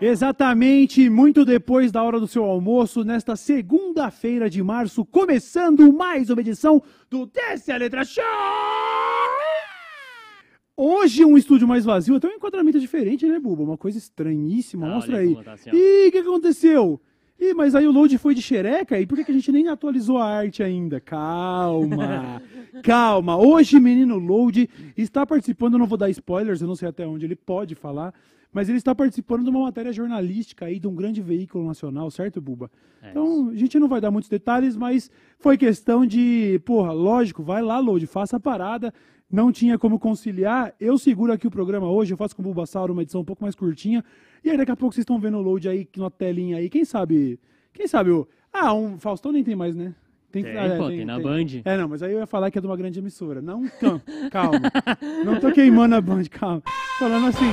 Exatamente, 0.00 1.08
muito 1.08 1.46
depois 1.46 1.90
da 1.90 2.02
hora 2.02 2.20
do 2.20 2.28
seu 2.28 2.44
almoço, 2.44 3.02
nesta 3.02 3.34
segunda-feira 3.34 4.50
de 4.50 4.62
março, 4.62 5.02
começando 5.02 5.90
mais 5.94 6.28
uma 6.28 6.42
edição 6.42 6.82
do 7.08 7.24
Desce 7.24 7.72
a 7.72 7.78
Letra 7.78 8.04
Show! 8.04 8.63
Hoje 10.76 11.24
um 11.24 11.36
estúdio 11.36 11.68
mais 11.68 11.84
vazio, 11.84 12.16
até 12.16 12.26
um 12.26 12.32
enquadramento 12.32 12.80
diferente, 12.80 13.26
né, 13.26 13.38
Buba? 13.38 13.62
Uma 13.62 13.78
coisa 13.78 13.96
estranhíssima, 13.96 14.88
Ah, 14.88 14.94
mostra 14.96 15.18
aí. 15.18 15.36
tá 15.44 15.52
assim. 15.52 15.70
Ih, 15.72 16.08
o 16.08 16.12
que 16.12 16.18
aconteceu? 16.18 17.00
Ih, 17.38 17.54
mas 17.54 17.76
aí 17.76 17.86
o 17.86 17.92
load 17.92 18.16
foi 18.18 18.34
de 18.34 18.42
xereca, 18.42 18.98
e 19.00 19.06
por 19.06 19.16
que, 19.16 19.24
que 19.24 19.30
a 19.30 19.34
gente 19.34 19.52
nem 19.52 19.68
atualizou 19.68 20.18
a 20.18 20.24
arte 20.24 20.62
ainda? 20.64 20.98
Calma, 21.00 22.42
calma. 22.82 23.36
Hoje, 23.36 23.78
menino 23.78 24.18
Load 24.18 24.68
está 24.96 25.24
participando, 25.24 25.78
não 25.78 25.86
vou 25.86 25.98
dar 25.98 26.10
spoilers, 26.10 26.60
eu 26.60 26.66
não 26.68 26.74
sei 26.76 26.88
até 26.88 27.06
onde 27.06 27.24
ele 27.24 27.36
pode 27.36 27.74
falar, 27.76 28.12
mas 28.52 28.68
ele 28.68 28.78
está 28.78 28.94
participando 28.94 29.42
de 29.44 29.50
uma 29.50 29.60
matéria 29.62 29.92
jornalística 29.92 30.64
aí 30.66 30.78
de 30.80 30.86
um 30.88 30.94
grande 30.94 31.20
veículo 31.20 31.66
nacional, 31.66 32.10
certo, 32.10 32.40
Buba? 32.40 32.70
É 33.02 33.10
então, 33.10 33.48
a 33.50 33.54
gente 33.56 33.78
não 33.78 33.88
vai 33.88 34.00
dar 34.00 34.10
muitos 34.12 34.30
detalhes, 34.30 34.76
mas 34.76 35.10
foi 35.38 35.56
questão 35.56 36.06
de, 36.06 36.60
porra, 36.64 36.92
lógico, 36.92 37.42
vai 37.44 37.62
lá, 37.62 37.78
Load, 37.78 38.06
faça 38.06 38.36
a 38.36 38.40
parada. 38.40 38.92
Não 39.34 39.50
tinha 39.50 39.76
como 39.76 39.98
conciliar. 39.98 40.72
Eu 40.78 40.96
seguro 40.96 41.32
aqui 41.32 41.44
o 41.44 41.50
programa 41.50 41.90
hoje, 41.90 42.14
eu 42.14 42.16
faço 42.16 42.36
com 42.36 42.42
o 42.42 42.44
Bulbasauro 42.44 42.92
uma 42.92 43.02
edição 43.02 43.20
um 43.20 43.24
pouco 43.24 43.42
mais 43.42 43.56
curtinha. 43.56 44.04
E 44.44 44.48
aí 44.48 44.56
daqui 44.56 44.70
a 44.70 44.76
pouco 44.76 44.94
vocês 44.94 45.02
estão 45.02 45.18
vendo 45.18 45.38
o 45.38 45.42
load 45.42 45.68
aí 45.68 45.88
na 45.96 46.08
telinha 46.08 46.58
aí. 46.58 46.70
Quem 46.70 46.84
sabe? 46.84 47.40
Quem 47.72 47.88
sabe 47.88 48.12
o. 48.12 48.28
Ah, 48.52 48.72
um 48.72 48.96
Faustão 48.96 49.32
nem 49.32 49.42
tem 49.42 49.56
mais, 49.56 49.74
né? 49.74 49.92
Tem, 50.30 50.44
ah, 50.56 50.76
pô, 50.78 50.86
tem, 50.86 51.04
na 51.04 51.18
Band. 51.18 51.46
É, 51.64 51.76
não, 51.76 51.88
mas 51.88 52.00
aí 52.04 52.12
eu 52.12 52.20
ia 52.20 52.26
falar 52.28 52.48
que 52.48 52.58
é 52.58 52.60
de 52.60 52.66
uma 52.68 52.76
grande 52.76 53.00
emissora. 53.00 53.42
Não, 53.42 53.68
calma, 53.80 54.02
calma. 54.30 54.60
Não 55.24 55.40
tô 55.40 55.50
queimando 55.50 55.96
a 55.96 56.00
Band, 56.00 56.22
calma. 56.30 56.62
Falando 57.00 57.26
assim, 57.26 57.50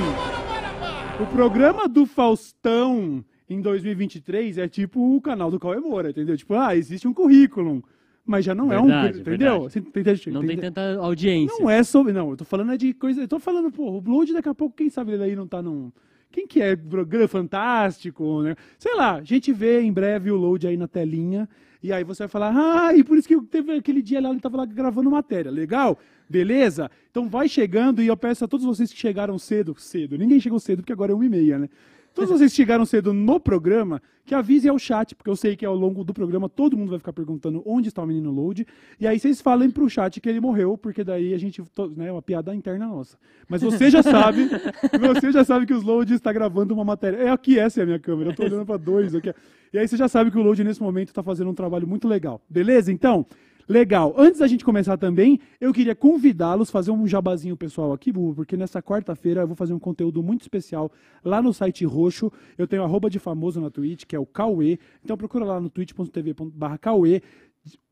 o 1.20 1.26
programa 1.34 1.88
do 1.88 2.06
Faustão 2.06 3.24
em 3.50 3.60
2023 3.60 4.56
é 4.58 4.68
tipo 4.68 5.16
o 5.16 5.20
canal 5.20 5.50
do 5.50 5.58
Cauê 5.58 5.80
Moura, 5.80 6.10
entendeu? 6.10 6.36
Tipo, 6.36 6.54
ah, 6.54 6.76
existe 6.76 7.08
um 7.08 7.12
currículo, 7.12 7.82
mas 8.24 8.44
já 8.44 8.54
não 8.54 8.72
é 8.72 8.78
um, 8.78 8.86
Verdade, 8.86 9.20
entendeu? 9.20 9.68
verdade. 9.68 10.30
Não 10.30 10.40
tem 10.40 10.50
entende- 10.56 10.60
tanta 10.72 10.96
audiência. 10.98 11.56
não 11.60 11.68
é 11.70 11.82
sobre. 11.82 12.12
Não, 12.12 12.30
eu 12.30 12.36
tô 12.36 12.44
falando 12.44 12.72
é 12.72 12.76
de 12.76 12.92
coisa. 12.94 13.20
Eu 13.22 13.28
tô 13.28 13.38
falando, 13.38 13.70
pô, 13.70 13.96
o 13.96 14.00
Blood 14.00 14.32
daqui 14.32 14.48
a 14.48 14.54
pouco, 14.54 14.76
quem 14.76 14.88
sabe 14.88 15.12
ele 15.12 15.24
aí 15.24 15.36
não 15.36 15.46
tá 15.46 15.60
num. 15.60 15.90
Quem 16.30 16.46
que 16.46 16.62
é? 16.62 16.74
Programa 16.74 17.28
Fantástico, 17.28 18.42
né? 18.42 18.56
Sei 18.78 18.94
lá, 18.94 19.16
a 19.16 19.22
gente 19.22 19.52
vê 19.52 19.80
em 19.82 19.92
breve 19.92 20.30
o 20.30 20.36
load 20.36 20.66
aí 20.66 20.76
na 20.76 20.88
telinha. 20.88 21.48
E 21.82 21.92
aí 21.92 22.04
você 22.04 22.22
vai 22.22 22.28
falar, 22.28 22.54
ah, 22.54 22.96
e 22.96 23.02
por 23.02 23.18
isso 23.18 23.26
que 23.26 23.38
teve 23.42 23.72
aquele 23.72 24.00
dia 24.00 24.20
lá, 24.20 24.30
ele 24.30 24.38
tava 24.38 24.56
lá 24.56 24.64
gravando 24.64 25.10
matéria. 25.10 25.50
Legal? 25.50 25.98
Beleza? 26.30 26.88
Então 27.10 27.28
vai 27.28 27.48
chegando 27.48 28.00
e 28.02 28.06
eu 28.06 28.16
peço 28.16 28.44
a 28.44 28.48
todos 28.48 28.64
vocês 28.64 28.92
que 28.92 28.98
chegaram 28.98 29.36
cedo, 29.36 29.74
cedo. 29.76 30.16
Ninguém 30.16 30.38
chegou 30.38 30.60
cedo 30.60 30.78
porque 30.78 30.92
agora 30.92 31.10
é 31.10 31.14
uma 31.14 31.26
e 31.26 31.28
meia, 31.28 31.58
né? 31.58 31.68
Todos 32.14 32.30
vocês 32.30 32.52
chegaram 32.52 32.84
cedo 32.84 33.12
no 33.12 33.40
programa, 33.40 34.02
que 34.24 34.34
avisem 34.34 34.70
ao 34.70 34.78
chat, 34.78 35.14
porque 35.14 35.30
eu 35.30 35.36
sei 35.36 35.56
que 35.56 35.64
ao 35.64 35.74
longo 35.74 36.04
do 36.04 36.12
programa 36.12 36.48
todo 36.48 36.76
mundo 36.76 36.90
vai 36.90 36.98
ficar 36.98 37.12
perguntando 37.12 37.62
onde 37.64 37.88
está 37.88 38.02
o 38.02 38.06
menino 38.06 38.30
Load. 38.30 38.66
E 39.00 39.06
aí 39.06 39.18
vocês 39.18 39.40
falem 39.40 39.70
pro 39.70 39.88
chat 39.88 40.20
que 40.20 40.28
ele 40.28 40.40
morreu, 40.40 40.76
porque 40.76 41.02
daí 41.02 41.32
a 41.34 41.38
gente. 41.38 41.62
Né, 41.96 42.08
é 42.08 42.12
uma 42.12 42.22
piada 42.22 42.54
interna 42.54 42.86
nossa. 42.86 43.16
Mas 43.48 43.62
você 43.62 43.90
já 43.90 44.02
sabe, 44.02 44.48
você 45.14 45.32
já 45.32 45.44
sabe 45.44 45.66
que 45.66 45.74
os 45.74 45.82
Load 45.82 46.12
está 46.14 46.32
gravando 46.32 46.74
uma 46.74 46.84
matéria. 46.84 47.16
É 47.16 47.30
aqui, 47.30 47.58
essa 47.58 47.80
é 47.80 47.82
a 47.82 47.86
minha 47.86 47.98
câmera. 47.98 48.30
Eu 48.30 48.34
tô 48.34 48.44
olhando 48.44 48.66
para 48.66 48.76
dois 48.76 49.14
aqui. 49.14 49.34
E 49.72 49.78
aí 49.78 49.88
você 49.88 49.96
já 49.96 50.06
sabe 50.06 50.30
que 50.30 50.38
o 50.38 50.42
Load 50.42 50.62
nesse 50.62 50.82
momento 50.82 51.08
está 51.08 51.22
fazendo 51.22 51.50
um 51.50 51.54
trabalho 51.54 51.86
muito 51.86 52.06
legal. 52.06 52.40
Beleza? 52.48 52.92
Então. 52.92 53.26
Legal. 53.68 54.14
Antes 54.16 54.40
da 54.40 54.46
gente 54.46 54.64
começar 54.64 54.96
também, 54.96 55.40
eu 55.60 55.72
queria 55.72 55.94
convidá-los 55.94 56.68
a 56.68 56.72
fazer 56.72 56.90
um 56.90 57.06
jabazinho 57.06 57.56
pessoal 57.56 57.92
aqui, 57.92 58.12
Bubu, 58.12 58.34
porque 58.34 58.56
nessa 58.56 58.82
quarta-feira 58.82 59.42
eu 59.42 59.46
vou 59.46 59.56
fazer 59.56 59.72
um 59.72 59.78
conteúdo 59.78 60.22
muito 60.22 60.42
especial 60.42 60.90
lá 61.24 61.40
no 61.40 61.52
site 61.52 61.84
roxo. 61.84 62.30
Eu 62.58 62.66
tenho 62.66 62.82
arroba 62.82 63.08
de 63.08 63.18
famoso 63.18 63.60
na 63.60 63.70
Twitch, 63.70 64.04
que 64.04 64.16
é 64.16 64.18
o 64.18 64.26
Cauê. 64.26 64.78
Então 65.04 65.16
procura 65.16 65.44
lá 65.44 65.60
no 65.60 65.70
twitch.tv.br 65.70 66.78
Cauê. 66.80 67.22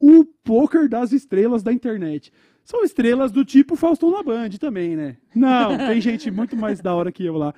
O 0.00 0.24
poker 0.24 0.88
das 0.88 1.12
estrelas 1.12 1.62
da 1.62 1.72
internet. 1.72 2.32
São 2.64 2.82
estrelas 2.84 3.32
do 3.32 3.44
tipo 3.44 3.76
Faustão 3.76 4.10
na 4.10 4.22
Band 4.22 4.50
também, 4.60 4.96
né? 4.96 5.16
Não, 5.34 5.76
tem 5.76 6.00
gente 6.00 6.30
muito 6.30 6.56
mais 6.56 6.80
da 6.80 6.94
hora 6.94 7.12
que 7.12 7.24
eu 7.24 7.36
lá. 7.36 7.54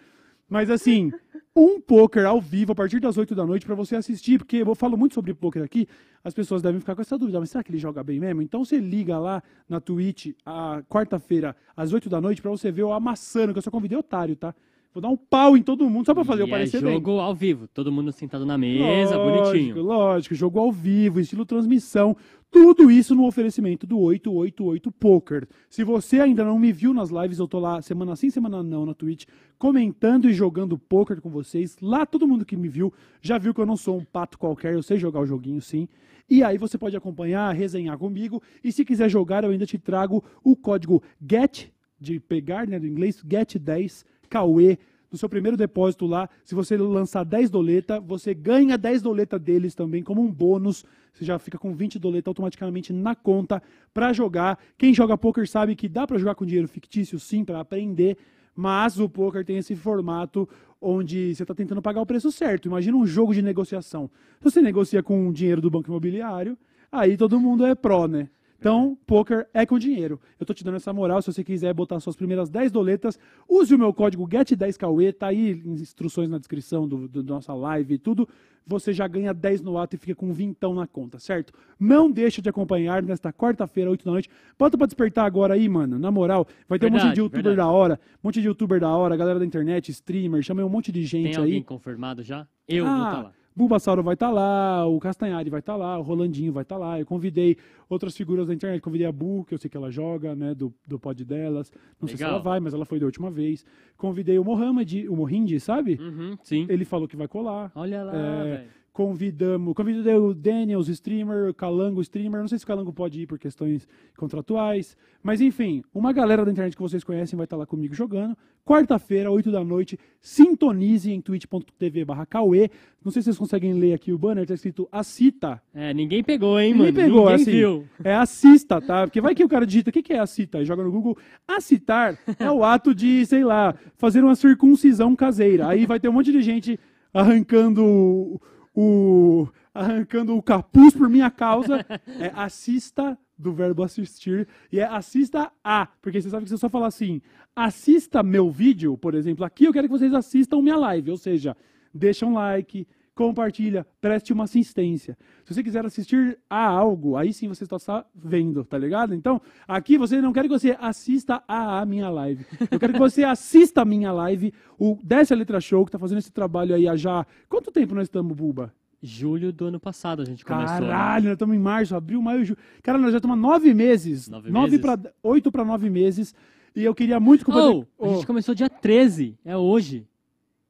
Mas 0.48 0.70
assim, 0.70 1.10
um 1.54 1.80
poker 1.80 2.24
ao 2.26 2.40
vivo 2.40 2.72
a 2.72 2.74
partir 2.74 2.98
das 2.98 3.18
8 3.18 3.34
da 3.34 3.44
noite 3.44 3.66
para 3.66 3.74
você 3.74 3.94
assistir, 3.96 4.38
porque 4.38 4.56
eu 4.56 4.74
falo 4.74 4.96
muito 4.96 5.14
sobre 5.14 5.34
poker 5.34 5.62
aqui, 5.62 5.86
as 6.24 6.32
pessoas 6.32 6.62
devem 6.62 6.80
ficar 6.80 6.94
com 6.94 7.02
essa 7.02 7.18
dúvida, 7.18 7.38
mas 7.38 7.50
será 7.50 7.62
que 7.62 7.70
ele 7.70 7.78
joga 7.78 8.02
bem 8.02 8.18
mesmo? 8.18 8.40
Então 8.42 8.64
você 8.64 8.78
liga 8.78 9.18
lá 9.18 9.42
na 9.68 9.80
Twitch 9.80 10.32
a 10.46 10.82
quarta-feira 10.88 11.54
às 11.76 11.92
8 11.92 12.08
da 12.08 12.20
noite 12.20 12.40
para 12.40 12.50
você 12.50 12.70
ver 12.70 12.82
eu 12.82 12.92
amassando, 12.92 13.52
que 13.52 13.58
eu 13.58 13.62
só 13.62 13.70
convidei 13.70 13.98
otário, 13.98 14.34
tá? 14.34 14.54
Vou 14.94 15.00
dar 15.00 15.08
um 15.08 15.16
pau 15.16 15.56
em 15.56 15.62
todo 15.62 15.88
mundo 15.88 16.04
só 16.04 16.12
para 16.14 16.22
fazer 16.24 16.42
eu 16.42 16.46
E 16.46 16.50
parecer 16.50 16.76
é 16.76 16.80
bem. 16.82 16.92
jogo 16.94 17.12
ao 17.18 17.34
vivo, 17.34 17.66
todo 17.68 17.90
mundo 17.90 18.12
sentado 18.12 18.44
na 18.44 18.58
mesa, 18.58 19.16
Lógico, 19.16 19.42
bonitinho. 19.50 19.82
Lógico, 19.82 20.34
jogo 20.34 20.58
ao 20.60 20.70
vivo, 20.70 21.18
estilo 21.18 21.46
transmissão, 21.46 22.14
tudo 22.52 22.90
isso 22.90 23.14
no 23.14 23.26
oferecimento 23.26 23.86
do 23.86 23.98
888 23.98 24.92
Poker. 24.92 25.48
Se 25.70 25.82
você 25.82 26.20
ainda 26.20 26.44
não 26.44 26.58
me 26.58 26.70
viu 26.70 26.92
nas 26.92 27.08
lives, 27.08 27.38
eu 27.38 27.48
tô 27.48 27.58
lá 27.58 27.80
semana 27.80 28.14
sim, 28.14 28.28
semana 28.28 28.62
não 28.62 28.84
na 28.84 28.92
Twitch, 28.92 29.24
comentando 29.58 30.28
e 30.28 30.34
jogando 30.34 30.76
poker 30.78 31.22
com 31.22 31.30
vocês. 31.30 31.78
Lá 31.80 32.04
todo 32.04 32.28
mundo 32.28 32.44
que 32.44 32.54
me 32.54 32.68
viu 32.68 32.92
já 33.22 33.38
viu 33.38 33.54
que 33.54 33.60
eu 33.60 33.66
não 33.66 33.76
sou 33.76 33.96
um 33.96 34.04
pato 34.04 34.38
qualquer, 34.38 34.74
eu 34.74 34.82
sei 34.82 34.98
jogar 34.98 35.20
o 35.20 35.26
joguinho 35.26 35.62
sim. 35.62 35.88
E 36.28 36.44
aí 36.44 36.58
você 36.58 36.76
pode 36.76 36.94
acompanhar, 36.94 37.54
resenhar 37.54 37.96
comigo. 37.96 38.42
E 38.62 38.70
se 38.70 38.84
quiser 38.84 39.08
jogar, 39.08 39.44
eu 39.44 39.50
ainda 39.50 39.64
te 39.64 39.78
trago 39.78 40.22
o 40.44 40.54
código 40.54 41.02
GET, 41.26 41.72
de 41.98 42.20
pegar, 42.20 42.66
né, 42.66 42.78
do 42.78 42.86
inglês, 42.86 43.22
GET10, 43.24 44.04
Cauê, 44.28 44.78
no 45.12 45.18
seu 45.18 45.28
primeiro 45.28 45.56
depósito 45.56 46.06
lá, 46.06 46.28
se 46.42 46.54
você 46.54 46.76
lançar 46.76 47.22
10 47.22 47.50
doleta, 47.50 48.00
você 48.00 48.32
ganha 48.32 48.78
10 48.78 49.02
doleta 49.02 49.38
deles 49.38 49.74
também 49.74 50.02
como 50.02 50.22
um 50.22 50.32
bônus. 50.32 50.84
Você 51.12 51.24
já 51.24 51.38
fica 51.38 51.58
com 51.58 51.74
20 51.74 51.98
doleta 51.98 52.30
automaticamente 52.30 52.92
na 52.94 53.14
conta 53.14 53.62
para 53.92 54.12
jogar. 54.14 54.58
Quem 54.78 54.94
joga 54.94 55.18
poker 55.18 55.46
sabe 55.46 55.76
que 55.76 55.86
dá 55.86 56.06
para 56.06 56.16
jogar 56.16 56.34
com 56.34 56.46
dinheiro 56.46 56.66
fictício 56.66 57.20
sim 57.20 57.44
para 57.44 57.60
aprender, 57.60 58.16
mas 58.56 58.98
o 58.98 59.06
poker 59.08 59.44
tem 59.44 59.58
esse 59.58 59.76
formato 59.76 60.48
onde 60.80 61.34
você 61.34 61.42
está 61.42 61.54
tentando 61.54 61.82
pagar 61.82 62.00
o 62.00 62.06
preço 62.06 62.32
certo. 62.32 62.66
Imagina 62.66 62.96
um 62.96 63.06
jogo 63.06 63.34
de 63.34 63.42
negociação. 63.42 64.10
Você 64.40 64.62
negocia 64.62 65.02
com 65.02 65.28
o 65.28 65.32
dinheiro 65.32 65.60
do 65.60 65.70
banco 65.70 65.90
imobiliário, 65.90 66.56
aí 66.90 67.18
todo 67.18 67.38
mundo 67.38 67.66
é 67.66 67.74
pró, 67.74 68.08
né? 68.08 68.28
Então, 68.62 68.96
poker 69.04 69.48
é 69.52 69.66
com 69.66 69.76
dinheiro. 69.76 70.20
Eu 70.38 70.46
tô 70.46 70.54
te 70.54 70.62
dando 70.62 70.76
essa 70.76 70.92
moral. 70.92 71.20
Se 71.20 71.32
você 71.32 71.42
quiser 71.42 71.74
botar 71.74 71.98
suas 71.98 72.14
primeiras 72.14 72.48
10 72.48 72.70
doletas, 72.70 73.18
use 73.48 73.74
o 73.74 73.78
meu 73.78 73.92
código 73.92 74.24
GET10KUE. 74.28 75.12
Tá 75.14 75.26
aí 75.26 75.60
instruções 75.66 76.30
na 76.30 76.38
descrição 76.38 76.86
do, 76.86 77.08
do 77.08 77.24
nossa 77.24 77.52
live 77.52 77.94
e 77.94 77.98
tudo. 77.98 78.28
Você 78.64 78.92
já 78.92 79.08
ganha 79.08 79.34
10 79.34 79.62
no 79.62 79.76
ato 79.76 79.96
e 79.96 79.98
fica 79.98 80.14
com 80.14 80.32
vintão 80.32 80.72
na 80.72 80.86
conta, 80.86 81.18
certo? 81.18 81.52
Não 81.80 82.08
deixa 82.08 82.40
de 82.40 82.48
acompanhar 82.48 83.02
nesta 83.02 83.32
quarta-feira, 83.32 83.90
8 83.90 84.04
da 84.04 84.12
noite. 84.12 84.30
Bota 84.56 84.78
pra 84.78 84.86
despertar 84.86 85.26
agora 85.26 85.54
aí, 85.54 85.68
mano. 85.68 85.98
Na 85.98 86.12
moral, 86.12 86.46
vai 86.68 86.78
ter 86.78 86.86
um 86.86 86.90
monte 86.90 87.00
Verdade, 87.00 87.14
de 87.16 87.20
youtuber 87.20 87.42
verdade. 87.42 87.56
da 87.56 87.72
hora, 87.72 87.98
um 88.22 88.28
monte 88.28 88.40
de 88.40 88.46
youtuber 88.46 88.78
da 88.80 88.96
hora, 88.96 89.16
galera 89.16 89.40
da 89.40 89.44
internet, 89.44 89.90
streamer, 89.90 90.40
chamei 90.44 90.64
um 90.64 90.68
monte 90.68 90.92
de 90.92 91.04
gente 91.04 91.24
Tem 91.32 91.36
aí. 91.36 91.42
alguém 91.42 91.62
confirmado 91.64 92.22
já? 92.22 92.46
Eu 92.68 92.84
vou 92.86 92.94
estar 92.94 93.22
lá. 93.24 93.32
Bulbasauro 93.54 94.02
vai 94.02 94.14
estar 94.14 94.30
lá, 94.30 94.86
o 94.86 94.98
Castanhari 94.98 95.50
vai 95.50 95.60
estar 95.60 95.76
lá, 95.76 95.98
o 95.98 96.02
Rolandinho 96.02 96.52
vai 96.52 96.62
estar 96.62 96.76
lá. 96.78 96.98
Eu 96.98 97.06
convidei 97.06 97.56
outras 97.88 98.16
figuras 98.16 98.46
da 98.48 98.54
internet, 98.54 98.80
convidei 98.80 99.06
a 99.06 99.12
Bu, 99.12 99.44
que 99.44 99.54
eu 99.54 99.58
sei 99.58 99.68
que 99.68 99.76
ela 99.76 99.90
joga, 99.90 100.34
né, 100.34 100.54
do, 100.54 100.72
do 100.86 100.98
pod 100.98 101.24
delas. 101.24 101.70
Não 102.00 102.08
sei 102.08 102.16
se 102.16 102.22
Legal. 102.22 102.36
ela 102.36 102.42
vai, 102.42 102.60
mas 102.60 102.72
ela 102.74 102.84
foi 102.84 102.98
da 102.98 103.06
última 103.06 103.30
vez. 103.30 103.64
Convidei 103.96 104.38
o 104.38 104.44
Mohamed, 104.44 105.08
o 105.08 105.16
Mohindi, 105.16 105.60
sabe? 105.60 105.98
Uhum, 106.00 106.36
sim. 106.42 106.66
Ele 106.68 106.84
falou 106.84 107.06
que 107.06 107.16
vai 107.16 107.28
colar. 107.28 107.70
Olha 107.74 108.02
lá, 108.02 108.14
É, 108.16 108.44
velho. 108.44 108.68
Convidamos, 108.92 109.72
convidei 109.74 110.14
o 110.16 110.34
Daniels, 110.34 110.86
streamer, 110.88 111.48
o 111.48 111.54
Calango, 111.54 112.02
streamer. 112.02 112.42
Não 112.42 112.48
sei 112.48 112.58
se 112.58 112.64
o 112.64 112.66
Calango 112.66 112.92
pode 112.92 113.22
ir 113.22 113.26
por 113.26 113.38
questões 113.38 113.88
contratuais. 114.18 114.94
Mas 115.22 115.40
enfim, 115.40 115.82
uma 115.94 116.12
galera 116.12 116.44
da 116.44 116.50
internet 116.52 116.76
que 116.76 116.82
vocês 116.82 117.02
conhecem 117.02 117.34
vai 117.34 117.44
estar 117.44 117.56
lá 117.56 117.64
comigo 117.64 117.94
jogando. 117.94 118.36
Quarta-feira, 118.66 119.30
8 119.30 119.50
da 119.50 119.64
noite, 119.64 119.98
sintonize 120.20 121.10
em 121.10 121.22
twitch.tv 121.22 122.04
barra 122.04 122.26
Cauê. 122.26 122.70
Não 123.02 123.10
sei 123.10 123.22
se 123.22 123.26
vocês 123.26 123.38
conseguem 123.38 123.72
ler 123.72 123.94
aqui 123.94 124.12
o 124.12 124.18
banner, 124.18 124.46
tá 124.46 124.52
escrito 124.52 124.86
Acita. 124.92 125.60
É, 125.74 125.94
ninguém 125.94 126.22
pegou, 126.22 126.60
hein, 126.60 126.72
Ninguém 126.74 126.92
mano? 126.92 126.96
pegou, 127.04 127.20
ninguém 127.30 127.34
assim. 127.34 127.50
viu. 127.50 127.84
É 128.04 128.14
assista, 128.14 128.78
tá? 128.78 129.06
Porque 129.06 129.22
vai 129.22 129.34
que 129.34 129.42
o 129.42 129.48
cara 129.48 129.66
digita, 129.66 129.88
o 129.88 129.92
que 129.92 130.02
que 130.02 130.12
é 130.12 130.18
acita? 130.18 130.60
E 130.60 130.66
joga 130.66 130.84
no 130.84 130.92
Google. 130.92 131.16
Acitar 131.48 132.18
é 132.38 132.50
o 132.50 132.62
ato 132.62 132.94
de, 132.94 133.24
sei 133.24 133.42
lá, 133.42 133.74
fazer 133.96 134.22
uma 134.22 134.36
circuncisão 134.36 135.16
caseira. 135.16 135.66
Aí 135.66 135.86
vai 135.86 135.98
ter 135.98 136.10
um 136.10 136.12
monte 136.12 136.30
de 136.30 136.42
gente 136.42 136.78
arrancando 137.12 138.40
o, 138.74 139.48
arrancando 139.74 140.36
o 140.36 140.42
capuz 140.42 140.94
por 140.94 141.08
minha 141.08 141.30
causa. 141.30 141.84
É 142.18 142.30
assista 142.34 143.18
do 143.38 143.52
verbo 143.52 143.82
assistir 143.82 144.46
e 144.70 144.78
é 144.78 144.84
assista 144.84 145.50
a, 145.64 145.86
porque 146.00 146.20
você 146.20 146.30
sabe 146.30 146.44
que 146.44 146.50
você 146.50 146.58
só 146.58 146.68
fala 146.68 146.86
assim, 146.86 147.20
assista 147.56 148.22
meu 148.22 148.50
vídeo, 148.50 148.96
por 148.96 149.14
exemplo, 149.14 149.44
aqui 149.44 149.64
eu 149.64 149.72
quero 149.72 149.88
que 149.88 149.98
vocês 149.98 150.14
assistam 150.14 150.62
minha 150.62 150.76
live, 150.76 151.10
ou 151.10 151.16
seja, 151.16 151.56
deixa 151.92 152.24
um 152.24 152.34
like, 152.34 152.86
compartilha, 153.14 153.86
preste 154.00 154.32
uma 154.32 154.44
assistência. 154.44 155.16
Se 155.44 155.54
você 155.54 155.62
quiser 155.62 155.84
assistir 155.84 156.38
a 156.48 156.66
algo, 156.66 157.16
aí 157.16 157.32
sim 157.32 157.48
você 157.48 157.64
está 157.64 158.04
vendo, 158.14 158.64
tá 158.64 158.78
ligado? 158.78 159.14
Então, 159.14 159.40
aqui 159.66 159.98
você 159.98 160.20
não 160.20 160.32
quero 160.32 160.48
que 160.48 160.58
você 160.58 160.76
assista 160.80 161.42
a, 161.46 161.84
minha 161.84 162.08
live. 162.08 162.44
Eu 162.70 162.78
quero 162.78 162.92
que 162.92 162.98
você 162.98 163.24
assista 163.24 163.82
a 163.82 163.84
minha 163.84 164.12
live, 164.12 164.52
o 164.78 164.98
Desce 165.02 165.32
a 165.32 165.36
Letra 165.36 165.60
Show, 165.60 165.84
que 165.84 165.88
está 165.88 165.98
fazendo 165.98 166.18
esse 166.18 166.32
trabalho 166.32 166.74
aí 166.74 166.88
há 166.88 166.96
já. 166.96 167.26
Quanto 167.48 167.70
tempo 167.70 167.94
nós 167.94 168.04
estamos, 168.04 168.36
Buba? 168.36 168.72
Julho 169.04 169.52
do 169.52 169.66
ano 169.66 169.80
passado 169.80 170.22
a 170.22 170.24
gente 170.24 170.44
começou. 170.44 170.80
né? 170.80 170.86
Caralho, 170.86 171.24
nós 171.24 171.32
estamos 171.32 171.56
em 171.56 171.58
março, 171.58 171.96
abril, 171.96 172.22
maio, 172.22 172.44
julho. 172.44 172.58
Cara, 172.82 172.98
nós 172.98 173.10
já 173.10 173.18
estamos 173.18 173.36
há 173.36 173.40
nove 173.40 173.74
meses. 173.74 174.28
Nove 174.28 174.50
nove 174.50 174.70
meses? 174.78 174.80
para 174.80 175.12
oito 175.24 175.50
para 175.50 175.64
nove 175.64 175.90
meses. 175.90 176.32
E 176.74 176.84
eu 176.84 176.94
queria 176.94 177.18
muito 177.18 177.44
que 177.44 177.50
Oh, 177.50 177.84
a 178.00 178.08
gente 178.14 178.26
começou 178.26 178.54
dia 178.54 178.68
13, 178.68 179.36
é 179.44 179.56
hoje. 179.56 180.06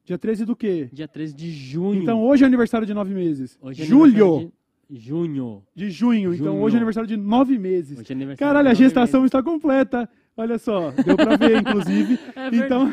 Dia 0.05 0.19
13 0.19 0.45
do 0.45 0.57
quê? 0.57 0.89
Dia 0.93 1.07
13 1.07 1.35
de 1.35 1.51
junho. 1.53 2.03
Então 2.03 2.23
hoje 2.23 2.43
é 2.43 2.47
aniversário 2.47 2.87
de 2.87 2.93
nove 2.93 3.15
meses. 3.15 3.57
Hoje 3.61 3.83
é 3.83 3.85
Julho 3.85 4.53
De... 4.91 4.99
Junho. 4.99 5.63
de... 5.75 5.91
junho. 5.91 6.35
Então 6.35 6.53
Junho. 6.53 6.63
hoje 6.63 6.75
é 6.75 6.79
aniversário 6.79 7.09
de 7.09 7.17
nove 7.17 7.59
meses. 7.59 7.99
Hoje 7.99 8.11
é 8.11 8.15
aniversário 8.15 8.53
Caralho, 8.53 8.69
a 8.71 8.75
gestação 8.75 9.21
meses. 9.21 9.29
está 9.29 9.43
completa. 9.43 10.09
Olha 10.37 10.59
só, 10.59 10.91
deu 10.91 11.17
pra 11.17 11.37
ver, 11.37 11.61
inclusive. 11.61 12.19
É 12.35 12.49
então. 12.57 12.93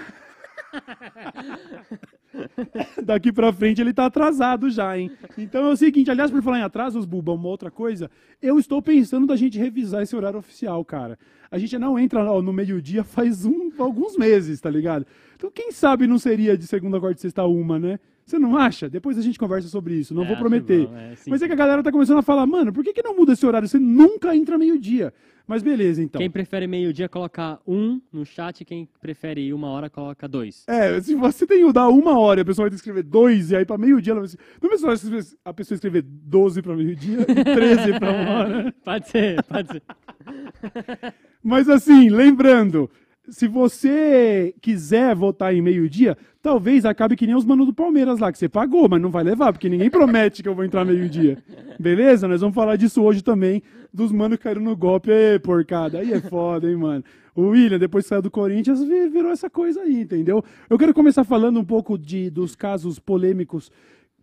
Daqui 3.03 3.31
pra 3.31 3.51
frente 3.51 3.81
ele 3.81 3.93
tá 3.93 4.05
atrasado 4.05 4.69
já, 4.69 4.97
hein? 4.97 5.11
Então 5.37 5.65
é 5.65 5.71
o 5.71 5.75
seguinte, 5.75 6.11
aliás, 6.11 6.29
por 6.31 6.41
falar 6.41 6.59
em 6.59 6.63
atrasos, 6.63 7.05
Buba, 7.05 7.33
uma 7.33 7.47
outra 7.47 7.71
coisa, 7.71 8.09
eu 8.41 8.59
estou 8.59 8.81
pensando 8.81 9.25
da 9.27 9.35
gente 9.35 9.57
revisar 9.57 10.03
esse 10.03 10.15
horário 10.15 10.39
oficial, 10.39 10.83
cara. 10.85 11.17
A 11.51 11.57
gente 11.57 11.77
não 11.79 11.97
entra 11.97 12.23
no 12.41 12.53
meio-dia 12.53 13.03
faz 13.03 13.45
um, 13.45 13.71
alguns 13.79 14.15
meses, 14.17 14.61
tá 14.61 14.69
ligado? 14.69 15.05
Então 15.35 15.49
quem 15.53 15.71
sabe 15.71 16.05
não 16.05 16.19
seria 16.19 16.57
de 16.57 16.67
segunda, 16.67 16.99
quarta 16.99 17.17
e 17.17 17.21
sexta 17.21 17.43
uma, 17.45 17.79
né? 17.79 17.99
Você 18.25 18.37
não 18.37 18.55
acha? 18.55 18.87
Depois 18.87 19.17
a 19.17 19.23
gente 19.23 19.39
conversa 19.39 19.67
sobre 19.67 19.95
isso, 19.95 20.13
não 20.13 20.23
É, 20.23 20.27
vou 20.27 20.37
prometer. 20.37 20.85
bom, 20.85 20.95
é. 20.95 21.13
Mas 21.27 21.41
é 21.41 21.47
que 21.47 21.53
a 21.53 21.55
galera 21.55 21.81
tá 21.81 21.91
começando 21.91 22.19
a 22.19 22.21
falar, 22.21 22.45
mano, 22.45 22.71
por 22.71 22.83
que, 22.83 22.93
que 22.93 23.01
não 23.01 23.15
muda 23.17 23.33
esse 23.33 23.43
horário? 23.43 23.67
Você 23.67 23.79
nunca 23.79 24.35
entra 24.35 24.55
meio-dia. 24.55 25.11
Mas 25.49 25.63
beleza, 25.63 26.03
então. 26.03 26.19
Quem 26.19 26.29
prefere 26.29 26.67
meio-dia 26.67 27.09
coloca 27.09 27.59
um 27.65 27.99
no 28.13 28.23
chat, 28.23 28.63
quem 28.63 28.87
prefere 29.01 29.51
uma 29.51 29.67
hora 29.69 29.89
coloca 29.89 30.27
dois. 30.27 30.63
É, 30.67 31.01
se 31.01 31.15
você 31.15 31.47
tem 31.47 31.63
o 31.63 31.73
dar 31.73 31.89
uma 31.89 32.19
hora 32.19 32.41
e 32.41 32.43
a 32.43 32.45
pessoa 32.45 32.65
vai 32.65 32.69
ter 32.69 32.75
que 32.75 32.81
escrever 32.81 33.01
dois, 33.01 33.49
e 33.49 33.55
aí 33.55 33.65
pra 33.65 33.75
meio-dia 33.75 34.13
ela 34.13 34.21
vai 34.21 34.29
Não 34.61 34.69
é 34.69 35.21
a 35.43 35.51
pessoa 35.51 35.75
escrever 35.75 36.03
12 36.03 36.61
pra 36.61 36.75
meio-dia 36.75 37.21
e 37.21 37.25
13 37.43 37.97
pra 37.97 38.11
uma 38.11 38.29
hora. 38.29 38.75
Pode 38.85 39.09
ser, 39.09 39.43
pode 39.45 39.69
ser. 39.69 39.81
Mas 41.43 41.67
assim, 41.67 42.09
lembrando, 42.09 42.87
se 43.31 43.47
você 43.47 44.53
quiser 44.61 45.15
votar 45.15 45.53
em 45.53 45.61
meio-dia, 45.61 46.17
talvez 46.41 46.85
acabe 46.85 47.15
que 47.15 47.25
nem 47.27 47.35
os 47.35 47.45
manos 47.45 47.65
do 47.65 47.73
Palmeiras 47.73 48.19
lá, 48.19 48.31
que 48.31 48.37
você 48.37 48.49
pagou, 48.49 48.87
mas 48.89 49.01
não 49.01 49.09
vai 49.09 49.23
levar, 49.23 49.51
porque 49.51 49.69
ninguém 49.69 49.89
promete 49.89 50.41
que 50.43 50.49
eu 50.49 50.55
vou 50.55 50.63
entrar 50.65 50.85
meio-dia. 50.85 51.37
Beleza? 51.79 52.27
Nós 52.27 52.41
vamos 52.41 52.55
falar 52.55 52.75
disso 52.75 53.01
hoje 53.01 53.21
também, 53.23 53.61
dos 53.93 54.11
manos 54.11 54.37
que 54.37 54.43
caíram 54.43 54.61
no 54.61 54.75
golpe. 54.75 55.11
Ê, 55.11 55.39
porcada, 55.39 55.99
aí 55.99 56.13
é 56.13 56.19
foda, 56.19 56.69
hein, 56.69 56.75
mano. 56.75 57.03
O 57.35 57.49
William, 57.49 57.79
depois 57.79 58.03
que 58.05 58.09
saiu 58.09 58.21
do 58.21 58.29
Corinthians, 58.31 58.83
vi- 58.83 59.07
virou 59.07 59.31
essa 59.31 59.49
coisa 59.49 59.81
aí, 59.81 60.01
entendeu? 60.01 60.43
Eu 60.69 60.77
quero 60.77 60.93
começar 60.93 61.23
falando 61.23 61.59
um 61.59 61.63
pouco 61.63 61.97
de, 61.97 62.29
dos 62.29 62.55
casos 62.55 62.99
polêmicos 62.99 63.71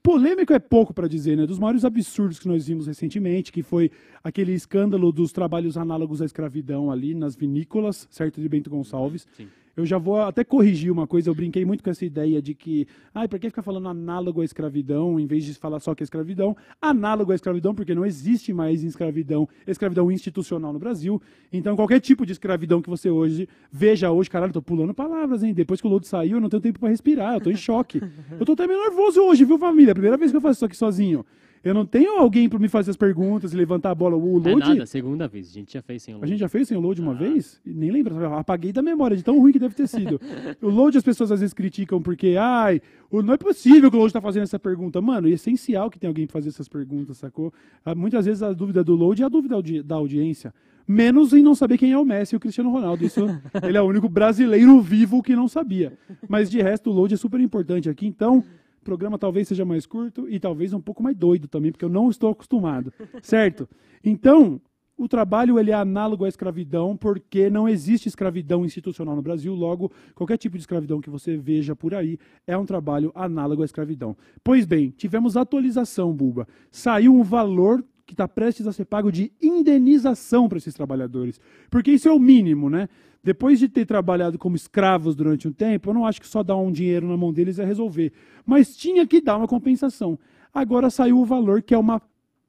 Polêmico 0.06 0.52
é 0.52 0.60
pouco 0.60 0.94
para 0.94 1.08
dizer, 1.08 1.36
né? 1.36 1.44
Dos 1.44 1.58
maiores 1.58 1.84
absurdos 1.84 2.38
que 2.38 2.46
nós 2.46 2.68
vimos 2.68 2.86
recentemente, 2.86 3.50
que 3.50 3.60
foi 3.60 3.90
aquele 4.22 4.52
escândalo 4.52 5.10
dos 5.10 5.32
trabalhos 5.32 5.76
análogos 5.76 6.22
à 6.22 6.24
escravidão 6.24 6.92
ali 6.92 7.12
nas 7.12 7.34
vinícolas, 7.34 8.06
certo? 8.08 8.40
De 8.40 8.48
Bento 8.48 8.70
Gonçalves. 8.70 9.26
Sim. 9.36 9.48
Eu 9.76 9.84
já 9.84 9.98
vou 9.98 10.22
até 10.22 10.42
corrigir 10.42 10.90
uma 10.90 11.06
coisa, 11.06 11.28
eu 11.28 11.34
brinquei 11.34 11.62
muito 11.64 11.84
com 11.84 11.90
essa 11.90 12.02
ideia 12.02 12.40
de 12.40 12.54
que, 12.54 12.88
ai, 13.14 13.28
por 13.28 13.38
que 13.38 13.50
ficar 13.50 13.60
falando 13.60 13.88
análogo 13.88 14.40
à 14.40 14.44
escravidão, 14.44 15.20
em 15.20 15.26
vez 15.26 15.44
de 15.44 15.52
falar 15.52 15.80
só 15.80 15.94
que 15.94 16.02
é 16.02 16.04
escravidão? 16.04 16.56
Análogo 16.80 17.30
à 17.30 17.34
escravidão, 17.34 17.74
porque 17.74 17.94
não 17.94 18.06
existe 18.06 18.54
mais 18.54 18.82
escravidão, 18.82 19.46
escravidão 19.66 20.10
institucional 20.10 20.72
no 20.72 20.78
Brasil. 20.78 21.20
Então, 21.52 21.76
qualquer 21.76 22.00
tipo 22.00 22.24
de 22.24 22.32
escravidão 22.32 22.80
que 22.80 22.88
você 22.88 23.10
hoje 23.10 23.46
veja 23.70 24.10
hoje, 24.10 24.30
caralho, 24.30 24.52
tô 24.52 24.62
pulando 24.62 24.94
palavras, 24.94 25.42
hein? 25.42 25.52
Depois 25.52 25.78
que 25.78 25.86
o 25.86 25.90
lodo 25.90 26.06
saiu, 26.06 26.38
eu 26.38 26.40
não 26.40 26.48
tenho 26.48 26.62
tempo 26.62 26.80
para 26.80 26.88
respirar, 26.88 27.34
eu 27.34 27.40
tô 27.42 27.50
em 27.50 27.56
choque. 27.56 28.00
Eu 28.38 28.44
tô 28.44 28.52
até 28.52 28.66
meio 28.66 28.80
nervoso 28.80 29.20
hoje, 29.20 29.44
viu, 29.44 29.58
família? 29.58 29.92
É 29.92 29.94
primeira 29.94 30.16
vez 30.16 30.30
que 30.30 30.36
eu 30.36 30.40
faço 30.40 30.58
isso 30.58 30.64
aqui 30.64 30.76
sozinho. 30.76 31.24
Eu 31.66 31.74
não 31.74 31.84
tenho 31.84 32.20
alguém 32.20 32.48
para 32.48 32.60
me 32.60 32.68
fazer 32.68 32.92
as 32.92 32.96
perguntas 32.96 33.52
e 33.52 33.56
levantar 33.56 33.90
a 33.90 33.94
bola. 33.94 34.16
O 34.16 34.38
É 34.38 34.52
load, 34.52 34.68
nada, 34.68 34.86
segunda 34.86 35.26
vez. 35.26 35.50
A 35.50 35.52
gente 35.52 35.72
já 35.72 35.82
fez 35.82 36.00
sem 36.00 36.14
o 36.14 36.18
a 36.18 36.20
load. 36.20 36.30
gente 36.30 36.38
já 36.38 36.48
fez 36.48 36.68
sem 36.68 36.76
o 36.76 36.80
load 36.80 37.00
uma 37.00 37.12
vez? 37.12 37.60
Nem 37.66 37.90
lembro, 37.90 38.24
apaguei 38.34 38.72
da 38.72 38.82
memória, 38.82 39.16
de 39.16 39.24
tão 39.24 39.40
ruim 39.40 39.50
que 39.50 39.58
deve 39.58 39.74
ter 39.74 39.88
sido. 39.88 40.20
o 40.62 40.68
load 40.68 40.96
as 40.96 41.02
pessoas 41.02 41.32
às 41.32 41.40
vezes 41.40 41.52
criticam 41.52 42.00
porque, 42.00 42.36
ai, 42.38 42.80
não 43.10 43.34
é 43.34 43.36
possível 43.36 43.90
que 43.90 43.96
o 43.96 43.98
load 43.98 44.12
tá 44.12 44.20
fazendo 44.20 44.44
essa 44.44 44.60
pergunta. 44.60 45.00
Mano, 45.00 45.26
é 45.26 45.32
essencial 45.32 45.90
que 45.90 45.98
tenha 45.98 46.08
alguém 46.08 46.24
pra 46.24 46.34
fazer 46.34 46.50
essas 46.50 46.68
perguntas, 46.68 47.16
sacou? 47.16 47.52
Ah, 47.84 47.96
Muitas 47.96 48.26
vezes 48.26 48.44
a 48.44 48.52
dúvida 48.52 48.84
do 48.84 48.94
load 48.94 49.20
é 49.20 49.26
a 49.26 49.28
dúvida 49.28 49.56
da 49.82 49.96
audiência. 49.96 50.54
Menos 50.86 51.32
em 51.32 51.42
não 51.42 51.56
saber 51.56 51.78
quem 51.78 51.90
é 51.90 51.98
o 51.98 52.04
Messi 52.04 52.36
e 52.36 52.36
o 52.36 52.40
Cristiano 52.40 52.70
Ronaldo. 52.70 53.04
Isso, 53.04 53.26
ele 53.66 53.76
é 53.76 53.82
o 53.82 53.86
único 53.86 54.08
brasileiro 54.08 54.80
vivo 54.80 55.20
que 55.20 55.34
não 55.34 55.48
sabia. 55.48 55.94
Mas 56.28 56.48
de 56.48 56.62
resto, 56.62 56.90
o 56.90 56.92
load 56.92 57.12
é 57.12 57.16
super 57.16 57.40
importante 57.40 57.90
aqui. 57.90 58.06
Então, 58.06 58.44
programa 58.86 59.18
talvez 59.18 59.48
seja 59.48 59.64
mais 59.64 59.84
curto 59.84 60.28
e 60.28 60.38
talvez 60.38 60.72
um 60.72 60.80
pouco 60.80 61.02
mais 61.02 61.16
doido 61.16 61.48
também, 61.48 61.72
porque 61.72 61.84
eu 61.84 61.88
não 61.88 62.08
estou 62.08 62.30
acostumado. 62.30 62.92
Certo? 63.20 63.68
Então, 64.02 64.60
o 64.96 65.08
trabalho 65.08 65.58
ele 65.58 65.72
é 65.72 65.74
análogo 65.74 66.24
à 66.24 66.28
escravidão 66.28 66.96
porque 66.96 67.50
não 67.50 67.68
existe 67.68 68.08
escravidão 68.08 68.64
institucional 68.64 69.16
no 69.16 69.20
Brasil, 69.20 69.54
logo, 69.54 69.90
qualquer 70.14 70.38
tipo 70.38 70.56
de 70.56 70.62
escravidão 70.62 71.00
que 71.00 71.10
você 71.10 71.36
veja 71.36 71.74
por 71.74 71.94
aí 71.94 72.16
é 72.46 72.56
um 72.56 72.64
trabalho 72.64 73.10
análogo 73.14 73.62
à 73.62 73.64
escravidão. 73.64 74.16
Pois 74.42 74.64
bem, 74.64 74.90
tivemos 74.90 75.36
atualização, 75.36 76.14
Buba. 76.14 76.46
Saiu 76.70 77.12
um 77.12 77.24
valor 77.24 77.84
que 78.06 78.14
está 78.14 78.28
prestes 78.28 78.66
a 78.66 78.72
ser 78.72 78.84
pago 78.84 79.10
de 79.10 79.32
indenização 79.42 80.48
para 80.48 80.58
esses 80.58 80.72
trabalhadores. 80.72 81.40
Porque 81.68 81.90
isso 81.90 82.08
é 82.08 82.12
o 82.12 82.20
mínimo, 82.20 82.70
né? 82.70 82.88
Depois 83.22 83.58
de 83.58 83.68
ter 83.68 83.84
trabalhado 83.84 84.38
como 84.38 84.54
escravos 84.54 85.16
durante 85.16 85.48
um 85.48 85.52
tempo, 85.52 85.90
eu 85.90 85.94
não 85.94 86.06
acho 86.06 86.20
que 86.20 86.28
só 86.28 86.44
dar 86.44 86.56
um 86.56 86.70
dinheiro 86.70 87.08
na 87.08 87.16
mão 87.16 87.32
deles 87.32 87.58
é 87.58 87.64
resolver. 87.64 88.12
Mas 88.46 88.76
tinha 88.76 89.04
que 89.04 89.20
dar 89.20 89.36
uma 89.36 89.48
compensação. 89.48 90.16
Agora 90.54 90.88
saiu 90.88 91.18
o 91.18 91.24
valor 91.24 91.60
que 91.60 91.74
é 91.74 91.78
uma 91.78 92.00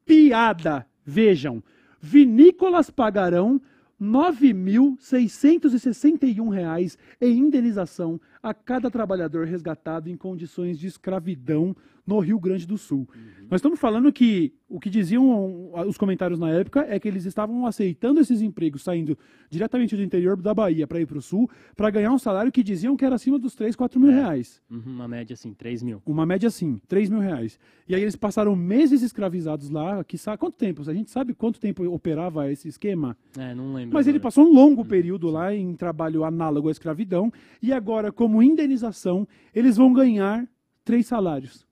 piada. 0.06 0.86
Vejam, 1.04 1.64
vinícolas 2.00 2.92
pagarão 2.92 3.60
9.661 4.00 6.50
reais 6.50 6.96
em 7.20 7.40
indenização 7.40 8.22
a 8.44 8.54
cada 8.54 8.92
trabalhador 8.92 9.48
resgatado 9.48 10.08
em 10.10 10.16
condições 10.16 10.78
de 10.78 10.86
escravidão 10.86 11.76
no 12.08 12.20
Rio 12.20 12.40
Grande 12.40 12.66
do 12.66 12.78
Sul. 12.78 13.06
Nós 13.52 13.60
estamos 13.60 13.78
falando 13.80 14.12
que 14.12 14.54
o 14.70 14.80
que 14.80 14.90
diziam 14.90 15.72
os 15.88 15.98
comentários 15.98 16.40
na 16.40 16.50
época 16.50 16.86
é 16.90 17.00
que 17.00 17.08
eles 17.08 17.26
estavam 17.26 17.66
aceitando 17.66 18.20
esses 18.20 18.42
empregos 18.42 18.82
saindo 18.82 19.18
diretamente 19.50 19.96
do 19.96 20.02
interior 20.02 20.36
da 20.42 20.54
Bahia 20.54 20.88
para 20.88 21.00
ir 21.02 21.06
para 21.06 21.18
o 21.18 21.22
Sul 21.22 21.50
para 21.76 21.90
ganhar 21.90 22.12
um 22.12 22.18
salário 22.18 22.52
que 22.52 22.64
diziam 22.64 22.96
que 22.98 23.06
era 23.06 23.16
acima 23.16 23.38
dos 23.38 23.56
3, 23.56 23.76
4 23.76 24.00
mil 24.00 24.12
É. 24.12 24.16
reais. 24.16 24.62
Uhum, 24.70 24.82
uma 24.88 25.08
média 25.08 25.34
assim, 25.34 25.54
3 25.54 25.84
mil. 25.84 26.02
Uma 26.06 26.26
média 26.26 26.48
assim, 26.48 26.80
3 26.88 27.10
mil 27.10 27.20
reais. 27.20 27.60
E 27.88 27.94
aí 27.96 28.02
eles 28.02 28.16
passaram 28.16 28.56
meses 28.56 29.02
escravizados 29.02 29.70
lá, 29.70 30.04
que 30.04 30.18
sabe 30.18 30.38
quanto 30.38 30.56
tempo? 30.56 30.82
A 30.90 30.94
gente 30.94 31.12
sabe 31.12 31.34
quanto 31.34 31.60
tempo 31.60 31.84
operava 31.94 32.50
esse 32.52 32.68
esquema? 32.70 33.18
É, 33.38 33.54
não 33.54 33.74
lembro. 33.74 33.94
Mas 33.94 34.08
ele 34.08 34.18
agora. 34.18 34.24
passou 34.28 34.46
um 34.46 34.54
longo 34.54 34.84
período 34.86 35.30
lá 35.30 35.54
em 35.54 35.74
trabalho 35.76 36.24
análogo 36.24 36.70
à 36.70 36.72
escravidão, 36.72 37.32
e 37.62 37.74
agora, 37.74 38.12
como 38.14 38.42
indenização, 38.42 39.28
eles 39.54 39.76
vão 39.78 39.92
ganhar 39.94 40.48
três 40.86 41.06
salários. 41.08 41.67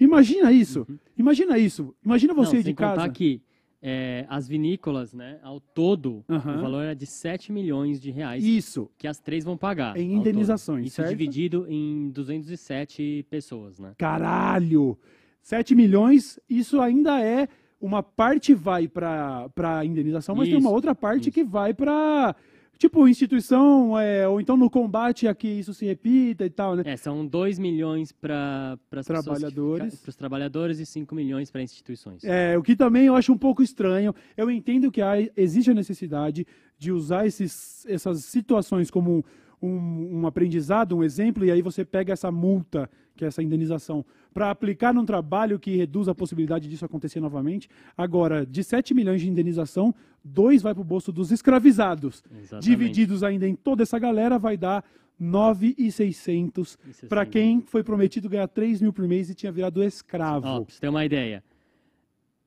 Imagina 0.00 0.52
isso. 0.52 0.86
Imagina 1.16 1.58
isso. 1.58 1.94
Imagina 2.04 2.32
Não, 2.34 2.44
você 2.44 2.56
sem 2.56 2.62
de 2.64 2.74
casa. 2.74 3.00
contar 3.00 3.08
que 3.12 3.42
é, 3.80 4.26
as 4.28 4.48
vinícolas, 4.48 5.12
né, 5.14 5.38
ao 5.42 5.60
todo, 5.60 6.24
Aham. 6.28 6.56
o 6.58 6.60
valor 6.60 6.84
é 6.84 6.94
de 6.94 7.06
7 7.06 7.52
milhões 7.52 8.00
de 8.00 8.10
reais 8.10 8.42
Isso. 8.44 8.90
que 8.98 9.06
as 9.06 9.18
três 9.20 9.44
vão 9.44 9.56
pagar. 9.56 9.96
Em 9.96 10.14
indenizações, 10.14 10.86
Isso 10.88 10.96
certo? 10.96 11.10
dividido 11.10 11.64
em 11.68 12.10
207 12.10 13.24
pessoas, 13.30 13.78
né? 13.78 13.92
Caralho! 13.96 14.98
7 15.40 15.74
milhões, 15.74 16.38
isso 16.48 16.80
ainda 16.80 17.20
é. 17.22 17.48
Uma 17.80 18.02
parte 18.02 18.52
vai 18.54 18.88
para 18.88 19.48
a 19.62 19.84
indenização, 19.84 20.34
mas 20.34 20.48
tem 20.48 20.56
uma 20.58 20.66
Isso, 20.68 20.74
outra 20.74 20.94
parte 20.96 21.22
isso. 21.28 21.30
que 21.30 21.44
vai 21.44 21.72
para. 21.72 22.34
Tipo, 22.78 23.08
instituição, 23.08 23.98
é, 23.98 24.28
ou 24.28 24.40
então 24.40 24.56
no 24.56 24.70
combate 24.70 25.26
a 25.26 25.34
que 25.34 25.48
isso 25.48 25.74
se 25.74 25.84
repita 25.84 26.46
e 26.46 26.50
tal, 26.50 26.76
né? 26.76 26.84
É, 26.86 26.96
são 26.96 27.26
2 27.26 27.58
milhões 27.58 28.12
para 28.12 28.78
Trabalhadores. 29.04 29.96
Para 29.96 30.10
os 30.10 30.14
trabalhadores 30.14 30.78
e 30.78 30.86
5 30.86 31.12
milhões 31.12 31.50
para 31.50 31.60
instituições. 31.60 32.22
É, 32.22 32.56
o 32.56 32.62
que 32.62 32.76
também 32.76 33.06
eu 33.06 33.16
acho 33.16 33.32
um 33.32 33.38
pouco 33.38 33.64
estranho. 33.64 34.14
Eu 34.36 34.48
entendo 34.48 34.92
que 34.92 35.02
há, 35.02 35.14
existe 35.36 35.72
a 35.72 35.74
necessidade 35.74 36.46
de 36.78 36.92
usar 36.92 37.26
esses, 37.26 37.84
essas 37.86 38.24
situações 38.24 38.92
como 38.92 39.24
um, 39.60 40.20
um 40.20 40.26
aprendizado, 40.26 40.96
um 40.96 41.02
exemplo, 41.02 41.44
e 41.44 41.50
aí 41.50 41.60
você 41.62 41.84
pega 41.84 42.12
essa 42.12 42.30
multa, 42.30 42.88
que 43.16 43.24
é 43.24 43.28
essa 43.28 43.42
indenização, 43.42 44.04
para 44.32 44.50
aplicar 44.50 44.94
num 44.94 45.04
trabalho 45.04 45.58
que 45.58 45.76
reduz 45.76 46.06
a 46.08 46.14
possibilidade 46.14 46.68
disso 46.68 46.84
acontecer 46.84 47.18
novamente. 47.20 47.68
Agora, 47.96 48.46
de 48.46 48.62
7 48.62 48.94
milhões 48.94 49.20
de 49.20 49.28
indenização, 49.28 49.92
dois 50.24 50.62
vai 50.62 50.72
para 50.74 50.80
o 50.80 50.84
bolso 50.84 51.10
dos 51.10 51.32
escravizados. 51.32 52.22
Exatamente. 52.30 52.64
Divididos 52.64 53.22
ainda 53.24 53.48
em 53.48 53.54
toda 53.56 53.82
essa 53.82 53.98
galera, 53.98 54.38
vai 54.38 54.56
dar 54.56 54.84
9,600 55.18 56.78
para 57.08 57.26
quem 57.26 57.60
foi 57.60 57.82
prometido 57.82 58.28
ganhar 58.28 58.46
3 58.48 58.80
mil 58.80 58.92
por 58.92 59.06
mês 59.06 59.28
e 59.30 59.34
tinha 59.34 59.50
virado 59.52 59.82
escravo. 59.82 60.46
Ó, 60.46 60.60
pra 60.62 60.72
você 60.74 60.80
ter 60.80 60.88
uma 60.88 61.04
ideia. 61.04 61.42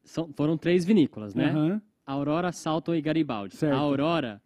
São- 0.03 0.29
foram 0.33 0.57
três 0.57 0.83
vinícolas, 0.85 1.35
né? 1.35 1.49
Aham. 1.49 1.81
Aurora, 2.05 2.51
Salton 2.51 2.95
e 2.95 3.01
Garibaldi. 3.01 3.55
Certo. 3.55 3.73
A 3.75 3.77
Aurora 3.77 4.41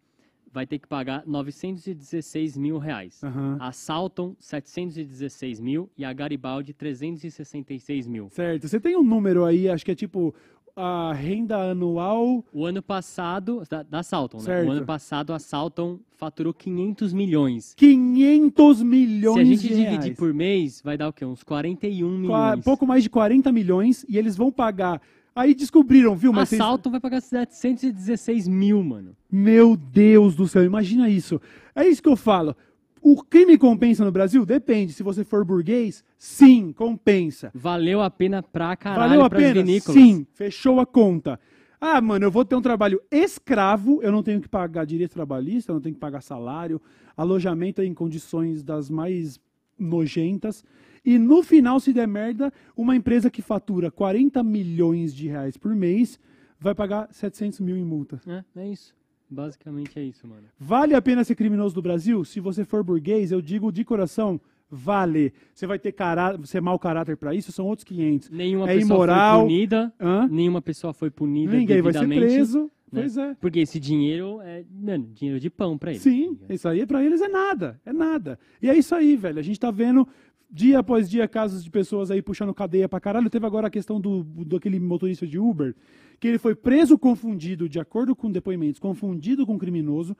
vai 0.56 0.66
ter 0.66 0.78
que 0.78 0.88
pagar 0.88 1.22
916 1.26 2.56
mil 2.56 2.78
reais. 2.78 3.22
Aham. 3.22 3.58
A 3.60 3.72
Salton, 3.72 4.34
716 4.38 5.60
mil. 5.60 5.90
E 5.98 6.02
a 6.02 6.10
Garibaldi, 6.14 6.72
366 6.72 8.06
mil. 8.06 8.30
Certo. 8.30 8.66
Você 8.66 8.80
tem 8.80 8.96
um 8.96 9.02
número 9.02 9.44
aí, 9.44 9.68
acho 9.68 9.84
que 9.84 9.90
é 9.90 9.94
tipo 9.94 10.34
a 10.74 11.12
renda 11.12 11.56
anual. 11.72 12.42
O 12.54 12.64
ano 12.64 12.82
passado, 12.82 13.62
da, 13.68 13.82
da 13.82 14.02
Salton, 14.02 14.38
né? 14.38 14.44
Certo. 14.44 14.68
O 14.68 14.70
ano 14.72 14.86
passado 14.86 15.34
a 15.34 15.38
Salton 15.38 15.98
faturou 16.16 16.54
500 16.54 17.12
milhões. 17.12 17.74
500 17.74 18.78
Se 18.78 18.84
milhões 18.84 19.38
a 19.38 19.44
gente 19.44 19.68
de 19.68 19.74
dividir 19.76 20.16
por 20.16 20.32
mês, 20.32 20.80
vai 20.82 20.96
dar 20.96 21.08
o 21.08 21.12
quê? 21.12 21.24
Uns 21.26 21.42
41 21.42 22.26
Qua- 22.26 22.46
milhões. 22.50 22.64
pouco 22.64 22.86
mais 22.86 23.02
de 23.02 23.10
40 23.10 23.52
milhões 23.52 24.06
e 24.08 24.16
eles 24.16 24.36
vão 24.38 24.50
pagar. 24.50 25.02
Aí 25.36 25.54
descobriram, 25.54 26.16
viu? 26.16 26.32
Mas 26.32 26.48
vocês- 26.48 26.58
Salton 26.58 26.90
vai 26.90 26.98
pagar 26.98 27.20
716 27.20 28.48
mil, 28.48 28.82
mano. 28.82 29.14
Meu 29.30 29.76
Deus 29.76 30.34
do 30.34 30.48
céu, 30.48 30.64
imagina 30.64 31.10
isso. 31.10 31.38
É 31.74 31.86
isso 31.86 32.02
que 32.02 32.08
eu 32.08 32.16
falo. 32.16 32.56
O 33.02 33.22
crime 33.22 33.56
compensa 33.58 34.02
no 34.04 34.10
Brasil? 34.10 34.44
Depende. 34.46 34.92
Se 34.94 35.02
você 35.02 35.22
for 35.24 35.44
burguês, 35.44 36.02
sim, 36.18 36.72
compensa. 36.72 37.50
Valeu 37.54 38.00
a 38.00 38.10
pena 38.10 38.42
pra 38.42 38.74
caralho 38.74 39.10
Valeu 39.10 39.24
a 39.26 39.30
pena? 39.30 39.62
vinícolas. 39.62 40.00
Sim, 40.02 40.26
fechou 40.32 40.80
a 40.80 40.86
conta. 40.86 41.38
Ah, 41.78 42.00
mano, 42.00 42.24
eu 42.24 42.30
vou 42.30 42.42
ter 42.44 42.56
um 42.56 42.62
trabalho 42.62 42.98
escravo, 43.10 44.02
eu 44.02 44.10
não 44.10 44.22
tenho 44.22 44.40
que 44.40 44.48
pagar 44.48 44.86
direito 44.86 45.12
trabalhista, 45.12 45.70
eu 45.70 45.74
não 45.74 45.80
tenho 45.82 45.94
que 45.94 46.00
pagar 46.00 46.22
salário, 46.22 46.80
alojamento 47.14 47.82
em 47.82 47.92
condições 47.92 48.62
das 48.62 48.88
mais 48.88 49.38
nojentas. 49.78 50.64
E 51.06 51.18
no 51.18 51.42
final, 51.42 51.78
se 51.78 51.92
der 51.92 52.08
merda, 52.08 52.52
uma 52.76 52.96
empresa 52.96 53.30
que 53.30 53.40
fatura 53.40 53.90
40 53.92 54.42
milhões 54.42 55.14
de 55.14 55.28
reais 55.28 55.56
por 55.56 55.74
mês 55.74 56.18
vai 56.58 56.74
pagar 56.74 57.08
700 57.12 57.60
mil 57.60 57.76
em 57.76 57.84
multa. 57.84 58.20
É, 58.26 58.42
é 58.60 58.68
isso. 58.68 58.92
Basicamente 59.30 59.98
é 59.98 60.02
isso, 60.02 60.26
mano. 60.26 60.42
Vale 60.58 60.94
a 60.94 61.00
pena 61.02 61.22
ser 61.24 61.34
criminoso 61.34 61.74
do 61.74 61.82
Brasil? 61.82 62.24
Se 62.24 62.40
você 62.40 62.64
for 62.64 62.82
burguês, 62.84 63.30
eu 63.32 63.40
digo 63.40 63.70
de 63.72 63.84
coração, 63.84 64.40
vale. 64.70 65.32
Você 65.54 65.66
vai 65.66 65.78
ter 65.78 65.92
cará 65.92 66.36
ser 66.44 66.60
mau 66.60 66.78
caráter 66.78 67.16
pra 67.16 67.34
isso, 67.34 67.50
são 67.52 67.66
outros 67.66 67.84
500. 67.84 68.30
Nenhuma 68.30 68.70
É 68.70 68.74
pessoa 68.74 68.96
imoral. 68.96 69.40
foi 69.40 69.48
punida. 69.48 69.92
Hã? 70.00 70.28
Nenhuma 70.28 70.62
pessoa 70.62 70.92
foi 70.92 71.10
punida 71.10 71.56
Ninguém 71.56 71.82
vai 71.82 71.92
ser 71.92 72.06
preso. 72.08 72.62
né? 72.92 73.00
Pois 73.02 73.16
é. 73.16 73.34
Porque 73.40 73.58
esse 73.58 73.80
dinheiro 73.80 74.40
é, 74.42 74.64
mano, 74.70 75.10
dinheiro 75.12 75.40
de 75.40 75.50
pão 75.50 75.76
pra 75.76 75.90
eles. 75.90 76.02
Sim, 76.02 76.38
isso 76.48 76.68
aí 76.68 76.86
pra 76.86 77.04
eles 77.04 77.20
é 77.20 77.28
nada, 77.28 77.80
é 77.84 77.92
nada. 77.92 78.38
E 78.62 78.70
é 78.70 78.78
isso 78.78 78.94
aí, 78.94 79.16
velho. 79.16 79.40
A 79.40 79.42
gente 79.42 79.58
tá 79.58 79.72
vendo 79.72 80.06
dia 80.50 80.78
após 80.78 81.08
dia 81.08 81.26
casos 81.26 81.62
de 81.64 81.70
pessoas 81.70 82.10
aí 82.10 82.22
puxando 82.22 82.54
cadeia 82.54 82.88
pra 82.88 83.00
caralho. 83.00 83.28
Teve 83.30 83.46
agora 83.46 83.66
a 83.66 83.70
questão 83.70 84.00
do, 84.00 84.22
do 84.22 84.56
aquele 84.56 84.78
motorista 84.80 85.26
de 85.26 85.38
Uber, 85.38 85.74
que 86.20 86.28
ele 86.28 86.38
foi 86.38 86.54
preso 86.54 86.98
confundido, 86.98 87.68
de 87.68 87.78
acordo 87.80 88.14
com 88.14 88.30
depoimentos, 88.30 88.78
confundido 88.78 89.44
com 89.46 89.58
criminoso. 89.58 90.16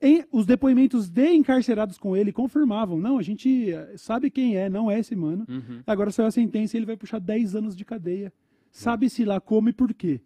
Em- 0.00 0.24
os 0.30 0.46
depoimentos 0.46 1.08
de 1.08 1.28
encarcerados 1.32 1.98
com 1.98 2.16
ele 2.16 2.32
confirmavam, 2.32 2.98
não, 2.98 3.18
a 3.18 3.22
gente 3.22 3.72
eh, 3.72 3.94
sabe 3.96 4.30
quem 4.30 4.56
é, 4.56 4.68
não 4.70 4.90
é 4.90 4.98
esse 5.00 5.16
mano. 5.16 5.44
Uhum. 5.48 5.80
Agora 5.86 6.10
saiu 6.10 6.26
a 6.28 6.30
sentença 6.30 6.76
e 6.76 6.78
ele 6.78 6.86
vai 6.86 6.96
puxar 6.96 7.18
10 7.18 7.56
anos 7.56 7.74
de 7.76 7.84
cadeia. 7.84 8.32
Sabe-se 8.70 9.24
lá 9.24 9.40
como 9.40 9.68
e 9.68 9.72
por 9.72 9.92
quê. 9.94 10.20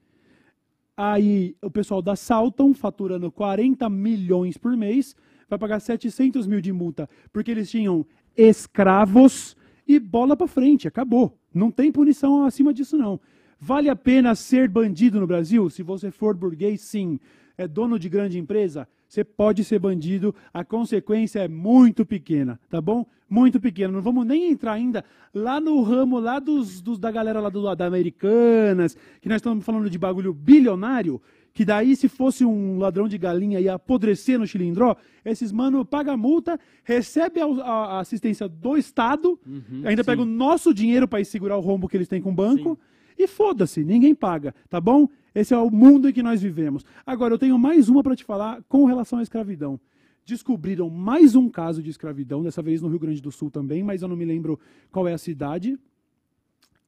Aí 0.97 1.56
o 1.62 1.71
pessoal 1.71 2.02
da 2.02 2.14
Salton, 2.14 2.75
faturando 2.75 3.30
40 3.32 3.88
milhões 3.88 4.59
por 4.59 4.76
mês, 4.76 5.16
vai 5.49 5.59
pagar 5.59 5.80
700 5.80 6.47
mil 6.47 6.61
de 6.61 6.73
multa, 6.73 7.09
porque 7.32 7.50
eles 7.50 7.71
tinham 7.71 8.04
escravos 8.37 9.57
e 9.87 9.99
bola 9.99 10.37
pra 10.37 10.47
frente, 10.47 10.89
acabou. 10.89 11.37
Não 11.55 11.71
tem 11.71 11.93
punição 11.93 12.45
acima 12.45 12.73
disso, 12.73 12.97
não. 12.97 13.21
Vale 13.61 13.89
a 13.89 13.97
pena 13.97 14.35
ser 14.35 14.69
bandido 14.69 15.21
no 15.21 15.27
Brasil? 15.27 15.69
Se 15.71 15.83
você 15.83 16.11
for 16.11 16.35
burguês, 16.35 16.81
sim. 16.81 17.19
É 17.57 17.69
dono 17.69 17.99
de 17.99 18.09
grande 18.09 18.39
empresa? 18.39 18.89
Você 19.07 19.23
pode 19.23 19.62
ser 19.62 19.79
bandido, 19.79 20.35
a 20.55 20.65
consequência 20.65 21.41
é 21.41 21.47
muito 21.49 22.05
pequena, 22.07 22.59
tá 22.71 22.81
bom? 22.81 23.05
Muito 23.29 23.61
pequena. 23.61 23.93
Não 23.93 24.01
vamos 24.01 24.27
nem 24.27 24.51
entrar 24.51 24.73
ainda 24.73 25.05
lá 25.35 25.61
no 25.61 25.83
ramo 25.83 26.19
lá 26.19 26.39
dos, 26.39 26.81
dos- 26.81 26.99
da 26.99 27.11
galera 27.11 27.39
lá 27.39 27.51
do 27.51 27.61
lado 27.61 27.77
da 27.79 27.87
Americanas, 27.87 28.97
que 29.21 29.29
nós 29.29 29.37
estamos 29.37 29.62
falando 29.65 29.91
de 29.91 29.99
bagulho 29.99 30.33
bilionário, 30.33 31.21
que 31.54 31.64
daí 31.64 31.94
se 31.97 32.09
fosse 32.09 32.44
um 32.44 32.78
ladrão 32.78 33.06
de 33.06 33.18
galinha 33.18 33.61
ia 33.61 33.75
apodrecer 33.75 34.38
no 34.38 34.47
chilindró, 34.47 34.97
esses 35.25 35.52
mano 35.52 35.85
paga 35.85 36.16
multa, 36.16 36.59
recebe 36.82 37.40
a, 37.40 37.44
a- 37.47 37.85
a 37.97 38.00
assistência 38.00 38.49
do 38.49 38.76
Estado, 38.76 39.38
Uhum, 39.47 39.82
ainda 39.85 40.02
sim. 40.02 40.06
pega 40.06 40.23
o 40.23 40.25
nosso 40.26 40.73
dinheiro 40.73 41.06
para 41.06 41.23
segurar 41.25 41.56
o 41.56 41.61
rombo 41.61 41.88
que 41.88 41.97
eles 41.97 42.09
têm 42.09 42.23
com 42.23 42.30
o 42.30 42.35
banco, 42.35 42.78
e 43.18 43.26
foda-se, 43.26 43.85
ninguém 43.85 44.14
paga, 44.14 44.54
tá 44.71 44.80
bom? 44.80 45.06
Esse 45.35 45.52
é 45.54 45.59
o 45.59 45.71
mundo 45.71 46.09
em 46.09 46.12
que 46.12 46.23
nós 46.23 46.40
vivemos. 46.42 46.85
Agora, 47.06 47.35
eu 47.35 47.38
tenho 47.38 47.59
mais 47.59 47.88
uma 47.88 48.02
para 48.02 48.16
te 48.16 48.25
falar 48.25 48.62
com 48.68 48.85
relação 48.87 49.18
à 49.18 49.23
escravidão. 49.23 49.78
Descobriram 50.25 50.88
mais 50.88 51.35
um 51.35 51.49
caso 51.49 51.82
de 51.82 51.90
escravidão, 51.90 52.42
dessa 52.42 52.62
vez 52.62 52.80
no 52.80 52.88
Rio 52.88 52.99
Grande 52.99 53.21
do 53.21 53.30
Sul 53.32 53.50
também, 53.50 53.82
mas 53.82 54.02
eu 54.02 54.09
não 54.09 54.16
me 54.16 54.25
lembro 54.25 54.59
qual 54.90 55.06
é 55.09 55.12
a 55.12 55.18
cidade. 55.18 55.78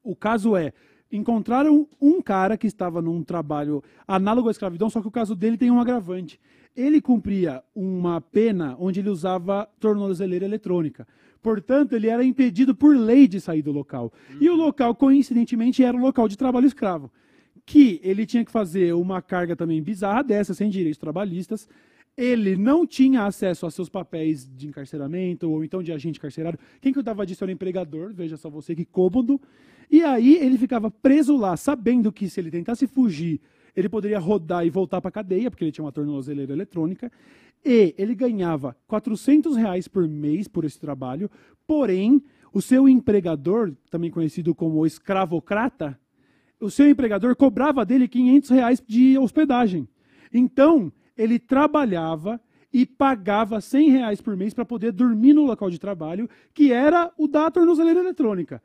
O 0.03 0.15
caso 0.15 0.55
é, 0.55 0.73
encontraram 1.11 1.87
um 2.01 2.21
cara 2.21 2.57
que 2.57 2.67
estava 2.67 3.01
num 3.01 3.23
trabalho 3.23 3.83
análogo 4.07 4.47
à 4.47 4.51
escravidão, 4.51 4.89
só 4.89 5.01
que 5.01 5.07
o 5.07 5.11
caso 5.11 5.35
dele 5.35 5.57
tem 5.57 5.71
um 5.71 5.79
agravante. 5.79 6.39
Ele 6.75 6.99
cumpria 6.99 7.63
uma 7.73 8.19
pena 8.19 8.75
onde 8.79 8.99
ele 8.99 9.09
usava 9.09 9.67
tornozeleira 9.79 10.45
eletrônica. 10.45 11.07
Portanto, 11.41 11.93
ele 11.93 12.07
era 12.07 12.23
impedido 12.23 12.75
por 12.75 12.97
lei 12.97 13.27
de 13.27 13.39
sair 13.39 13.61
do 13.61 13.71
local. 13.71 14.11
E 14.41 14.49
o 14.49 14.55
local, 14.55 14.95
coincidentemente, 14.95 15.83
era 15.83 15.95
um 15.95 16.01
local 16.01 16.27
de 16.27 16.37
trabalho 16.37 16.65
escravo. 16.65 17.11
Que 17.65 18.01
ele 18.03 18.25
tinha 18.25 18.43
que 18.43 18.51
fazer 18.51 18.93
uma 18.93 19.21
carga 19.21 19.55
também 19.55 19.81
bizarra 19.81 20.23
dessa, 20.23 20.53
sem 20.53 20.69
direitos 20.69 20.99
trabalhistas. 20.99 21.69
Ele 22.17 22.55
não 22.55 22.87
tinha 22.87 23.25
acesso 23.25 23.65
a 23.65 23.71
seus 23.71 23.89
papéis 23.89 24.49
de 24.55 24.67
encarceramento 24.67 25.49
ou 25.51 25.63
então 25.63 25.83
de 25.83 25.91
agente 25.91 26.19
carcerário. 26.19 26.57
Quem 26.79 26.93
cuidava 26.93 27.25
disso 27.25 27.43
era 27.43 27.49
o 27.49 27.53
empregador, 27.53 28.13
veja 28.13 28.37
só 28.37 28.49
você 28.49 28.73
que 28.73 28.85
cômodo. 28.85 29.39
E 29.91 30.01
aí 30.01 30.35
ele 30.35 30.57
ficava 30.57 30.89
preso 30.89 31.35
lá, 31.35 31.57
sabendo 31.57 32.11
que 32.11 32.29
se 32.29 32.39
ele 32.39 32.49
tentasse 32.49 32.87
fugir, 32.87 33.41
ele 33.75 33.89
poderia 33.89 34.19
rodar 34.19 34.65
e 34.65 34.69
voltar 34.69 35.01
para 35.01 35.09
a 35.09 35.11
cadeia, 35.11 35.51
porque 35.51 35.65
ele 35.65 35.71
tinha 35.71 35.83
uma 35.83 35.91
tornozeleira 35.91 36.53
eletrônica. 36.53 37.11
E 37.63 37.93
ele 37.97 38.15
ganhava 38.15 38.77
400 38.87 39.57
reais 39.57 39.87
por 39.87 40.07
mês 40.07 40.47
por 40.47 40.63
esse 40.63 40.79
trabalho. 40.79 41.29
Porém, 41.67 42.23
o 42.53 42.61
seu 42.61 42.87
empregador, 42.87 43.73
também 43.89 44.09
conhecido 44.09 44.55
como 44.55 44.85
escravocrata, 44.85 45.99
o 46.59 46.69
seu 46.69 46.89
empregador 46.89 47.35
cobrava 47.35 47.85
dele 47.85 48.07
500 48.07 48.49
reais 48.51 48.83
de 48.87 49.17
hospedagem. 49.17 49.87
Então, 50.33 50.91
ele 51.17 51.39
trabalhava 51.39 52.39
e 52.71 52.85
pagava 52.85 53.61
100 53.61 53.89
reais 53.89 54.21
por 54.21 54.35
mês 54.35 54.53
para 54.53 54.65
poder 54.65 54.91
dormir 54.91 55.33
no 55.33 55.45
local 55.45 55.69
de 55.69 55.79
trabalho, 55.79 56.29
que 56.53 56.73
era 56.73 57.11
o 57.17 57.27
da 57.27 57.49
tornozeleira 57.49 58.01
eletrônica. 58.01 58.61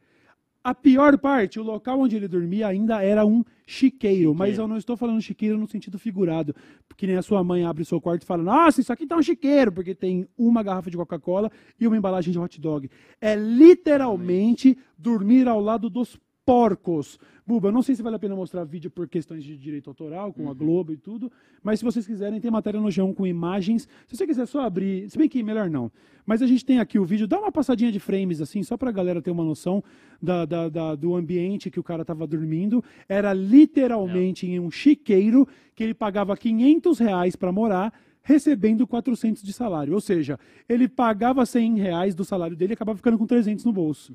A 0.63 0.75
pior 0.75 1.17
parte, 1.17 1.59
o 1.59 1.63
local 1.63 2.01
onde 2.01 2.17
ele 2.17 2.29
dormia 2.29 2.67
ainda 2.67 3.03
era 3.03 3.25
um 3.25 3.43
chiqueiro, 3.67 4.35
mas 4.35 4.59
eu 4.59 4.69
não 4.69 4.77
estou 4.77 4.95
falando 4.95 5.23
chiqueiro 5.23 5.57
no 5.57 5.67
sentido 5.67 5.99
figurado, 5.99 6.55
porque 6.87 7.07
nem 7.07 7.17
a 7.17 7.23
sua 7.23 7.43
mãe 7.43 7.65
abre 7.65 7.83
o 7.83 7.87
seu 7.87 7.99
quarto 7.99 8.25
e 8.25 8.27
fala, 8.27 8.43
nossa, 8.43 8.81
isso 8.81 8.93
aqui 8.93 9.07
tá 9.07 9.17
um 9.17 9.23
chiqueiro, 9.23 9.73
porque 9.73 9.95
tem 9.95 10.29
uma 10.37 10.63
garrafa 10.63 10.91
de 10.91 10.99
Coca-Cola 10.99 11.51
e 11.79 11.87
uma 11.87 11.97
embalagem 11.97 12.31
de 12.31 12.39
hot 12.39 12.61
dog. 12.61 12.91
É 13.21 13.35
literalmente 13.35 14.77
dormir 14.99 15.49
ao 15.49 15.61
lado 15.61 15.89
dos 15.89 16.19
porcos. 16.51 17.19
Buba, 17.47 17.71
não 17.73 17.83
sei 17.83 17.95
se 17.95 18.03
vale 18.03 18.17
a 18.17 18.19
pena 18.19 18.35
mostrar 18.37 18.65
vídeo 18.65 18.91
por 18.91 19.09
questões 19.09 19.43
de 19.45 19.57
direito 19.57 19.89
autoral, 19.91 20.33
com 20.33 20.49
a 20.51 20.55
Globo 20.55 20.93
e 20.93 20.97
tudo, 20.97 21.31
mas 21.63 21.79
se 21.79 21.85
vocês 21.85 22.07
quiserem, 22.07 22.41
tem 22.41 22.51
matéria 22.51 22.81
no 22.81 22.89
G1 22.89 23.15
com 23.15 23.27
imagens. 23.27 23.89
Se 24.07 24.17
você 24.17 24.27
quiser 24.27 24.47
só 24.47 24.61
abrir, 24.63 25.09
se 25.11 25.17
bem 25.19 25.29
que 25.29 25.43
melhor 25.43 25.69
não. 25.71 25.91
Mas 26.27 26.43
a 26.43 26.47
gente 26.47 26.65
tem 26.65 26.79
aqui 26.79 26.99
o 26.99 27.05
vídeo, 27.05 27.27
dá 27.27 27.39
uma 27.41 27.51
passadinha 27.53 27.91
de 27.91 27.99
frames 27.99 28.41
assim, 28.41 28.63
só 28.63 28.77
pra 28.77 28.91
galera 28.93 29.21
ter 29.23 29.31
uma 29.31 29.45
noção 29.45 29.83
da, 30.23 30.45
da- 30.45 30.69
da- 30.69 30.95
do 30.95 31.15
ambiente 31.17 31.71
que 31.71 31.81
o 31.81 31.83
cara 31.83 32.05
tava 32.05 32.27
dormindo. 32.27 32.83
Era 33.09 33.33
literalmente 33.33 34.47
em 34.47 34.61
um 34.61 34.71
chiqueiro 34.71 35.47
que 35.75 35.83
ele 35.83 35.95
pagava 35.95 36.37
500 36.37 36.99
reais 36.99 37.35
para 37.37 37.51
morar, 37.51 37.93
recebendo 38.23 38.87
400 38.87 39.43
de 39.43 39.53
salário. 39.53 39.95
Ou 39.95 40.01
seja, 40.01 40.39
ele 40.69 40.87
pagava 40.89 41.45
100 41.47 41.79
reais 41.79 42.15
do 42.15 42.25
salário 42.25 42.55
dele 42.57 42.73
e 42.73 42.75
acabava 42.75 42.97
ficando 42.97 43.17
com 43.19 43.27
300 43.27 43.65
no 43.65 43.73
bolso. 43.73 44.15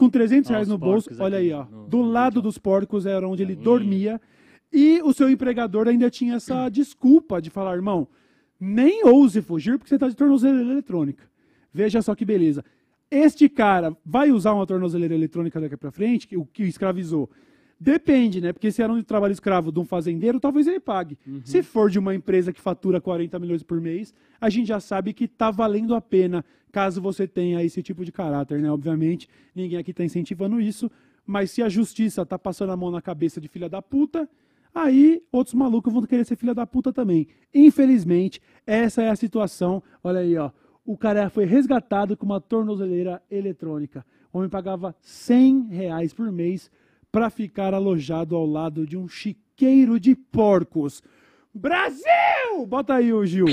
Com 0.00 0.08
300 0.10 0.50
Ó, 0.50 0.52
reais 0.54 0.66
os 0.68 0.72
no 0.72 0.78
bolso, 0.78 1.10
olha 1.18 1.36
aqui 1.38 1.46
aí, 1.48 1.52
ó. 1.52 1.64
no- 1.70 1.86
do 1.86 1.98
no 1.98 2.10
lado 2.10 2.40
dos 2.40 2.56
porcos 2.58 3.04
era 3.06 3.28
onde 3.28 3.42
ele 3.42 3.54
Hum. 3.54 3.62
dormia. 3.62 4.20
E 4.72 5.00
o 5.02 5.12
seu 5.12 5.28
empregador 5.28 5.86
ainda 5.88 6.08
tinha 6.08 6.36
essa 6.36 6.68
desculpa 6.68 7.40
de 7.42 7.50
falar, 7.50 7.74
irmão, 7.74 8.08
nem 8.58 9.04
ouse 9.04 9.42
fugir 9.42 9.76
porque 9.76 9.88
você 9.88 9.96
está 9.96 10.08
de 10.08 10.16
tornozeleira 10.16 10.70
eletrônica. 10.70 11.24
Veja 11.72 12.00
só 12.00 12.14
que 12.14 12.24
beleza. 12.24 12.64
Este 13.10 13.48
cara 13.48 13.96
vai 14.06 14.30
usar 14.30 14.54
uma 14.54 14.66
tornozeleira 14.66 15.14
eletrônica 15.14 15.60
daqui 15.60 15.76
para 15.76 15.90
frente, 15.90 16.26
que 16.28 16.36
o 16.36 16.46
que 16.46 16.62
o 16.62 16.66
escravizou. 16.66 17.28
Depende, 17.80 18.42
né? 18.42 18.52
Porque 18.52 18.70
se 18.70 18.82
era 18.82 18.92
um 18.92 19.02
trabalho 19.02 19.32
escravo 19.32 19.72
de 19.72 19.80
um 19.80 19.86
fazendeiro, 19.86 20.38
talvez 20.38 20.66
ele 20.66 20.78
pague. 20.78 21.16
Uhum. 21.26 21.40
Se 21.42 21.62
for 21.62 21.88
de 21.88 21.98
uma 21.98 22.14
empresa 22.14 22.52
que 22.52 22.60
fatura 22.60 23.00
40 23.00 23.38
milhões 23.38 23.62
por 23.62 23.80
mês, 23.80 24.12
a 24.38 24.50
gente 24.50 24.68
já 24.68 24.78
sabe 24.78 25.14
que 25.14 25.26
tá 25.26 25.50
valendo 25.50 25.94
a 25.94 26.00
pena, 26.00 26.44
caso 26.70 27.00
você 27.00 27.26
tenha 27.26 27.64
esse 27.64 27.82
tipo 27.82 28.04
de 28.04 28.12
caráter, 28.12 28.60
né? 28.60 28.70
Obviamente, 28.70 29.30
ninguém 29.54 29.78
aqui 29.78 29.94
tá 29.94 30.04
incentivando 30.04 30.60
isso, 30.60 30.90
mas 31.24 31.52
se 31.52 31.62
a 31.62 31.70
justiça 31.70 32.26
tá 32.26 32.38
passando 32.38 32.70
a 32.70 32.76
mão 32.76 32.90
na 32.90 33.00
cabeça 33.00 33.40
de 33.40 33.48
filha 33.48 33.68
da 33.68 33.80
puta, 33.80 34.28
aí 34.74 35.22
outros 35.32 35.54
malucos 35.54 35.90
vão 35.90 36.02
querer 36.02 36.26
ser 36.26 36.36
filha 36.36 36.54
da 36.54 36.66
puta 36.66 36.92
também. 36.92 37.28
Infelizmente, 37.54 38.42
essa 38.66 39.02
é 39.02 39.08
a 39.08 39.16
situação. 39.16 39.82
Olha 40.04 40.20
aí, 40.20 40.36
ó. 40.36 40.50
O 40.84 40.98
cara 40.98 41.30
foi 41.30 41.46
resgatado 41.46 42.14
com 42.14 42.26
uma 42.26 42.42
tornozeleira 42.42 43.22
eletrônica. 43.30 44.04
O 44.30 44.38
homem 44.38 44.50
pagava 44.50 44.94
100 45.00 45.68
reais 45.68 46.12
por 46.12 46.30
mês 46.30 46.70
para 47.10 47.30
ficar 47.30 47.74
alojado 47.74 48.36
ao 48.36 48.46
lado 48.46 48.86
de 48.86 48.96
um 48.96 49.08
chiqueiro 49.08 49.98
de 49.98 50.14
porcos. 50.14 51.02
Brasil! 51.52 52.66
Bota 52.68 52.94
aí 52.94 53.12
o 53.12 53.24
Gil. 53.26 53.46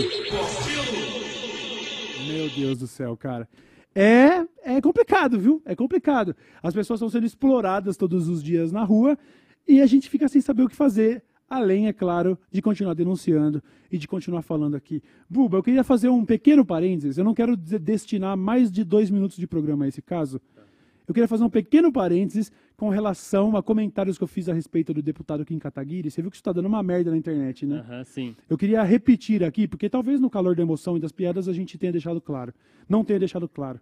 Meu 2.27 2.49
Deus 2.49 2.79
do 2.79 2.87
céu, 2.87 3.17
cara. 3.17 3.47
É, 3.95 4.45
é 4.63 4.79
complicado, 4.79 5.39
viu? 5.39 5.61
É 5.65 5.75
complicado. 5.75 6.35
As 6.61 6.73
pessoas 6.73 6.99
estão 6.99 7.09
sendo 7.09 7.25
exploradas 7.25 7.97
todos 7.97 8.29
os 8.29 8.43
dias 8.43 8.71
na 8.71 8.83
rua 8.83 9.17
e 9.67 9.81
a 9.81 9.87
gente 9.87 10.09
fica 10.09 10.27
sem 10.27 10.39
saber 10.39 10.63
o 10.63 10.69
que 10.69 10.75
fazer. 10.75 11.23
Além, 11.49 11.87
é 11.87 11.93
claro, 11.93 12.37
de 12.51 12.61
continuar 12.61 12.93
denunciando 12.93 13.63
e 13.89 13.97
de 13.97 14.07
continuar 14.07 14.41
falando 14.41 14.75
aqui. 14.75 15.01
Buba, 15.29 15.57
eu 15.57 15.63
queria 15.63 15.83
fazer 15.83 16.09
um 16.09 16.25
pequeno 16.25 16.65
parênteses. 16.65 17.17
Eu 17.17 17.23
não 17.23 17.33
quero 17.33 17.55
destinar 17.55 18.35
mais 18.35 18.69
de 18.69 18.83
dois 18.83 19.09
minutos 19.09 19.37
de 19.37 19.47
programa 19.47 19.85
a 19.85 19.87
esse 19.87 20.01
caso. 20.01 20.41
Eu 21.07 21.13
queria 21.13 21.27
fazer 21.27 21.43
um 21.43 21.49
pequeno 21.49 21.91
parênteses 21.91 22.51
com 22.75 22.89
relação 22.89 23.55
a 23.55 23.63
comentários 23.63 24.17
que 24.17 24.23
eu 24.25 24.27
fiz 24.27 24.49
a 24.49 24.53
respeito 24.53 24.93
do 24.93 25.01
deputado 25.01 25.45
Kim 25.45 25.57
Kataguiri. 25.57 26.11
Você 26.11 26.21
viu 26.21 26.29
que 26.29 26.35
isso 26.35 26.41
está 26.41 26.51
dando 26.51 26.65
uma 26.65 26.83
merda 26.83 27.09
na 27.09 27.17
internet, 27.17 27.65
né? 27.65 27.77
Aham, 27.77 28.03
sim. 28.03 28.35
Eu 28.49 28.57
queria 28.57 28.83
repetir 28.83 29.41
aqui, 29.41 29.69
porque 29.69 29.89
talvez 29.89 30.19
no 30.19 30.29
calor 30.29 30.53
da 30.53 30.61
emoção 30.61 30.97
e 30.97 30.99
das 30.99 31.13
piadas 31.13 31.47
a 31.47 31.53
gente 31.53 31.77
tenha 31.77 31.93
deixado 31.93 32.19
claro. 32.19 32.53
Não 32.89 33.05
tenha 33.05 33.19
deixado 33.19 33.47
claro. 33.47 33.79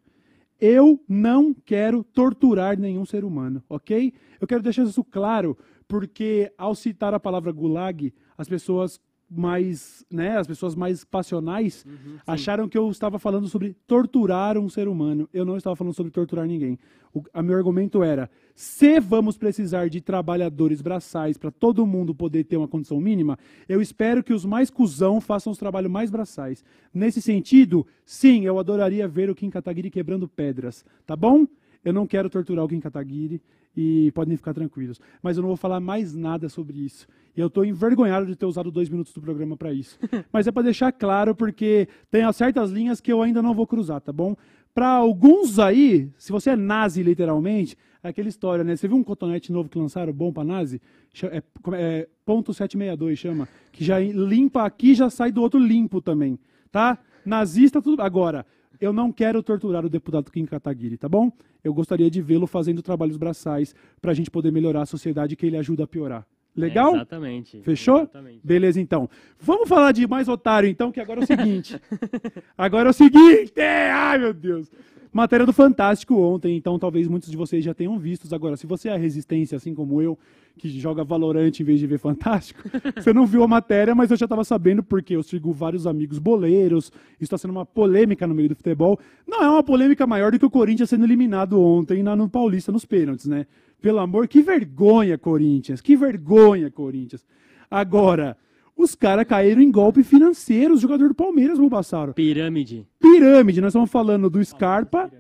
Eu 0.61 1.03
não 1.09 1.51
quero 1.51 2.03
torturar 2.03 2.79
nenhum 2.79 3.05
ser 3.05 3.25
humano, 3.25 3.61
ok? 3.67 4.13
Eu 4.39 4.47
quero 4.47 4.61
deixar 4.61 4.83
isso 4.83 5.03
claro, 5.03 5.57
porque 5.87 6.51
ao 6.57 6.75
citar 6.75 7.13
a 7.13 7.19
palavra 7.19 7.51
gulag, 7.51 8.13
as 8.37 8.47
pessoas 8.47 9.01
mais, 9.35 10.05
né, 10.11 10.37
as 10.37 10.47
pessoas 10.47 10.75
mais 10.75 11.03
passionais 11.03 11.85
acharam 12.25 12.69
que 12.69 12.77
eu 12.77 12.89
estava 12.89 13.19
falando 13.19 13.47
sobre 13.47 13.75
torturar 13.85 14.57
um 14.57 14.69
ser 14.69 14.87
humano. 14.87 15.29
Eu 15.33 15.45
não 15.45 15.57
estava 15.57 15.75
falando 15.75 15.93
sobre 15.93 16.11
torturar 16.11 16.45
ninguém. 16.45 16.79
O 17.13 17.23
a 17.33 17.41
meu 17.41 17.55
argumento 17.55 18.03
era: 18.03 18.29
se 18.53 18.99
vamos 18.99 19.37
precisar 19.37 19.89
de 19.89 20.01
trabalhadores 20.01 20.81
braçais 20.81 21.37
para 21.37 21.51
todo 21.51 21.85
mundo 21.85 22.13
poder 22.13 22.43
ter 22.43 22.57
uma 22.57 22.67
condição 22.67 22.99
mínima, 22.99 23.37
eu 23.67 23.81
espero 23.81 24.23
que 24.23 24.33
os 24.33 24.45
mais 24.45 24.69
cuzão 24.69 25.19
façam 25.19 25.51
os 25.51 25.57
trabalhos 25.57 25.91
mais 25.91 26.09
braçais. 26.09 26.63
Nesse 26.93 27.21
sentido, 27.21 27.85
sim, 28.05 28.45
eu 28.45 28.59
adoraria 28.59 29.07
ver 29.07 29.29
o 29.29 29.35
Kim 29.35 29.49
Kataguiri 29.49 29.89
quebrando 29.89 30.27
pedras, 30.27 30.85
tá 31.05 31.15
bom? 31.15 31.45
Eu 31.85 31.93
não 31.93 32.07
quero 32.07 32.29
torturar 32.29 32.65
o 32.65 32.67
Kim 32.67 32.79
Kataguiri 32.79 33.39
e 33.77 34.11
podem 34.13 34.35
ficar 34.35 34.53
tranquilos. 34.53 34.99
Mas 35.21 35.37
eu 35.37 35.41
não 35.41 35.49
vou 35.49 35.57
falar 35.57 35.79
mais 35.79 36.15
nada 36.15 36.49
sobre 36.49 36.79
isso. 36.79 37.07
E 37.37 37.39
eu 37.39 37.47
estou 37.47 37.63
envergonhado 37.63 38.25
de 38.25 38.35
ter 38.35 38.45
usado 38.45 38.71
dois 38.71 38.89
minutos 38.89 39.13
do 39.13 39.21
programa 39.21 39.55
para 39.55 39.71
isso. 39.71 39.99
Mas 40.33 40.47
é 40.47 40.51
para 40.51 40.63
deixar 40.63 40.91
claro, 40.91 41.35
porque 41.35 41.87
tem 42.09 42.21
certas 42.33 42.71
linhas 42.71 42.99
que 42.99 43.13
eu 43.13 43.21
ainda 43.21 43.41
não 43.41 43.53
vou 43.53 43.67
cruzar, 43.67 44.01
tá 44.01 44.11
bom? 44.11 44.35
Para 44.73 44.89
alguns 44.89 45.59
aí, 45.59 46.09
se 46.17 46.31
você 46.31 46.49
é 46.49 46.55
nazi 46.55 47.03
literalmente, 47.03 47.77
é 48.03 48.09
aquela 48.09 48.27
história, 48.27 48.63
né? 48.63 48.75
Você 48.75 48.87
viu 48.87 48.97
um 48.97 49.03
cotonete 49.03 49.51
novo 49.51 49.69
que 49.69 49.77
lançaram, 49.77 50.11
bom 50.11 50.33
para 50.33 50.43
nazi? 50.43 50.81
É, 51.23 51.43
é 51.73 52.07
ponto 52.25 52.51
.762 52.51 53.15
chama. 53.15 53.47
Que 53.71 53.83
já 53.83 53.99
limpa 53.99 54.63
aqui 54.63 54.95
já 54.95 55.09
sai 55.09 55.31
do 55.31 55.41
outro 55.41 55.59
limpo 55.59 56.01
também, 56.01 56.39
tá? 56.71 56.97
Nazista, 57.25 57.81
tudo. 57.81 58.01
Agora, 58.01 58.45
eu 58.79 58.93
não 58.93 59.11
quero 59.11 59.41
torturar 59.41 59.85
o 59.85 59.89
deputado 59.89 60.31
Kim 60.31 60.45
Kataguiri, 60.45 60.97
tá 60.97 61.09
bom? 61.09 61.31
Eu 61.63 61.73
gostaria 61.73 62.09
de 62.09 62.21
vê-lo 62.21 62.47
fazendo 62.47 62.81
trabalhos 62.81 63.17
braçais 63.17 63.75
para 64.01 64.11
a 64.11 64.13
gente 64.13 64.29
poder 64.29 64.51
melhorar 64.51 64.81
a 64.81 64.85
sociedade 64.85 65.35
que 65.35 65.45
ele 65.45 65.57
ajuda 65.57 65.83
a 65.83 65.87
piorar. 65.87 66.25
Legal? 66.55 66.93
É, 66.93 66.95
exatamente. 66.95 67.61
Fechou? 67.61 67.97
Exatamente. 67.97 68.39
Beleza, 68.43 68.79
então. 68.79 69.09
Vamos 69.39 69.67
falar 69.67 69.91
de 69.91 70.07
mais 70.07 70.29
otário, 70.29 70.69
então, 70.69 70.91
que 70.91 71.01
agora 71.01 71.19
é 71.19 71.23
o 71.23 71.27
seguinte. 71.27 71.79
agora 72.57 72.89
é 72.89 72.91
o 72.91 72.93
seguinte! 72.93 73.53
Ai, 73.59 74.17
meu 74.17 74.33
Deus! 74.33 74.71
Matéria 75.11 75.45
do 75.45 75.53
Fantástico 75.53 76.15
ontem, 76.15 76.57
então 76.57 76.77
talvez 76.77 77.07
muitos 77.07 77.29
de 77.29 77.37
vocês 77.37 77.63
já 77.63 77.73
tenham 77.73 77.97
visto. 77.97 78.33
Agora, 78.33 78.57
se 78.57 78.67
você 78.67 78.89
é 78.89 78.93
a 78.93 78.97
resistência, 78.97 79.55
assim 79.55 79.73
como 79.73 80.01
eu, 80.01 80.17
que 80.57 80.69
joga 80.79 81.03
Valorante 81.03 81.61
em 81.61 81.65
vez 81.65 81.79
de 81.79 81.87
ver 81.87 81.97
Fantástico, 81.97 82.61
você 82.95 83.13
não 83.13 83.25
viu 83.25 83.43
a 83.43 83.47
matéria, 83.47 83.93
mas 83.93 84.11
eu 84.11 84.17
já 84.17 84.25
estava 84.25 84.43
sabendo 84.43 84.81
porque 84.81 85.15
eu 85.15 85.23
sigo 85.23 85.51
vários 85.51 85.85
amigos 85.85 86.19
boleiros. 86.19 86.91
Isso 87.13 87.23
está 87.23 87.37
sendo 87.37 87.51
uma 87.51 87.65
polêmica 87.65 88.25
no 88.25 88.35
meio 88.35 88.49
do 88.49 88.55
futebol. 88.55 88.99
Não 89.27 89.43
é 89.43 89.49
uma 89.49 89.63
polêmica 89.63 90.07
maior 90.07 90.31
do 90.31 90.39
que 90.39 90.45
o 90.45 90.49
Corinthians 90.49 90.89
sendo 90.89 91.05
eliminado 91.05 91.59
ontem 91.61 92.01
na, 92.03 92.15
no 92.15 92.29
Paulista 92.29 92.71
nos 92.71 92.85
pênaltis, 92.85 93.25
né? 93.25 93.45
Pelo 93.81 93.99
amor, 93.99 94.27
que 94.27 94.41
vergonha, 94.41 95.17
Corinthians! 95.17 95.81
Que 95.81 95.95
vergonha, 95.95 96.71
Corinthians! 96.71 97.25
Agora, 97.69 98.37
os 98.75 98.95
caras 98.95 99.25
caíram 99.25 99.61
em 99.61 99.71
golpe 99.71 100.03
financeiro, 100.03 100.73
os 100.73 100.81
jogadores 100.81 101.09
do 101.09 101.15
Palmeiras, 101.15 101.57
Bulbassaro. 101.57 102.13
Pirâmide. 102.13 102.85
Pirâmide, 102.99 103.61
nós 103.61 103.69
estamos 103.69 103.89
falando 103.89 104.29
do 104.29 104.43
Scarpa. 104.43 105.11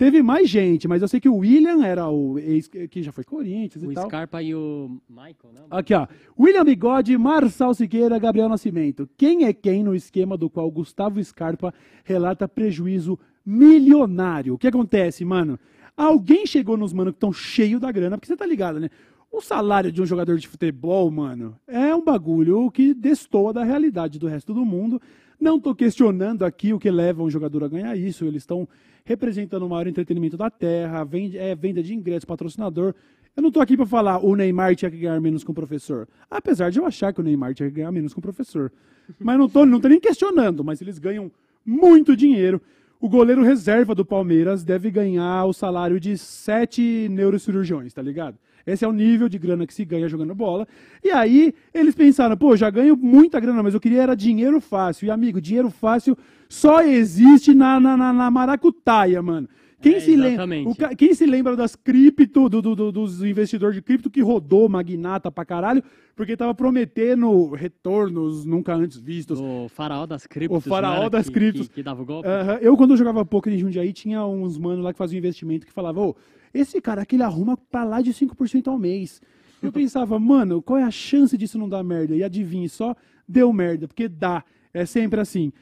Teve 0.00 0.22
mais 0.22 0.48
gente, 0.48 0.88
mas 0.88 1.02
eu 1.02 1.08
sei 1.08 1.20
que 1.20 1.28
o 1.28 1.36
William 1.36 1.84
era 1.84 2.08
o 2.08 2.38
ex 2.38 2.68
que 2.68 3.02
já 3.02 3.12
foi 3.12 3.22
Corinthians 3.22 3.84
e 3.84 3.86
O 3.86 3.92
tal. 3.92 4.06
Scarpa 4.06 4.42
e 4.42 4.54
o 4.54 4.98
Michael, 5.06 5.52
né? 5.52 5.60
Aqui, 5.70 5.92
ó. 5.92 6.06
William 6.38 6.64
Bigode, 6.64 7.18
Marçal 7.18 7.74
Siqueira, 7.74 8.18
Gabriel 8.18 8.48
Nascimento. 8.48 9.06
Quem 9.14 9.44
é 9.44 9.52
quem 9.52 9.84
no 9.84 9.94
esquema 9.94 10.38
do 10.38 10.48
qual 10.48 10.70
Gustavo 10.70 11.22
Scarpa 11.22 11.74
relata 12.02 12.48
prejuízo 12.48 13.18
milionário? 13.44 14.54
O 14.54 14.58
que 14.58 14.68
acontece, 14.68 15.22
mano? 15.22 15.58
Alguém 15.94 16.46
chegou 16.46 16.78
nos 16.78 16.94
mano 16.94 17.12
que 17.12 17.16
estão 17.16 17.30
cheio 17.30 17.78
da 17.78 17.92
grana, 17.92 18.16
porque 18.16 18.26
você 18.26 18.34
tá 18.34 18.46
ligado, 18.46 18.80
né? 18.80 18.88
O 19.32 19.40
salário 19.40 19.92
de 19.92 20.02
um 20.02 20.06
jogador 20.06 20.38
de 20.38 20.48
futebol, 20.48 21.08
mano, 21.08 21.56
é 21.66 21.94
um 21.94 22.02
bagulho 22.02 22.68
que 22.70 22.92
destoa 22.92 23.52
da 23.52 23.62
realidade 23.62 24.18
do 24.18 24.26
resto 24.26 24.52
do 24.52 24.64
mundo. 24.64 25.00
Não 25.40 25.56
estou 25.56 25.72
questionando 25.72 26.44
aqui 26.44 26.72
o 26.72 26.80
que 26.80 26.90
leva 26.90 27.22
um 27.22 27.30
jogador 27.30 27.62
a 27.62 27.68
ganhar 27.68 27.96
isso. 27.96 28.24
Eles 28.24 28.42
estão 28.42 28.68
representando 29.04 29.62
o 29.62 29.68
maior 29.68 29.86
entretenimento 29.86 30.36
da 30.36 30.50
Terra, 30.50 31.04
vende, 31.04 31.38
é 31.38 31.54
venda 31.54 31.80
de 31.80 31.94
ingresso, 31.94 32.26
patrocinador. 32.26 32.92
Eu 33.36 33.42
não 33.42 33.48
estou 33.48 33.62
aqui 33.62 33.76
para 33.76 33.86
falar 33.86 34.18
o 34.18 34.34
Neymar 34.34 34.74
tinha 34.74 34.90
que 34.90 34.98
ganhar 34.98 35.20
menos 35.20 35.44
com 35.44 35.52
o 35.52 35.54
professor. 35.54 36.08
Apesar 36.28 36.70
de 36.70 36.80
eu 36.80 36.84
achar 36.84 37.12
que 37.12 37.20
o 37.20 37.22
Neymar 37.22 37.54
tinha 37.54 37.68
que 37.68 37.76
ganhar 37.76 37.92
menos 37.92 38.12
com 38.12 38.18
o 38.18 38.22
professor. 38.22 38.72
Mas 39.16 39.38
não 39.38 39.46
estou 39.46 39.64
não 39.64 39.80
tô 39.80 39.86
nem 39.86 40.00
questionando, 40.00 40.64
mas 40.64 40.82
eles 40.82 40.98
ganham 40.98 41.30
muito 41.64 42.16
dinheiro. 42.16 42.60
O 43.00 43.08
goleiro 43.08 43.42
reserva 43.42 43.94
do 43.94 44.04
Palmeiras 44.04 44.64
deve 44.64 44.90
ganhar 44.90 45.44
o 45.46 45.52
salário 45.52 46.00
de 46.00 46.18
sete 46.18 47.08
neurocirurgiões, 47.08 47.94
tá 47.94 48.02
ligado? 48.02 48.36
Esse 48.66 48.84
é 48.84 48.88
o 48.88 48.92
nível 48.92 49.28
de 49.28 49.38
grana 49.38 49.66
que 49.66 49.74
se 49.74 49.84
ganha 49.84 50.08
jogando 50.08 50.34
bola. 50.34 50.66
E 51.02 51.10
aí 51.10 51.52
eles 51.72 51.94
pensaram, 51.94 52.36
pô, 52.36 52.56
já 52.56 52.68
ganho 52.70 52.96
muita 52.96 53.38
grana, 53.40 53.62
mas 53.62 53.74
eu 53.74 53.80
queria 53.80 54.02
era 54.02 54.14
dinheiro 54.14 54.60
fácil. 54.60 55.06
E 55.06 55.10
amigo, 55.10 55.40
dinheiro 55.40 55.70
fácil 55.70 56.16
só 56.48 56.82
existe 56.82 57.54
na, 57.54 57.78
na, 57.80 57.96
na, 57.96 58.12
na 58.12 58.30
maracutaia, 58.30 59.22
mano. 59.22 59.48
Quem, 59.82 59.94
É, 59.94 60.00
se 60.00 60.14
lembra, 60.14 60.46
ca- 60.74 60.94
quem 60.94 61.14
se 61.14 61.24
lembra 61.24 61.56
das 61.56 61.74
cripto, 61.74 62.50
do, 62.50 62.60
do- 62.60 62.76
do- 62.76 62.92
dos 62.92 63.22
investidores 63.24 63.74
de 63.76 63.80
cripto 63.80 64.10
que 64.10 64.20
rodou 64.20 64.68
magnata 64.68 65.30
pra 65.32 65.42
caralho, 65.42 65.82
porque 66.14 66.36
tava 66.36 66.54
prometendo 66.54 67.48
retornos 67.54 68.44
nunca 68.44 68.74
antes 68.74 68.98
vistos. 68.98 69.40
O 69.40 69.68
faraó 69.70 70.04
das 70.04 70.26
criptos. 70.26 70.58
O 70.58 70.60
faraó 70.68 71.08
das 71.08 71.28
que- 71.28 71.32
criptos. 71.34 71.68
Que, 71.68 71.76
que 71.76 71.82
dava 71.82 72.02
o 72.02 72.04
golpe. 72.04 72.28
Aham. 72.28 72.58
Eu, 72.60 72.76
quando 72.76 72.90
eu 72.90 72.96
jogava 72.98 73.24
poker 73.24 73.52
em 73.54 73.58
Jundiaí, 73.58 73.90
tinha 73.94 74.22
uns 74.26 74.58
manos 74.58 74.84
lá 74.84 74.92
que 74.92 74.98
faziam 74.98 75.18
investimento 75.18 75.64
que 75.66 75.72
falavam, 75.72 76.08
ô, 76.10 76.16
esse 76.52 76.80
cara 76.80 77.02
aqui 77.02 77.16
ele 77.16 77.22
arruma 77.22 77.56
pra 77.56 77.84
lá 77.84 78.00
de 78.00 78.12
5% 78.12 78.68
ao 78.68 78.78
mês. 78.78 79.20
Eu 79.62 79.70
pensava, 79.70 80.18
mano, 80.18 80.62
qual 80.62 80.78
é 80.78 80.82
a 80.82 80.90
chance 80.90 81.36
disso 81.36 81.58
não 81.58 81.68
dar 81.68 81.84
merda? 81.84 82.16
E 82.16 82.24
adivinhe, 82.24 82.68
só 82.68 82.96
deu 83.28 83.52
merda, 83.52 83.86
porque 83.86 84.08
dá. 84.08 84.42
É 84.72 84.86
sempre 84.86 85.20
assim. 85.20 85.52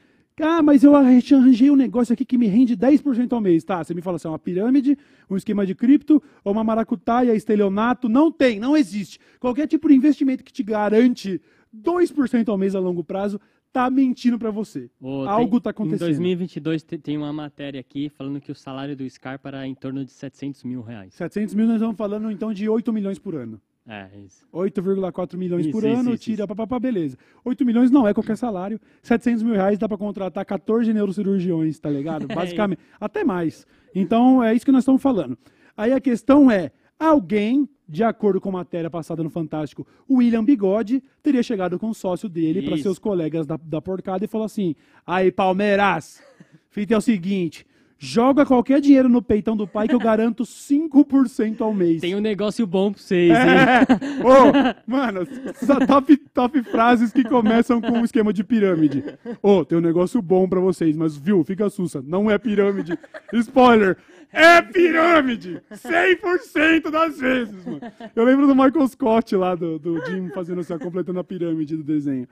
Ah, 0.41 0.63
mas 0.63 0.85
eu 0.85 0.95
arranjei 0.95 1.69
um 1.69 1.77
negócio 1.77 2.13
aqui 2.13 2.25
que 2.25 2.39
me 2.39 2.47
rende 2.47 2.77
10% 2.77 3.33
ao 3.33 3.41
mês. 3.41 3.65
Tá, 3.65 3.83
você 3.83 3.93
me 3.93 4.01
fala 4.01 4.17
assim, 4.17 4.29
uma 4.29 4.39
pirâmide, 4.39 4.97
um 5.29 5.37
esquema 5.37 5.67
de 5.67 5.75
cripto, 5.75 6.23
ou 6.45 6.53
uma 6.53 6.63
maracutaia, 6.63 7.35
estelionato. 7.35 8.09
Não 8.09 8.31
tem, 8.31 8.61
não 8.61 8.77
existe. 8.77 9.19
Qualquer 9.41 9.67
tipo 9.67 9.89
de 9.89 9.95
investimento 9.95 10.45
que 10.45 10.53
te 10.53 10.63
garante 10.63 11.41
2% 11.77 12.49
ao 12.49 12.59
mês 12.59 12.75
a 12.77 12.79
longo 12.79 13.03
prazo, 13.03 13.41
tá 13.73 13.89
mentindo 13.91 14.39
pra 14.39 14.51
você. 14.51 14.91
Ô, 15.01 15.21
tem- 15.25 15.29
Algo 15.29 15.61
tá 15.61 15.71
acontecendo. 15.71 16.09
Em 16.09 16.13
2022 16.13 16.83
te- 16.83 16.99
tem 16.99 17.17
uma 17.17 17.33
matéria 17.33 17.81
aqui 17.81 18.09
falando 18.09 18.41
que 18.41 18.51
o 18.51 18.55
salário 18.55 18.97
do 18.97 19.09
Scarpa 19.09 19.49
era 19.49 19.67
em 19.67 19.75
torno 19.75 20.05
de 20.05 20.11
700 20.11 20.65
mil 20.65 20.83
reais. 20.83 21.15
700 21.15 21.55
mil, 21.55 21.67
nós 21.67 21.77
estamos 21.77 21.97
falando 21.97 22.31
então 22.31 22.53
de 22.53 22.69
8 22.69 22.93
milhões 22.93 23.19
por 23.19 23.35
ano. 23.35 23.61
É, 23.91 24.07
isso. 24.27 24.47
8,4 24.53 25.39
milhões 25.39 25.65
Isso, 25.65 25.73
por 25.73 25.83
isso, 25.83 25.99
ano, 26.01 26.13
isso, 26.13 26.23
tira, 26.23 26.43
isso. 26.43 26.49
papapá, 26.49 26.79
beleza. 26.79 27.17
8 27.43 27.65
milhões 27.65 27.91
não 27.91 28.07
é 28.07 28.13
qualquer 28.13 28.37
salário. 28.37 28.79
700 29.03 29.43
mil 29.43 29.55
reais 29.55 29.79
dá 29.79 29.89
para 29.89 29.97
contratar 29.97 30.45
14 30.45 30.93
neurocirurgiões, 30.93 31.79
tá 31.81 31.89
ligado? 31.89 32.27
Basicamente, 32.67 32.81
até 33.01 33.25
mais. 33.25 33.67
Então, 33.95 34.45
é 34.45 34.55
isso 34.55 34.67
que 34.67 34.73
nós 34.73 34.83
estamos 34.83 35.01
falando. 35.01 35.39
Aí 35.75 35.93
a 35.93 36.01
questão 36.03 36.51
é, 36.51 36.71
alguém 36.99 37.67
de 37.89 38.05
acordo 38.05 38.41
com 38.41 38.51
matéria 38.51 38.91
passada 38.91 39.23
no 39.23 39.31
Fantástico, 39.31 39.87
o 40.07 40.17
William 40.17 40.45
Bigode 40.45 41.03
teria 41.23 41.43
chegado 41.43 41.79
com 41.79 41.89
o 41.89 41.95
sócio 41.95 42.29
dele 42.29 42.63
para 42.63 42.77
seus 42.77 42.99
colegas 42.99 43.47
da, 43.47 43.57
da 43.57 43.81
porcada 43.81 44.25
e 44.25 44.29
falou 44.29 44.45
assim: 44.45 44.75
aí, 45.07 45.33
Palmeiras, 45.33 46.23
feito 46.69 46.93
é 46.93 46.97
o 46.97 47.01
seguinte. 47.01 47.67
Joga 48.01 48.47
qualquer 48.47 48.81
dinheiro 48.81 49.09
no 49.09 49.21
peitão 49.21 49.57
do 49.57 49.67
pai 49.67 49.89
que 49.89 49.95
eu 49.95 49.99
garanto 49.99 50.45
5% 50.45 51.61
ao 51.61 51.75
mês. 51.75 52.01
Tem 52.01 52.15
um 52.15 52.21
negócio 52.21 52.65
bom 52.65 52.93
pra 52.93 53.03
vocês, 53.03 53.31
hein? 53.31 53.37
É. 53.37 53.83
Ô, 54.25 54.75
mano, 54.87 55.27
só 55.55 55.85
top, 55.85 56.17
top 56.33 56.63
frases 56.63 57.13
que 57.13 57.25
começam 57.25 57.81
com 57.81 57.91
um 57.91 58.05
esquema 58.05 58.33
de 58.33 58.45
pirâmide. 58.45 59.03
Ô, 59.43 59.65
tem 59.65 59.79
um 59.79 59.81
negócio 59.81 60.23
bom 60.23 60.49
pra 60.49 60.61
vocês, 60.61 60.97
mas 60.97 61.17
viu, 61.17 61.43
fica 61.43 61.69
sussa, 61.69 62.01
não 62.01 62.31
é 62.31 62.39
pirâmide. 62.39 62.97
Spoiler, 63.33 63.97
é 64.33 64.63
pirâmide! 64.63 65.61
100% 65.73 66.91
das 66.91 67.19
vezes, 67.19 67.65
mano. 67.65 67.81
Eu 68.15 68.25
lembro 68.25 68.47
do 68.47 68.55
Michael 68.55 68.87
Scott 68.87 69.35
lá, 69.35 69.57
do, 69.57 69.77
do 69.77 70.05
Jim, 70.07 70.29
fazendo 70.29 70.61
assim, 70.61 70.79
completando 70.79 71.19
a 71.19 71.25
pirâmide 71.25 71.77
do 71.77 71.83
desenho. 71.83 72.29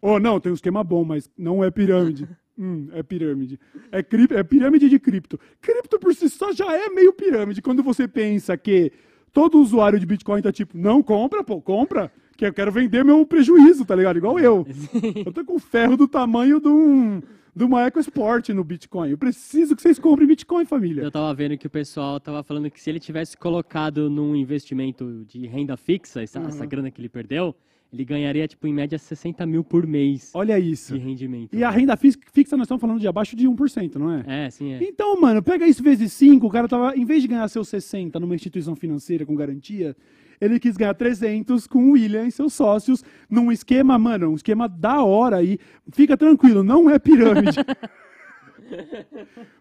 Ô, 0.00 0.18
não, 0.18 0.40
tem 0.40 0.50
um 0.50 0.54
esquema 0.54 0.82
bom, 0.82 1.04
mas 1.04 1.30
não 1.36 1.62
é 1.62 1.70
pirâmide. 1.70 2.26
Hum, 2.60 2.88
é 2.92 3.02
pirâmide. 3.02 3.58
É, 3.90 4.02
cri- 4.02 4.28
é 4.30 4.42
pirâmide 4.42 4.88
de 4.90 4.98
cripto. 4.98 5.40
Cripto 5.62 5.98
por 5.98 6.14
si 6.14 6.28
só 6.28 6.52
já 6.52 6.70
é 6.76 6.90
meio 6.90 7.12
pirâmide. 7.12 7.62
Quando 7.62 7.82
você 7.82 8.06
pensa 8.06 8.54
que 8.56 8.92
todo 9.32 9.58
usuário 9.58 9.98
de 9.98 10.04
Bitcoin 10.04 10.42
tá 10.42 10.52
tipo, 10.52 10.76
não 10.76 11.02
compra, 11.02 11.42
pô, 11.42 11.60
compra, 11.62 12.12
que 12.36 12.44
eu 12.44 12.52
quero 12.52 12.70
vender 12.70 13.02
meu 13.04 13.24
prejuízo, 13.24 13.84
tá 13.84 13.94
ligado? 13.96 14.18
Igual 14.18 14.38
eu. 14.38 14.66
Eu 15.24 15.32
tô 15.32 15.44
com 15.44 15.58
ferro 15.58 15.96
do 15.96 16.06
tamanho 16.08 16.60
de, 16.60 16.68
um, 16.68 17.20
de 17.54 17.64
uma 17.64 17.86
EcoSport 17.86 18.48
no 18.50 18.62
Bitcoin. 18.64 19.10
Eu 19.10 19.18
preciso 19.18 19.74
que 19.76 19.80
vocês 19.82 19.98
comprem 19.98 20.26
Bitcoin, 20.28 20.64
família. 20.66 21.02
Eu 21.02 21.10
tava 21.10 21.32
vendo 21.34 21.56
que 21.56 21.66
o 21.66 21.70
pessoal 21.70 22.18
tava 22.20 22.42
falando 22.42 22.70
que 22.70 22.80
se 22.80 22.90
ele 22.90 23.00
tivesse 23.00 23.36
colocado 23.36 24.08
num 24.10 24.34
investimento 24.36 25.24
de 25.26 25.46
renda 25.46 25.76
fixa, 25.76 26.22
essa, 26.22 26.40
essa 26.40 26.66
grana 26.66 26.90
que 26.90 27.00
ele 27.00 27.08
perdeu, 27.08 27.54
ele 27.92 28.04
ganharia, 28.04 28.46
tipo, 28.46 28.66
em 28.66 28.72
média 28.72 28.98
60 28.98 29.44
mil 29.46 29.64
por 29.64 29.86
mês 29.86 30.30
Olha 30.34 30.58
isso. 30.58 30.94
de 30.94 31.00
rendimento. 31.00 31.54
E 31.56 31.64
a 31.64 31.70
renda 31.70 31.96
fix- 31.96 32.18
fixa 32.32 32.56
nós 32.56 32.66
estamos 32.66 32.80
falando 32.80 33.00
de 33.00 33.08
abaixo 33.08 33.34
de 33.34 33.48
1%, 33.48 33.96
não 33.96 34.12
é? 34.12 34.46
É, 34.46 34.50
sim, 34.50 34.72
é. 34.72 34.78
Então, 34.82 35.20
mano, 35.20 35.42
pega 35.42 35.66
isso 35.66 35.82
vezes 35.82 36.12
5, 36.12 36.46
o 36.46 36.50
cara 36.50 36.68
tava, 36.68 36.96
em 36.96 37.04
vez 37.04 37.22
de 37.22 37.28
ganhar 37.28 37.48
seus 37.48 37.68
60 37.68 38.20
numa 38.20 38.34
instituição 38.34 38.76
financeira 38.76 39.26
com 39.26 39.34
garantia, 39.34 39.96
ele 40.40 40.58
quis 40.60 40.76
ganhar 40.76 40.94
300 40.94 41.66
com 41.66 41.88
o 41.88 41.90
William 41.92 42.26
e 42.26 42.30
seus 42.30 42.54
sócios 42.54 43.02
num 43.28 43.50
esquema, 43.52 43.98
mano, 43.98 44.30
um 44.30 44.34
esquema 44.36 44.68
da 44.68 45.02
hora 45.02 45.36
aí. 45.36 45.58
Fica 45.92 46.16
tranquilo, 46.16 46.62
não 46.62 46.88
é 46.88 46.98
pirâmide. 46.98 47.58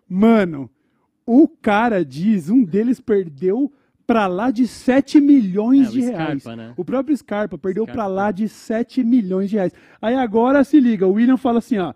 mano, 0.08 0.70
o 1.26 1.48
cara 1.48 2.04
diz, 2.04 2.50
um 2.50 2.64
deles 2.64 3.00
perdeu 3.00 3.72
pra 4.14 4.26
lá 4.26 4.50
de 4.50 4.66
7 4.68 5.22
milhões 5.22 5.86
É, 5.86 5.90
o 5.90 5.92
de 5.94 6.02
Scarpa, 6.02 6.24
reais. 6.24 6.46
né? 6.46 6.74
O 6.76 6.84
próprio 6.84 7.16
Scarpa 7.16 7.58
perdeu 7.60 7.86
pra 7.86 8.08
lá 8.08 8.32
de 8.32 8.50
7 8.50 9.04
milhões 9.04 9.52
de 9.52 9.56
reais. 9.58 9.72
Aí 10.02 10.16
agora 10.16 10.64
se 10.64 10.80
liga, 10.80 11.06
o 11.06 11.12
William 11.14 11.38
fala 11.38 11.60
assim, 11.60 11.78
ó. 11.78 11.94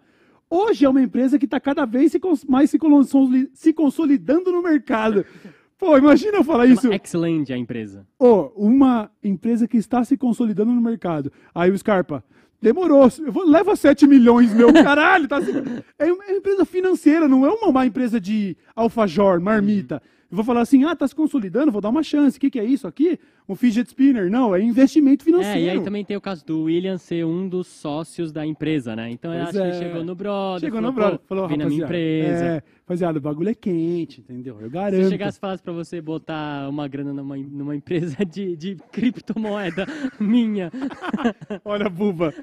Hoje 0.48 0.86
é 0.86 0.90
uma 0.90 1.02
empresa 1.02 1.40
que 1.40 1.46
está 1.46 1.60
cada 1.60 1.84
vez 1.86 2.16
mais 2.48 2.70
se, 2.70 2.78
consoli- 2.78 3.50
se 3.56 3.74
consolidando 3.74 4.52
no 4.52 4.62
mercado. 4.62 5.26
Pô, 5.80 5.98
imagina 5.98 6.38
eu 6.38 6.44
falar 6.44 6.68
isso. 6.68 6.88
Xland 7.04 7.52
a 7.52 7.58
empresa. 7.58 8.06
Ô, 8.20 8.52
uma 8.56 9.10
empresa 9.24 9.68
que 9.68 9.78
está 9.78 10.04
se 10.04 10.16
consolidando 10.16 10.72
no 10.72 10.80
mercado. 10.82 11.32
Aí 11.56 11.72
o 11.72 11.78
Scarpa, 11.78 12.24
demorou, 12.62 13.10
vou- 13.32 13.44
leva 13.50 13.76
7 13.76 14.06
milhões, 14.06 14.54
meu 14.54 14.72
caralho. 14.86 15.28
Tá 15.28 15.42
se- 15.42 15.52
é 15.98 16.14
uma 16.14 16.30
empresa 16.32 16.64
financeira, 16.64 17.28
não 17.28 17.44
é 17.44 17.50
uma, 17.50 17.68
uma 17.70 17.86
empresa 17.88 18.22
de 18.22 18.56
alfajor, 18.76 19.42
marmita. 19.42 20.00
Eu 20.34 20.36
vou 20.36 20.44
falar 20.44 20.62
assim, 20.62 20.84
ah, 20.84 20.96
tá 20.96 21.08
se 21.08 21.14
consolidando, 21.14 21.72
vou 21.72 21.80
dar 21.80 21.90
uma 21.90 22.02
chance. 22.02 22.38
O 22.38 22.42
que, 22.42 22.50
que 22.50 22.60
é 22.60 22.66
isso 22.66 22.88
aqui? 22.88 23.20
Um 23.48 23.56
fidget 23.56 23.88
spinner? 23.90 24.30
Não, 24.30 24.56
é 24.56 24.62
investimento 24.62 25.24
financeiro. 25.24 25.60
É, 25.60 25.64
e 25.64 25.70
aí 25.70 25.82
também 25.82 26.06
tem 26.06 26.16
o 26.16 26.22
caso 26.22 26.46
do 26.46 26.64
William 26.64 26.98
ser 26.98 27.26
um 27.26 27.48
dos 27.50 27.68
sócios 27.68 28.32
da 28.32 28.46
empresa, 28.46 28.96
né? 28.96 29.10
Então 29.12 29.34
eu 29.34 29.44
Pois 29.44 29.50
acho 29.50 29.58
que 29.58 29.64
é. 29.64 29.68
ele 29.68 29.86
chegou 29.86 30.04
no 30.06 30.16
brother. 30.16 30.60
Chegou 30.62 30.78
falou, 30.78 30.92
no 30.92 30.96
brother, 30.96 31.20
falou, 31.28 31.48
vem 31.48 31.58
na 31.58 31.66
minha 31.66 31.84
empresa. 31.84 32.46
É, 32.46 32.64
rapaziada, 32.80 33.18
o 33.18 33.22
bagulho 33.22 33.50
é 33.50 33.54
quente, 33.56 34.22
entendeu? 34.22 34.58
Eu 34.60 34.68
Se 34.68 34.74
garanto. 34.74 35.10
chegasse 35.10 35.38
e 35.38 35.42
falasse 35.42 35.62
pra 35.64 35.74
você 35.74 36.00
botar 36.02 36.70
uma 36.70 36.88
grana 36.88 37.14
numa, 37.14 37.36
numa 37.38 37.76
empresa 37.76 38.18
de, 38.26 38.56
de 38.56 38.78
criptomoeda 38.92 39.86
minha, 40.20 40.72
Olha, 41.66 41.90
buba. 41.90 42.34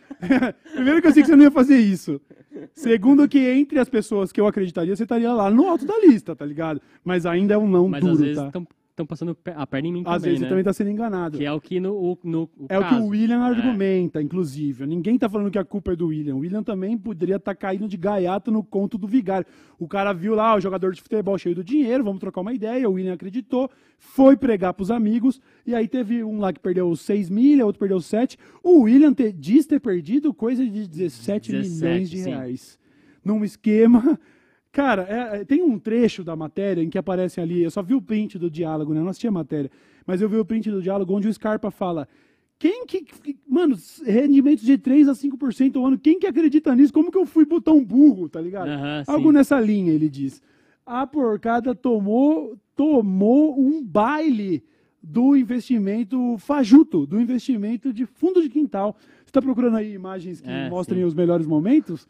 Primeiro 0.75 1.01
que 1.01 1.09
eu 1.09 1.13
sei 1.13 1.23
que 1.23 1.29
você 1.29 1.37
não 1.37 1.45
ia 1.45 1.51
fazer 1.51 1.79
isso. 1.79 2.21
Segundo 2.75 3.29
que 3.29 3.39
entre 3.39 3.79
as 3.79 3.89
pessoas 3.89 4.33
que 4.33 4.41
eu 4.41 4.47
acreditaria, 4.47 4.95
você 4.95 5.05
estaria 5.05 5.33
lá 5.33 5.51
no 5.51 5.69
alto 5.69 5.87
da 5.87 5.99
lista, 6.01 6.35
tá 6.35 6.45
ligado? 6.45 6.81
Mas 7.05 7.25
ainda 7.27 7.55
é 7.55 7.59
um 7.59 7.69
não 7.69 7.89
mas 7.89 8.01
duro, 8.01 8.13
às 8.15 8.21
vezes 8.21 8.37
tá? 8.37 8.63
Estão 9.03 9.07
passando 9.07 9.37
a 9.57 9.67
perna 9.67 9.89
em 9.89 9.93
mim 9.93 10.01
Às 10.01 10.05
também, 10.17 10.21
vezes 10.23 10.41
né? 10.41 10.47
você 10.47 10.49
também 10.51 10.65
tá 10.65 10.73
sendo 10.73 10.91
enganado. 10.91 11.39
Que 11.39 11.45
é 11.45 11.53
o 11.53 11.61
que 11.61 11.81
no, 11.81 11.93
o, 11.95 12.19
no 12.23 12.43
o 12.59 12.67
É 12.69 12.79
o 12.79 12.83
que 12.85 12.91
caso. 12.91 13.03
o 13.03 13.09
William 13.09 13.41
É. 13.45 13.49
argumenta, 13.49 14.23
inclusive. 14.23 14.87
Ninguém 14.87 15.19
tá 15.19 15.29
falando 15.29 15.51
que 15.51 15.59
a 15.59 15.65
culpa 15.65 15.93
é 15.93 15.97
do 15.97 16.09
William. 16.09 16.35
O 16.37 16.39
William 16.41 16.63
também 16.63 16.97
poderia 16.97 17.37
estar 17.37 17.55
caindo 17.55 17.89
de 17.89 17.97
gaiato 17.97 18.51
no 18.51 18.63
conto 18.63 18.97
do 18.97 19.07
vigário. 19.07 19.47
O 19.79 19.89
cara 19.89 20.13
viu 20.13 20.35
lá 20.35 20.55
o 20.57 20.61
jogador 20.61 20.93
de 20.93 21.01
futebol 21.03 21.37
cheio 21.39 21.55
do 21.55 21.65
dinheiro, 21.65 22.05
vamos 22.05 22.21
trocar 22.21 22.41
uma 22.43 22.53
ideia. 22.53 22.89
O 22.89 22.93
William 22.93 23.15
acreditou, 23.15 23.71
foi 23.99 24.37
pregar 24.37 24.75
pros 24.75 24.91
amigos. 24.91 25.41
E 25.67 25.75
aí 25.75 25.89
teve 25.89 26.23
um 26.23 26.39
lá 26.39 26.53
que 26.53 26.61
perdeu 26.61 26.95
6 26.95 27.31
milha, 27.31 27.65
outro 27.67 27.79
perdeu 27.81 28.01
7. 28.01 28.37
O 28.63 28.81
William 28.83 29.13
te- 29.13 29.33
diz 29.33 29.67
ter 29.67 29.81
perdido 29.81 30.33
coisa 30.35 30.65
de 30.65 30.87
17, 30.87 31.53
17, 31.53 31.53
milhões 31.53 32.11
de 32.11 32.19
sim. 32.19 32.31
reais. 32.31 32.79
Num 33.25 33.45
esquema. 33.45 34.19
Cara, 34.73 35.03
é- 35.09 35.41
é- 35.41 35.45
tem 35.45 35.63
um 35.63 35.79
trecho 35.79 36.23
da 36.23 36.37
matéria 36.37 36.83
em 36.83 36.89
que 36.89 36.97
aparece 36.99 37.41
ali. 37.41 37.63
Eu 37.63 37.71
só 37.71 37.83
vi 37.83 37.95
o 37.95 38.01
print 38.03 38.39
do 38.39 38.49
diálogo, 38.51 38.93
né? 38.95 39.01
Eu 39.01 39.05
não 39.05 39.11
assisti 39.11 39.27
a 39.27 39.33
matéria. 39.33 39.71
Mas 40.07 40.21
eu 40.23 40.29
vi 40.29 40.37
o 40.37 40.45
print 40.45 40.71
do 40.71 40.81
diálogo 40.81 41.13
onde 41.15 41.27
o 41.29 41.33
Scarpa 41.33 41.71
fala. 41.71 42.07
Quem 42.59 42.85
que. 42.87 43.05
Mano, 43.49 43.77
rendimentos 44.05 44.65
de 44.65 44.77
3 44.79 45.09
a 45.09 45.15
5% 45.15 45.77
ao 45.79 45.87
ano, 45.87 45.99
quem 45.99 46.19
que 46.19 46.27
acredita 46.27 46.75
nisso? 46.75 46.93
Como 46.93 47.11
que 47.11 47.19
eu 47.19 47.27
fui 47.27 47.45
botar 47.47 47.73
um 47.73 47.85
burro, 47.85 48.29
tá 48.29 48.41
ligado? 48.41 48.69
Sim. 48.69 49.13
Algo 49.13 49.33
nessa 49.33 49.59
linha, 49.61 49.93
ele 49.93 50.09
diz. 50.09 50.43
A 50.85 51.07
porcada 51.07 51.75
tomou, 51.75 52.57
tomou 52.77 53.59
um 53.59 53.83
baile 53.83 54.63
do 55.03 55.35
investimento 55.37 56.37
fajuto, 56.39 57.07
do 57.07 57.19
investimento 57.21 57.93
de 57.93 58.05
fundo 58.05 58.43
de 58.43 58.49
quintal. 58.51 58.95
Você 59.25 59.31
está 59.31 59.41
procurando 59.41 59.77
aí 59.79 59.95
imagens 59.95 60.41
que 60.41 60.51
É, 60.51 60.69
mostrem 60.69 61.01
sim. 61.01 61.07
os 61.07 61.15
melhores 61.15 61.47
momentos? 61.47 62.07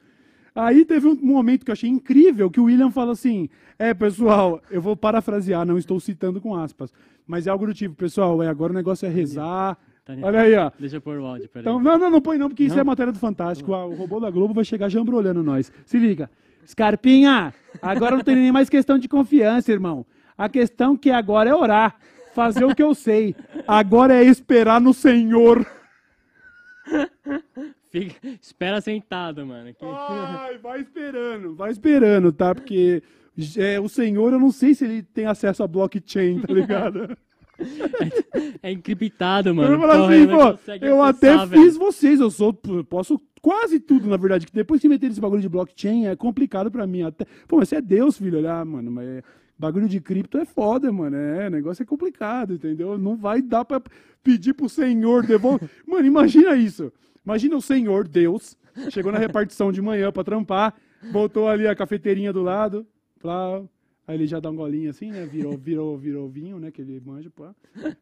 Aí 0.54 0.84
teve 0.84 1.06
um 1.06 1.14
momento 1.14 1.64
que 1.64 1.70
eu 1.70 1.74
achei 1.74 1.88
incrível, 1.88 2.50
que 2.50 2.60
o 2.60 2.64
William 2.64 2.90
fala 2.90 3.12
assim, 3.12 3.48
é, 3.78 3.94
pessoal, 3.94 4.60
eu 4.70 4.80
vou 4.82 4.96
parafrasear, 4.96 5.64
não 5.64 5.78
estou 5.78 5.98
citando 6.00 6.40
com 6.40 6.54
aspas, 6.56 6.92
mas 7.26 7.46
é 7.46 7.50
algo 7.50 7.66
do 7.66 7.74
tipo, 7.74 7.94
pessoal, 7.94 8.42
é, 8.42 8.48
agora 8.48 8.72
o 8.72 8.76
negócio 8.76 9.06
é 9.06 9.08
rezar. 9.08 9.78
Olha 10.22 10.40
aí, 10.40 10.54
ó. 10.56 10.72
Deixa 10.78 10.96
eu 10.96 11.00
pôr 11.00 11.18
o 11.18 11.24
áudio, 11.24 11.48
peraí. 11.48 11.62
Então, 11.62 11.80
não, 11.80 11.96
não, 11.96 12.10
não 12.10 12.20
põe 12.20 12.36
não, 12.36 12.48
porque 12.48 12.64
isso 12.64 12.74
Não? 12.74 12.80
é 12.80 12.84
matéria 12.84 13.12
do 13.12 13.18
Fantástico. 13.18 13.72
Ah, 13.72 13.86
O 13.86 13.94
robô 13.94 14.18
da 14.18 14.28
Globo 14.28 14.52
vai 14.52 14.64
chegar 14.64 14.88
jambrolhando 14.88 15.40
nós. 15.42 15.70
Se 15.86 15.98
liga. 15.98 16.28
Scarpinha, 16.66 17.54
agora 17.80 18.16
não 18.16 18.24
tem 18.24 18.34
nem 18.34 18.50
mais 18.50 18.68
questão 18.68 18.98
de 18.98 19.08
confiança, 19.08 19.70
irmão. 19.70 20.04
A 20.36 20.48
questão 20.48 20.96
que 20.96 21.10
agora 21.10 21.50
é 21.50 21.54
orar, 21.54 21.96
fazer 22.34 22.64
o 22.64 22.74
que 22.74 22.82
eu 22.82 22.92
sei. 22.94 23.36
Agora 23.68 24.14
é 24.14 24.24
esperar 24.24 24.80
no 24.80 24.92
Senhor. 24.92 25.64
Fica- 27.90 28.14
espera 28.40 28.80
sentado, 28.80 29.44
mano. 29.46 29.72
que- 29.74 29.84
Ai, 29.84 30.58
vai 30.58 30.80
esperando, 30.80 31.54
vai 31.54 31.70
esperando, 31.72 32.32
tá? 32.32 32.54
Porque 32.54 33.02
é, 33.56 33.78
o 33.80 33.88
Senhor, 33.88 34.32
eu 34.32 34.38
não 34.38 34.50
sei 34.52 34.74
se 34.74 34.84
ele 34.84 35.02
tem 35.02 35.26
acesso 35.26 35.62
a 35.62 35.66
blockchain, 35.68 36.40
tá 36.40 36.52
ligado? 36.52 37.16
É 38.62 38.70
encriptado, 38.72 39.54
mano. 39.54 39.74
eu 39.74 39.78
Porra, 39.80 40.06
assim, 40.06 40.26
pô, 40.26 40.86
eu 40.86 41.02
acessar, 41.02 41.40
até 41.40 41.46
velho. 41.46 41.62
fiz 41.62 41.76
vocês, 41.76 42.18
eu 42.20 42.30
sou, 42.30 42.54
posso 42.54 43.20
quase 43.42 43.78
tudo, 43.78 44.08
na 44.08 44.16
verdade, 44.16 44.46
que 44.46 44.52
depois 44.54 44.80
que 44.80 44.88
meter 44.88 45.10
esse 45.10 45.20
bagulho 45.20 45.42
de 45.42 45.48
blockchain 45.48 46.06
é 46.06 46.16
complicado 46.16 46.70
pra 46.70 46.86
mim, 46.86 47.02
até, 47.02 47.26
pô, 47.46 47.58
mas 47.58 47.68
você 47.68 47.76
é 47.76 47.80
Deus, 47.82 48.16
filho, 48.16 48.48
ah, 48.48 48.64
mano, 48.64 48.90
mas 48.90 49.06
é- 49.06 49.22
bagulho 49.58 49.86
de 49.88 50.00
cripto 50.00 50.38
é 50.38 50.46
foda, 50.46 50.90
mano, 50.90 51.14
é, 51.16 51.50
negócio 51.50 51.82
é 51.82 51.86
complicado, 51.86 52.54
entendeu? 52.54 52.96
Não 52.96 53.14
vai 53.14 53.42
dar 53.42 53.62
pra 53.66 53.82
pedir 54.22 54.54
pro 54.54 54.66
Senhor 54.68 55.26
devolver, 55.26 55.68
mano, 55.86 56.06
imagina 56.06 56.56
isso, 56.56 56.90
imagina 57.24 57.56
o 57.56 57.62
Senhor, 57.62 58.06
Deus, 58.06 58.56
chegou 58.90 59.12
na 59.12 59.18
repartição 59.18 59.72
de 59.72 59.80
manhã 59.80 60.10
pra 60.12 60.24
trampar, 60.24 60.74
botou 61.12 61.48
ali 61.48 61.66
a 61.66 61.74
cafeteirinha 61.74 62.32
do 62.32 62.42
lado, 62.42 62.86
pra... 63.18 63.62
Aí 64.06 64.16
ele 64.16 64.26
já 64.26 64.40
dá 64.40 64.50
um 64.50 64.56
golinho 64.56 64.90
assim, 64.90 65.12
né? 65.12 65.24
Virou, 65.24 65.56
virou, 65.56 65.96
virou 65.96 66.28
vinho, 66.28 66.58
né? 66.58 66.72
Que 66.72 66.82
ele 66.82 67.00
manja, 67.04 67.30
pô. 67.30 67.44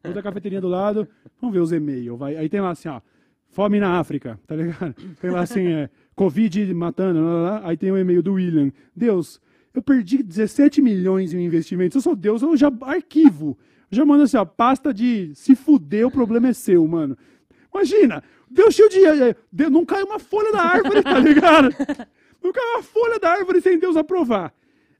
Outra 0.03 0.23
cafeteirinha 0.23 0.59
do 0.59 0.67
lado. 0.67 1.07
Vamos 1.39 1.53
ver 1.53 1.59
os 1.59 1.71
e-mails. 1.71 2.17
Vai. 2.17 2.35
Aí 2.35 2.49
tem 2.49 2.59
lá 2.59 2.71
assim, 2.71 2.89
ó. 2.89 2.99
Fome 3.49 3.79
na 3.79 3.99
África, 3.99 4.39
tá 4.47 4.55
ligado? 4.55 4.95
Tem 5.21 5.29
lá 5.29 5.41
assim, 5.41 5.67
é. 5.67 5.89
Covid 6.15 6.73
matando, 6.73 7.21
lá, 7.21 7.31
lá, 7.31 7.41
lá. 7.41 7.61
aí 7.63 7.77
tem 7.77 7.91
o 7.91 7.97
e-mail 7.97 8.23
do 8.23 8.33
William. 8.33 8.71
Deus, 8.95 9.39
eu 9.73 9.81
perdi 9.81 10.23
17 10.23 10.81
milhões 10.81 11.33
em 11.33 11.45
investimentos. 11.45 11.95
Eu 11.95 12.01
sou 12.01 12.15
Deus, 12.15 12.41
eu 12.41 12.57
já 12.57 12.71
arquivo. 12.81 13.57
Já 13.91 14.05
mando 14.05 14.23
assim, 14.23 14.37
ó, 14.37 14.45
pasta 14.45 14.93
de 14.93 15.31
se 15.33 15.55
fuder, 15.55 16.07
o 16.07 16.11
problema 16.11 16.49
é 16.49 16.53
seu, 16.53 16.87
mano. 16.87 17.17
Imagina, 17.73 18.23
Deus 18.49 18.73
cheio 18.73 18.89
de. 18.89 19.05
é, 19.05 19.35
Deus, 19.51 19.71
não 19.71 19.85
cai 19.85 20.03
uma 20.03 20.19
folha 20.19 20.51
da 20.51 20.61
árvore, 20.61 21.03
tá 21.03 21.19
ligado? 21.19 21.69
Não 22.41 22.53
cai 22.53 22.63
uma 22.73 22.81
folha 22.81 23.19
da 23.19 23.31
árvore 23.31 23.59
sem 23.59 23.77
Deus 23.77 23.97
aprovar. 23.97 24.53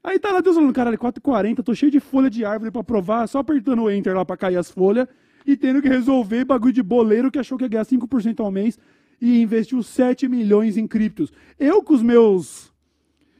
Aí 0.03 0.19
tá 0.19 0.29
lá 0.29 0.41
Deus 0.41 0.57
falando, 0.57 0.73
caralho, 0.73 0.97
4h40, 0.97 1.63
tô 1.63 1.73
cheio 1.73 1.89
de 1.89 2.01
folha 2.01 2.29
de 2.29 2.43
árvore 2.43 2.69
pra 2.69 2.83
provar, 2.83 3.27
só 3.27 3.39
apertando 3.39 3.83
o 3.83 3.89
enter 3.89 4.13
lá 4.13 4.25
pra 4.25 4.35
cair 4.35 4.57
as 4.57 4.69
folhas. 4.69 5.07
e 5.45 5.55
tendo 5.55 5.81
que 5.81 5.88
resolver 5.88 6.43
bagulho 6.43 6.73
de 6.73 6.83
boleiro 6.83 7.31
que 7.31 7.39
achou 7.39 7.57
que 7.57 7.63
ia 7.63 7.69
ganhar 7.69 7.85
5% 7.85 8.41
ao 8.41 8.51
mês 8.51 8.77
e 9.21 9.41
investiu 9.41 9.81
7 9.81 10.27
milhões 10.27 10.75
em 10.75 10.85
criptos. 10.85 11.31
Eu, 11.57 11.81
com 11.81 11.93
os 11.93 12.03
meus. 12.03 12.73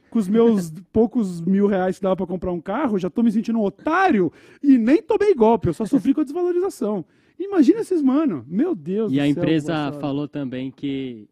Com 0.08 0.18
os 0.18 0.26
meus 0.26 0.72
poucos 0.90 1.40
mil 1.42 1.66
reais 1.66 1.98
que 1.98 2.02
dava 2.02 2.16
pra 2.16 2.26
comprar 2.26 2.52
um 2.52 2.60
carro, 2.60 2.98
já 2.98 3.08
tô 3.10 3.22
me 3.22 3.30
sentindo 3.30 3.58
um 3.58 3.64
otário 3.64 4.32
e 4.62 4.76
nem 4.78 5.02
tomei 5.02 5.34
golpe, 5.34 5.68
eu 5.68 5.74
só 5.74 5.84
sofri 5.84 6.14
com 6.14 6.22
a 6.22 6.24
desvalorização. 6.24 7.04
Imagina 7.40 7.80
esses 7.80 8.02
mano, 8.02 8.44
meu 8.46 8.74
Deus 8.74 9.10
E 9.10 9.14
do 9.14 9.20
a 9.20 9.22
céu, 9.24 9.30
empresa 9.30 9.92
falou 9.92 10.28
também 10.28 10.70
que. 10.70 11.26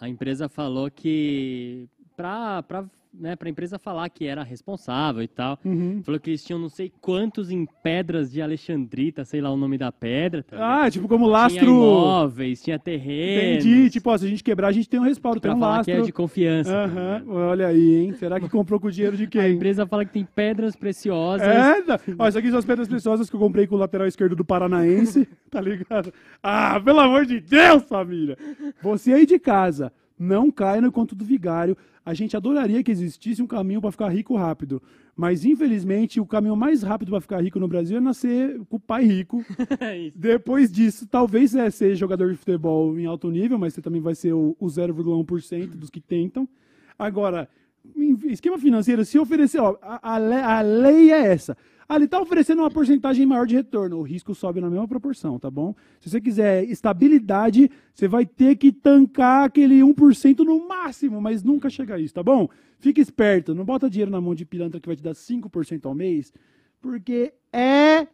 a 0.00 0.08
empresa 0.08 0.48
falou 0.48 0.90
que. 0.90 1.86
Pra, 2.16 2.64
né, 3.12 3.36
pra 3.36 3.48
empresa 3.48 3.78
falar 3.78 4.08
que 4.08 4.26
era 4.26 4.42
responsável 4.42 5.22
e 5.22 5.28
tal. 5.28 5.58
Uhum. 5.64 6.02
Falou 6.02 6.18
que 6.18 6.30
eles 6.30 6.42
tinham 6.42 6.58
não 6.58 6.68
sei 6.68 6.90
quantos 7.00 7.50
em 7.50 7.66
pedras 7.82 8.32
de 8.32 8.40
Alexandrita, 8.40 9.24
sei 9.24 9.40
lá 9.40 9.50
o 9.50 9.56
nome 9.56 9.76
da 9.76 9.92
pedra. 9.92 10.42
Tá? 10.42 10.84
Ah, 10.84 10.90
tipo 10.90 11.06
como 11.06 11.24
Tinha 11.24 11.32
lastro. 11.32 11.66
imóveis, 11.70 12.62
tinha 12.62 12.78
terrenos. 12.78 13.64
Entendi. 13.64 13.90
Tipo, 13.90 14.10
ó, 14.10 14.18
se 14.18 14.24
a 14.24 14.28
gente 14.28 14.42
quebrar, 14.42 14.68
a 14.68 14.72
gente 14.72 14.88
tem 14.88 14.98
um 14.98 15.04
respaldo, 15.04 15.40
tem 15.40 15.50
pra 15.50 15.56
um 15.56 15.60
falar 15.60 15.76
lastro. 15.78 15.94
que 15.94 16.00
é 16.00 16.04
de 16.04 16.12
confiança. 16.12 16.86
ligado? 16.86 17.30
olha 17.30 17.66
aí, 17.66 17.96
hein? 17.96 18.14
Será 18.14 18.40
que 18.40 18.48
comprou 18.48 18.80
com 18.80 18.86
o 18.88 18.90
dinheiro 18.92 19.16
de 19.16 19.24
A 19.24 19.28
quem? 19.28 19.52
empresa 19.54 19.86
fala 19.86 20.04
que 20.04 20.12
tem 20.12 20.24
pedras 20.24 20.74
preciosas. 20.74 21.46
É, 21.46 21.84
ó, 22.18 22.28
isso 22.28 22.38
aqui 22.38 22.48
são 22.50 22.58
as 22.58 22.64
pedras 22.64 22.88
preciosas 22.88 23.28
que 23.28 23.36
eu 23.36 23.40
comprei 23.40 23.66
com 23.66 23.74
o 23.74 23.78
lateral 23.78 24.06
esquerdo 24.06 24.34
do 24.34 24.44
Paranaense, 24.44 25.28
tá 25.50 25.60
ligado? 25.60 26.12
Ah, 26.42 26.80
pelo 26.82 27.00
amor 27.00 27.26
de 27.26 27.40
Deus, 27.40 27.82
família! 27.84 28.36
Você 28.82 29.12
aí 29.12 29.26
de 29.26 29.38
casa, 29.38 29.92
não 30.22 30.50
caia 30.50 30.80
no 30.80 30.92
conto 30.92 31.14
do 31.14 31.24
vigário. 31.24 31.76
A 32.04 32.14
gente 32.14 32.36
adoraria 32.36 32.82
que 32.82 32.90
existisse 32.90 33.42
um 33.42 33.46
caminho 33.46 33.80
para 33.80 33.90
ficar 33.90 34.08
rico 34.08 34.36
rápido. 34.36 34.80
Mas, 35.16 35.44
infelizmente, 35.44 36.20
o 36.20 36.26
caminho 36.26 36.56
mais 36.56 36.82
rápido 36.82 37.10
para 37.10 37.20
ficar 37.20 37.42
rico 37.42 37.58
no 37.58 37.68
Brasil 37.68 37.96
é 37.96 38.00
nascer 38.00 38.58
com 38.68 38.76
o 38.76 38.80
pai 38.80 39.04
rico. 39.04 39.44
É. 39.80 40.10
Depois 40.14 40.70
disso, 40.70 41.06
talvez 41.06 41.54
é 41.54 41.68
ser 41.70 41.96
jogador 41.96 42.30
de 42.30 42.36
futebol 42.36 42.98
em 42.98 43.06
alto 43.06 43.30
nível, 43.30 43.58
mas 43.58 43.74
você 43.74 43.82
também 43.82 44.00
vai 44.00 44.14
ser 44.14 44.32
o, 44.32 44.56
o 44.60 44.66
0,1% 44.66 45.70
dos 45.70 45.90
que 45.90 46.00
tentam. 46.00 46.48
Agora, 46.96 47.48
em 47.96 48.16
esquema 48.26 48.58
financeiro, 48.58 49.04
se 49.04 49.18
oferecer, 49.18 49.60
ó, 49.60 49.76
a, 49.82 50.16
a 50.16 50.58
a 50.58 50.60
lei 50.60 51.10
é 51.10 51.32
essa. 51.32 51.56
Ah, 51.92 51.96
ele 51.96 52.06
está 52.06 52.18
oferecendo 52.18 52.60
uma 52.60 52.70
porcentagem 52.70 53.26
maior 53.26 53.46
de 53.46 53.54
retorno, 53.54 53.98
o 53.98 54.02
risco 54.02 54.34
sobe 54.34 54.62
na 54.62 54.70
mesma 54.70 54.88
proporção, 54.88 55.38
tá 55.38 55.50
bom? 55.50 55.74
Se 56.00 56.08
você 56.08 56.22
quiser 56.22 56.64
estabilidade, 56.64 57.70
você 57.92 58.08
vai 58.08 58.24
ter 58.24 58.56
que 58.56 58.72
tancar 58.72 59.44
aquele 59.44 59.80
1% 59.80 60.38
no 60.38 60.66
máximo, 60.66 61.20
mas 61.20 61.42
nunca 61.42 61.68
chega 61.68 61.96
a 61.96 61.98
isso, 61.98 62.14
tá 62.14 62.22
bom? 62.22 62.48
Fica 62.78 62.98
esperto, 62.98 63.54
não 63.54 63.62
bota 63.62 63.90
dinheiro 63.90 64.10
na 64.10 64.22
mão 64.22 64.34
de 64.34 64.46
pilantra 64.46 64.80
que 64.80 64.88
vai 64.88 64.96
te 64.96 65.02
dar 65.02 65.12
5% 65.12 65.84
ao 65.84 65.94
mês, 65.94 66.32
porque 66.80 67.34
é 67.52 68.06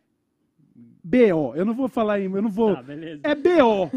BO. 1.05 1.55
Eu 1.55 1.65
não 1.65 1.73
vou 1.73 1.87
falar 1.87 2.19
em, 2.21 2.25
eu 2.25 2.43
não 2.43 2.51
vou 2.51 2.75
Tá, 2.75 2.83
beleza. 2.83 3.21
é 3.23 3.35
BO. 3.37 3.91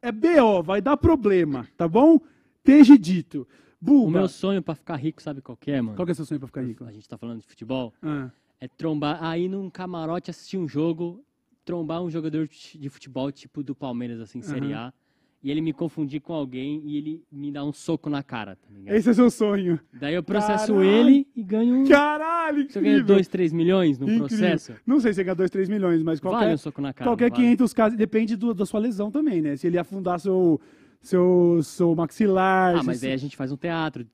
É 0.00 0.12
BO, 0.12 0.62
vai 0.62 0.80
dar 0.80 0.96
problema, 0.96 1.66
tá 1.76 1.88
bom? 1.88 2.20
Esteja 2.58 2.96
dito. 2.96 3.44
O 3.84 4.08
meu 4.08 4.28
sonho 4.28 4.62
pra 4.62 4.76
ficar 4.76 4.94
rico, 4.96 5.20
sabe 5.20 5.40
qual 5.40 5.56
que 5.56 5.72
é, 5.72 5.82
mano? 5.82 5.96
qual 5.96 6.06
que 6.06 6.12
é 6.12 6.14
seu 6.14 6.24
sonho 6.24 6.38
pra 6.38 6.46
ficar 6.46 6.62
rico? 6.62 6.84
A 6.84 6.92
gente 6.92 7.08
tá 7.08 7.18
falando 7.18 7.40
de 7.40 7.46
futebol. 7.46 7.92
Ah, 8.00 8.30
É 8.60 8.66
trombar, 8.68 9.22
aí 9.22 9.48
num 9.48 9.68
camarote 9.68 10.30
assistir 10.30 10.56
um 10.56 10.66
jogo, 10.66 11.22
trombar 11.64 12.02
um 12.02 12.10
jogador 12.10 12.48
de 12.48 12.88
futebol 12.88 13.30
tipo 13.30 13.62
do 13.62 13.74
Palmeiras, 13.74 14.20
assim, 14.20 14.40
Série 14.40 14.72
A. 14.72 14.92
E 15.42 15.50
ele 15.50 15.60
me 15.60 15.72
confundir 15.72 16.20
com 16.22 16.32
alguém 16.32 16.80
e 16.84 16.96
ele 16.96 17.22
me 17.30 17.52
dar 17.52 17.64
um 17.64 17.72
soco 17.72 18.08
na 18.10 18.22
cara, 18.22 18.56
tá 18.56 18.66
ligado? 18.70 18.96
esse 18.96 19.10
é 19.10 19.14
seu 19.14 19.30
sonho. 19.30 19.78
Daí 19.92 20.14
eu 20.14 20.22
processo 20.22 20.72
Caralho. 20.72 20.82
ele 20.90 21.28
e 21.36 21.42
ganho 21.44 21.76
um. 21.76 21.86
Caralho, 21.86 22.68
Se 22.70 22.78
eu 22.78 22.82
ganho 22.82 22.94
incrível. 22.96 23.14
2, 23.16 23.28
3 23.28 23.52
milhões 23.52 23.98
no 23.98 24.06
Incrível. 24.06 24.26
processo, 24.26 24.72
Não 24.86 24.98
sei 24.98 25.12
se 25.12 25.16
você 25.16 25.24
ganha 25.24 25.34
2, 25.36 25.50
3 25.50 25.68
milhões, 25.68 26.02
mas 26.02 26.18
vale 26.18 26.34
qualquer, 26.36 26.54
um 26.54 26.56
soco 26.58 26.80
na 26.80 26.92
cara. 26.92 27.08
qualquer 27.08 27.30
vale? 27.30 27.42
500 27.44 27.72
casos, 27.74 27.98
depende 27.98 28.34
do- 28.34 28.54
da 28.54 28.64
sua 28.66 28.80
lesão 28.80 29.10
também, 29.10 29.40
né? 29.42 29.54
Se 29.56 29.66
ele 29.68 29.78
afundar 29.78 30.18
seu, 30.18 30.58
seu, 31.00 31.60
seu 31.62 31.94
maxilar. 31.94 32.76
Ah, 32.76 32.80
se- 32.80 32.86
mas 32.86 33.04
aí 33.04 33.12
a 33.12 33.16
gente 33.18 33.36
faz 33.36 33.52
um 33.52 33.56
teatro. 33.56 34.04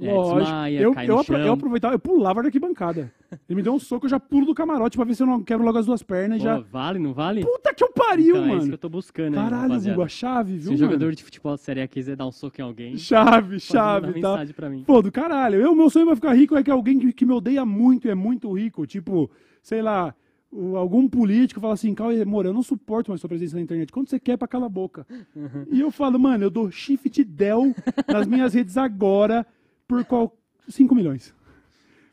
É, 0.00 0.12
Lógico. 0.14 0.40
desmaia, 0.40 0.80
eu, 0.80 0.94
cai 0.94 1.04
eu, 1.04 1.14
no 1.14 1.20
apro- 1.20 1.36
chão. 1.36 1.46
eu 1.46 1.52
aproveitava, 1.52 1.94
eu 1.94 1.98
pulava 1.98 2.40
da 2.42 2.48
arquibancada. 2.48 3.12
Ele 3.48 3.56
me 3.56 3.62
deu 3.62 3.74
um 3.74 3.78
soco, 3.78 4.06
eu 4.06 4.10
já 4.10 4.18
pulo 4.18 4.46
do 4.46 4.54
camarote 4.54 4.96
pra 4.96 5.04
ver 5.04 5.14
se 5.14 5.22
eu 5.22 5.26
não 5.26 5.42
quebro 5.42 5.64
logo 5.64 5.76
as 5.78 5.86
duas 5.86 6.02
pernas. 6.02 6.38
e 6.38 6.40
Pô, 6.40 6.44
já... 6.44 6.58
Vale, 6.58 6.98
não 6.98 7.12
vale? 7.12 7.42
Puta 7.42 7.74
que 7.74 7.84
eu 7.84 7.92
pariu, 7.92 8.36
então, 8.36 8.44
é 8.44 8.48
isso 8.48 8.56
mano. 8.56 8.68
que 8.68 8.74
eu 8.74 8.78
tô 8.78 8.88
buscando 8.88 9.34
aí, 9.38 9.44
Caralho, 9.44 9.62
rapaziada. 9.68 10.02
A 10.02 10.08
chave, 10.08 10.52
Se 10.54 10.58
viu, 10.58 10.72
um 10.72 10.76
jogador 10.76 11.04
mano? 11.04 11.16
de 11.16 11.22
futebol 11.24 11.54
de 11.54 11.60
série 11.60 11.82
A 11.82 11.86
quiser 11.88 12.16
dar 12.16 12.26
um 12.26 12.32
soco 12.32 12.60
em 12.60 12.64
alguém, 12.64 12.96
Chave, 12.96 13.48
pode 13.50 13.60
chave, 13.60 14.06
tá? 14.06 14.12
mensagem 14.30 14.54
pra 14.54 14.70
mim. 14.70 14.84
Pô, 14.86 15.02
do 15.02 15.12
caralho. 15.12 15.60
Eu, 15.60 15.74
meu 15.74 15.90
sonho 15.90 16.06
pra 16.06 16.14
ficar 16.16 16.32
rico 16.32 16.56
é 16.56 16.62
que 16.62 16.70
alguém 16.70 16.98
que, 16.98 17.12
que 17.12 17.26
me 17.26 17.32
odeia 17.32 17.64
muito 17.66 18.08
e 18.08 18.10
é 18.10 18.14
muito 18.14 18.50
rico, 18.52 18.86
tipo, 18.86 19.30
sei 19.62 19.82
lá, 19.82 20.14
o- 20.50 20.76
algum 20.76 21.06
político 21.08 21.60
fala 21.60 21.74
assim, 21.74 21.94
Cauê, 21.94 22.24
Moura, 22.24 22.48
eu 22.48 22.54
não 22.54 22.62
suporto 22.64 23.10
mais 23.12 23.20
sua 23.20 23.28
presença 23.28 23.54
na 23.54 23.62
internet. 23.62 23.92
Quanto 23.92 24.10
você 24.10 24.18
quer 24.18 24.36
pra 24.36 24.48
calar 24.48 24.66
a 24.66 24.70
boca? 24.70 25.06
E 25.70 25.78
eu 25.80 25.90
falo, 25.92 26.18
mano, 26.18 26.42
eu 26.44 26.50
dou 26.50 26.68
shift 26.70 27.22
del 27.22 27.72
nas 28.08 28.26
minhas 28.26 28.54
redes 28.54 28.76
agora 28.76 29.46
por 29.90 30.04
qual... 30.04 30.36
5 30.68 30.94
milhões. 30.94 31.34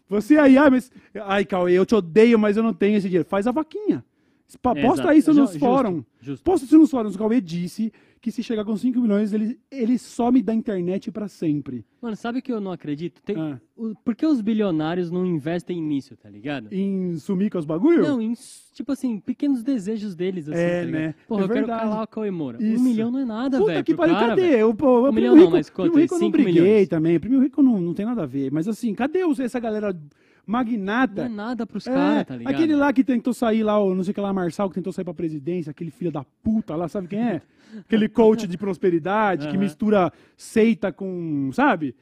Você 0.09 0.37
aí, 0.37 0.57
ah, 0.57 0.69
mas... 0.69 0.91
Ai, 1.25 1.45
Cauê, 1.45 1.73
eu 1.73 1.85
te 1.85 1.93
odeio, 1.93 2.39
mas 2.39 2.57
eu 2.57 2.63
não 2.63 2.73
tenho 2.73 2.97
esse 2.97 3.07
dinheiro. 3.07 3.27
Faz 3.29 3.45
a 3.45 3.51
vaquinha. 3.51 4.03
É, 4.51 4.81
Posta 4.81 5.03
exato. 5.03 5.13
isso 5.13 5.33
nos 5.33 5.55
fóruns. 5.57 6.05
Posta 6.43 6.65
isso 6.65 6.77
nos 6.77 6.89
fóruns. 6.89 7.15
O 7.15 7.19
Cauê 7.19 7.39
disse 7.39 7.93
que 8.21 8.31
se 8.31 8.41
chegar 8.43 8.65
com 8.65 8.75
5 8.75 8.99
milhões, 8.99 9.33
ele, 9.33 9.59
ele 9.71 9.97
some 9.97 10.41
da 10.41 10.53
internet 10.53 11.11
pra 11.11 11.27
sempre. 11.27 11.85
Mano, 12.01 12.15
sabe 12.15 12.39
o 12.39 12.41
que 12.41 12.51
eu 12.51 12.59
não 12.59 12.71
acredito? 12.71 13.21
Tem... 13.23 13.35
Ah. 13.37 13.59
o- 13.75 13.93
Por 14.03 14.15
que 14.15 14.25
os 14.25 14.41
bilionários 14.41 15.09
não 15.11 15.25
investem 15.25 15.81
nisso, 15.81 16.15
tá 16.17 16.29
ligado? 16.29 16.67
Em 16.71 17.15
sumir 17.17 17.49
com 17.51 17.57
os 17.57 17.65
bagulho? 17.65 18.03
Não, 18.03 18.21
em, 18.21 18.33
tipo 18.73 18.91
assim, 18.91 19.19
pequenos 19.19 19.63
desejos 19.63 20.15
deles, 20.15 20.47
assim, 20.49 20.59
É, 20.59 20.85
tá 20.85 20.91
né? 20.91 21.15
Porra, 21.27 21.41
É 21.41 21.43
eu 21.43 21.47
quero 21.47 21.59
verdade. 21.67 21.81
calar 21.89 22.03
o 22.03 22.07
Cauê 22.07 22.31
Moura. 22.31 22.57
Isso. 22.63 22.79
Um 22.81 22.83
milhão 22.83 23.11
não 23.11 23.19
é 23.19 23.25
nada, 23.25 23.57
Puta 23.57 23.71
velho. 23.73 23.83
que 23.83 23.95
pariu, 23.95 24.15
cara, 24.15 24.27
cadê? 24.29 24.41
velho. 24.41 24.69
O, 24.69 24.75
pô, 24.75 25.09
Um 25.09 25.11
milhão 25.11 25.35
não, 25.35 25.41
Rico, 25.43 25.51
mas 25.53 25.69
quanto? 25.69 25.91
Primo 25.91 26.01
Rico 26.03 26.15
eu 26.15 26.19
não 26.19 26.31
briguei 26.31 26.53
milhões. 26.63 26.87
também. 26.87 27.19
Primo 27.19 27.39
Rico 27.41 27.61
não, 27.63 27.79
não 27.81 27.93
tem 27.93 28.05
nada 28.05 28.23
a 28.23 28.25
ver. 28.27 28.51
Mas 28.51 28.67
assim, 28.67 28.93
cadê 28.93 29.19
essa 29.43 29.59
galera 29.59 29.95
Não 30.47 30.53
magnata? 30.53 31.23
é 31.23 31.29
nada 31.29 31.65
pros 31.67 31.85
É, 31.85 31.93
caras, 31.93 32.25
tá 32.25 32.35
ligado? 32.37 32.53
aquele 32.53 32.75
lá 32.75 32.93
que 32.93 33.03
tentou 33.03 33.33
sair 33.33 33.63
lá, 33.63 33.77
o 33.79 33.93
não 33.93 34.03
sei 34.03 34.11
o 34.11 34.13
que 34.15 34.21
lá, 34.21 34.31
Marçal, 34.31 34.69
que 34.69 34.75
tentou 34.75 34.93
sair 34.93 35.03
pra 35.03 35.13
presidência, 35.13 35.69
aquele 35.71 35.91
filho 35.91 36.11
da 36.11 36.23
puta 36.41 36.75
lá, 36.75 36.87
sabe 36.87 37.07
quem 37.09 37.19
é? 37.19 37.41
Aquele 37.85 38.07
coach 38.07 38.47
de 38.47 38.57
prosperidade 38.57 39.47
que 39.49 39.55
Aham. 39.55 39.63
mistura 39.65 40.13
seita 40.37 40.91
com, 40.91 41.49
sabe? 41.51 41.93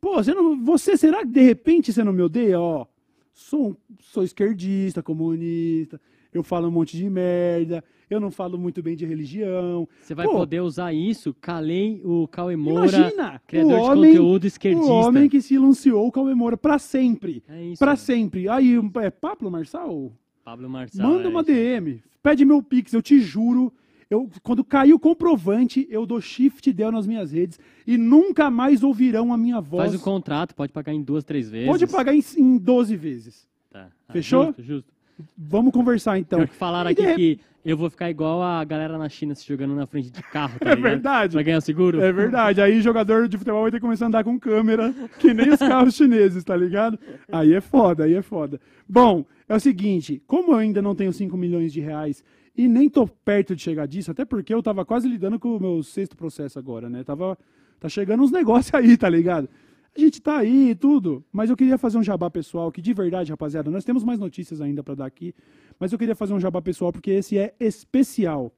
Pô, 0.00 0.16
você, 0.22 0.34
não, 0.34 0.62
você 0.62 0.98
será 0.98 1.20
que 1.20 1.32
de 1.32 1.40
repente 1.42 1.90
você 1.92 2.04
não 2.04 2.12
me 2.12 2.20
odeia? 2.20 2.60
Ó, 2.60 2.84
sou, 3.32 3.74
sou 4.00 4.22
esquerdista, 4.22 5.02
comunista, 5.02 5.98
eu 6.34 6.42
falo 6.42 6.66
um 6.66 6.70
monte 6.72 6.96
de 6.96 7.08
merda, 7.08 7.82
eu 8.10 8.18
não 8.18 8.30
falo 8.30 8.58
muito 8.58 8.82
bem 8.82 8.96
de 8.96 9.06
religião. 9.06 9.88
Você 10.00 10.14
vai 10.14 10.26
Pô, 10.26 10.32
poder 10.32 10.60
usar 10.60 10.92
isso, 10.92 11.32
calei 11.40 12.02
o 12.04 12.26
Cauê 12.26 12.56
Moura, 12.56 12.88
Imagina, 12.88 13.40
criador 13.46 13.72
o 13.72 13.76
de 13.76 13.90
homem, 13.90 14.10
conteúdo 14.10 14.46
esquerdista. 14.46 14.90
o 14.90 14.94
homem 14.94 15.28
que 15.28 15.40
silenciou 15.40 16.06
o 16.06 16.12
Cauê 16.12 16.34
Moura 16.34 16.56
pra 16.56 16.78
sempre. 16.78 17.42
É 17.48 17.62
isso. 17.62 17.78
Pra 17.78 17.92
mano. 17.92 17.98
sempre. 17.98 18.48
Aí, 18.48 18.76
é 19.02 19.10
Pablo 19.10 19.50
Marçal? 19.50 20.12
Pablo 20.44 20.68
Marçal. 20.68 21.08
Manda 21.08 21.24
é 21.24 21.28
uma 21.28 21.40
isso. 21.40 21.52
DM. 21.52 22.02
Pede 22.22 22.44
meu 22.44 22.62
Pix, 22.62 22.92
eu 22.92 23.00
te 23.00 23.20
juro. 23.20 23.72
Eu, 24.10 24.28
quando 24.42 24.62
cair 24.62 24.92
o 24.92 24.98
comprovante, 24.98 25.86
eu 25.90 26.04
dou 26.04 26.20
shift 26.20 26.72
del 26.72 26.92
nas 26.92 27.06
minhas 27.06 27.32
redes 27.32 27.58
e 27.86 27.96
nunca 27.96 28.50
mais 28.50 28.82
ouvirão 28.82 29.32
a 29.32 29.36
minha 29.36 29.60
voz. 29.60 29.90
Faz 29.90 30.00
o 30.00 30.04
contrato, 30.04 30.54
pode 30.54 30.72
pagar 30.72 30.92
em 30.92 31.02
duas, 31.02 31.24
três 31.24 31.48
vezes. 31.48 31.68
Pode 31.68 31.86
pagar 31.86 32.14
em, 32.14 32.22
em 32.36 32.58
12 32.58 32.96
vezes. 32.96 33.48
Tá. 33.70 33.90
Ah, 34.06 34.12
Fechou? 34.12 34.46
Justo, 34.46 34.62
justo. 34.62 34.93
Vamos 35.36 35.72
conversar 35.72 36.18
então. 36.18 36.40
Pior 36.40 36.48
que 36.48 36.54
falaram 36.54 36.90
aqui 36.90 37.06
de 37.06 37.14
que 37.14 37.40
eu 37.64 37.76
vou 37.76 37.88
ficar 37.88 38.10
igual 38.10 38.42
a 38.42 38.62
galera 38.62 38.98
na 38.98 39.08
China 39.08 39.34
se 39.34 39.46
jogando 39.46 39.74
na 39.74 39.86
frente 39.86 40.10
de 40.10 40.22
carro, 40.22 40.58
tá 40.58 40.70
É 40.70 40.76
verdade. 40.76 41.32
Pra 41.32 41.42
ganhar 41.42 41.60
seguro. 41.60 42.00
É 42.00 42.12
verdade. 42.12 42.60
Aí 42.60 42.80
jogador 42.82 43.26
de 43.26 43.38
futebol 43.38 43.62
vai 43.62 43.70
ter 43.70 43.78
que 43.78 43.82
começar 43.82 44.04
a 44.04 44.08
andar 44.08 44.24
com 44.24 44.38
câmera, 44.38 44.94
que 45.18 45.32
nem 45.32 45.50
os 45.50 45.58
carros 45.58 45.94
chineses, 45.96 46.44
tá 46.44 46.54
ligado? 46.54 46.98
Aí 47.32 47.54
é 47.54 47.60
foda, 47.60 48.04
aí 48.04 48.14
é 48.14 48.22
foda. 48.22 48.60
Bom, 48.86 49.24
é 49.48 49.54
o 49.54 49.60
seguinte, 49.60 50.22
como 50.26 50.52
eu 50.52 50.58
ainda 50.58 50.82
não 50.82 50.94
tenho 50.94 51.12
5 51.12 51.36
milhões 51.36 51.72
de 51.72 51.80
reais 51.80 52.22
e 52.56 52.68
nem 52.68 52.88
tô 52.88 53.06
perto 53.06 53.56
de 53.56 53.62
chegar 53.62 53.86
disso, 53.86 54.10
até 54.10 54.24
porque 54.24 54.52
eu 54.52 54.62
tava 54.62 54.84
quase 54.84 55.08
lidando 55.08 55.38
com 55.38 55.56
o 55.56 55.60
meu 55.60 55.82
sexto 55.82 56.16
processo 56.16 56.58
agora, 56.58 56.90
né? 56.90 57.02
Tava, 57.02 57.38
tá 57.80 57.88
chegando 57.88 58.22
uns 58.22 58.30
negócios 58.30 58.74
aí, 58.74 58.96
tá 58.96 59.08
ligado? 59.08 59.48
A 59.96 60.00
gente 60.00 60.20
tá 60.20 60.38
aí 60.38 60.70
e 60.70 60.74
tudo, 60.74 61.24
mas 61.32 61.50
eu 61.50 61.56
queria 61.56 61.78
fazer 61.78 61.98
um 61.98 62.02
jabá 62.02 62.28
pessoal, 62.28 62.72
que 62.72 62.82
de 62.82 62.92
verdade, 62.92 63.30
rapaziada, 63.30 63.70
nós 63.70 63.84
temos 63.84 64.02
mais 64.02 64.18
notícias 64.18 64.60
ainda 64.60 64.82
pra 64.82 64.94
dar 64.94 65.06
aqui, 65.06 65.32
mas 65.78 65.92
eu 65.92 65.98
queria 65.98 66.16
fazer 66.16 66.34
um 66.34 66.40
jabá 66.40 66.60
pessoal 66.60 66.92
porque 66.92 67.12
esse 67.12 67.38
é 67.38 67.54
especial. 67.60 68.52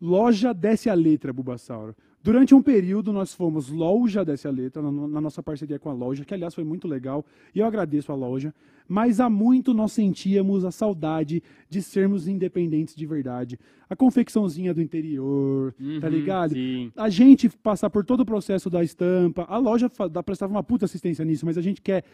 Loja 0.00 0.54
Desce 0.54 0.88
a 0.88 0.94
Letra, 0.94 1.32
Bulbasauro. 1.32 1.94
Durante 2.24 2.54
um 2.54 2.62
período, 2.62 3.12
nós 3.12 3.34
fomos 3.34 3.68
Loja 3.68 4.24
Desce 4.24 4.48
a 4.48 4.50
Letra, 4.50 4.80
na, 4.80 5.20
nossa 5.20 5.42
parceria 5.42 5.78
com 5.78 5.90
a 5.90 5.92
loja, 5.92 6.24
que 6.24 6.32
aliás 6.32 6.54
foi 6.54 6.64
muito 6.64 6.88
legal, 6.88 7.22
e 7.54 7.58
eu 7.58 7.66
agradeço 7.66 8.10
a 8.10 8.14
loja. 8.14 8.54
Mas 8.88 9.20
há 9.20 9.28
muito 9.28 9.74
nós 9.74 9.92
sentíamos 9.92 10.64
a 10.64 10.70
saudade 10.70 11.42
de 11.68 11.82
sermos 11.82 12.26
independentes 12.26 12.94
de 12.96 13.04
verdade. 13.04 13.60
A 13.90 13.94
confecçãozinha 13.94 14.72
do 14.72 14.80
interior, 14.80 15.74
tá 16.00 16.06
Uhum, 16.06 16.12
ligado? 16.14 16.54
Sim. 16.54 16.90
a 16.96 17.10
gente 17.10 17.50
passar 17.50 17.90
por 17.90 18.06
todo 18.06 18.20
o 18.20 18.24
processo 18.26 18.70
da 18.70 18.82
estampa, 18.82 19.44
a 19.46 19.58
loja 19.58 19.90
prestava 20.24 20.50
uma 20.50 20.62
puta 20.62 20.86
assistência 20.86 21.26
nisso, 21.26 21.44
mas 21.44 21.58
a 21.58 21.62
gente 21.62 21.82
quer 21.82 22.04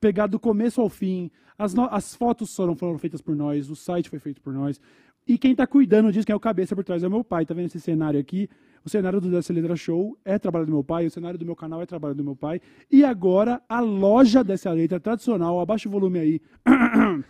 pegar 0.00 0.26
do 0.26 0.40
começo 0.40 0.80
ao 0.80 0.88
fim. 0.88 1.30
As, 1.56 1.76
as 1.78 2.12
fotos 2.16 2.56
foram, 2.56 2.74
foram 2.74 2.98
feitas 2.98 3.22
por 3.22 3.36
nós, 3.36 3.70
o 3.70 3.76
site 3.76 4.10
foi 4.10 4.18
feito 4.18 4.40
por 4.40 4.52
nós. 4.52 4.80
E 5.28 5.38
quem 5.38 5.54
tá 5.54 5.64
cuidando 5.64 6.10
disso, 6.10 6.26
quem 6.26 6.32
é 6.32 6.36
o 6.36 6.40
cabeça 6.40 6.74
por 6.74 6.82
trás 6.82 7.04
é 7.04 7.06
o 7.06 7.10
meu 7.10 7.22
pai. 7.22 7.46
Tá 7.46 7.54
vendo 7.54 7.66
esse 7.66 7.78
cenário 7.78 8.18
aqui? 8.18 8.48
O 8.84 8.88
cenário 8.88 9.20
do 9.20 9.30
Dessa 9.30 9.52
Letra 9.52 9.76
Show 9.76 10.16
é 10.24 10.38
trabalho 10.38 10.64
do 10.66 10.72
meu 10.72 10.82
pai, 10.82 11.06
o 11.06 11.10
cenário 11.10 11.38
do 11.38 11.44
meu 11.44 11.54
canal 11.54 11.82
é 11.82 11.86
trabalho 11.86 12.14
do 12.14 12.24
meu 12.24 12.34
pai. 12.34 12.60
E 12.90 13.04
agora, 13.04 13.60
a 13.68 13.78
loja 13.80 14.42
dessa 14.42 14.72
letra 14.72 14.98
tradicional, 14.98 15.60
abaixa 15.60 15.86
o 15.88 15.92
volume 15.92 16.18
aí. 16.18 16.40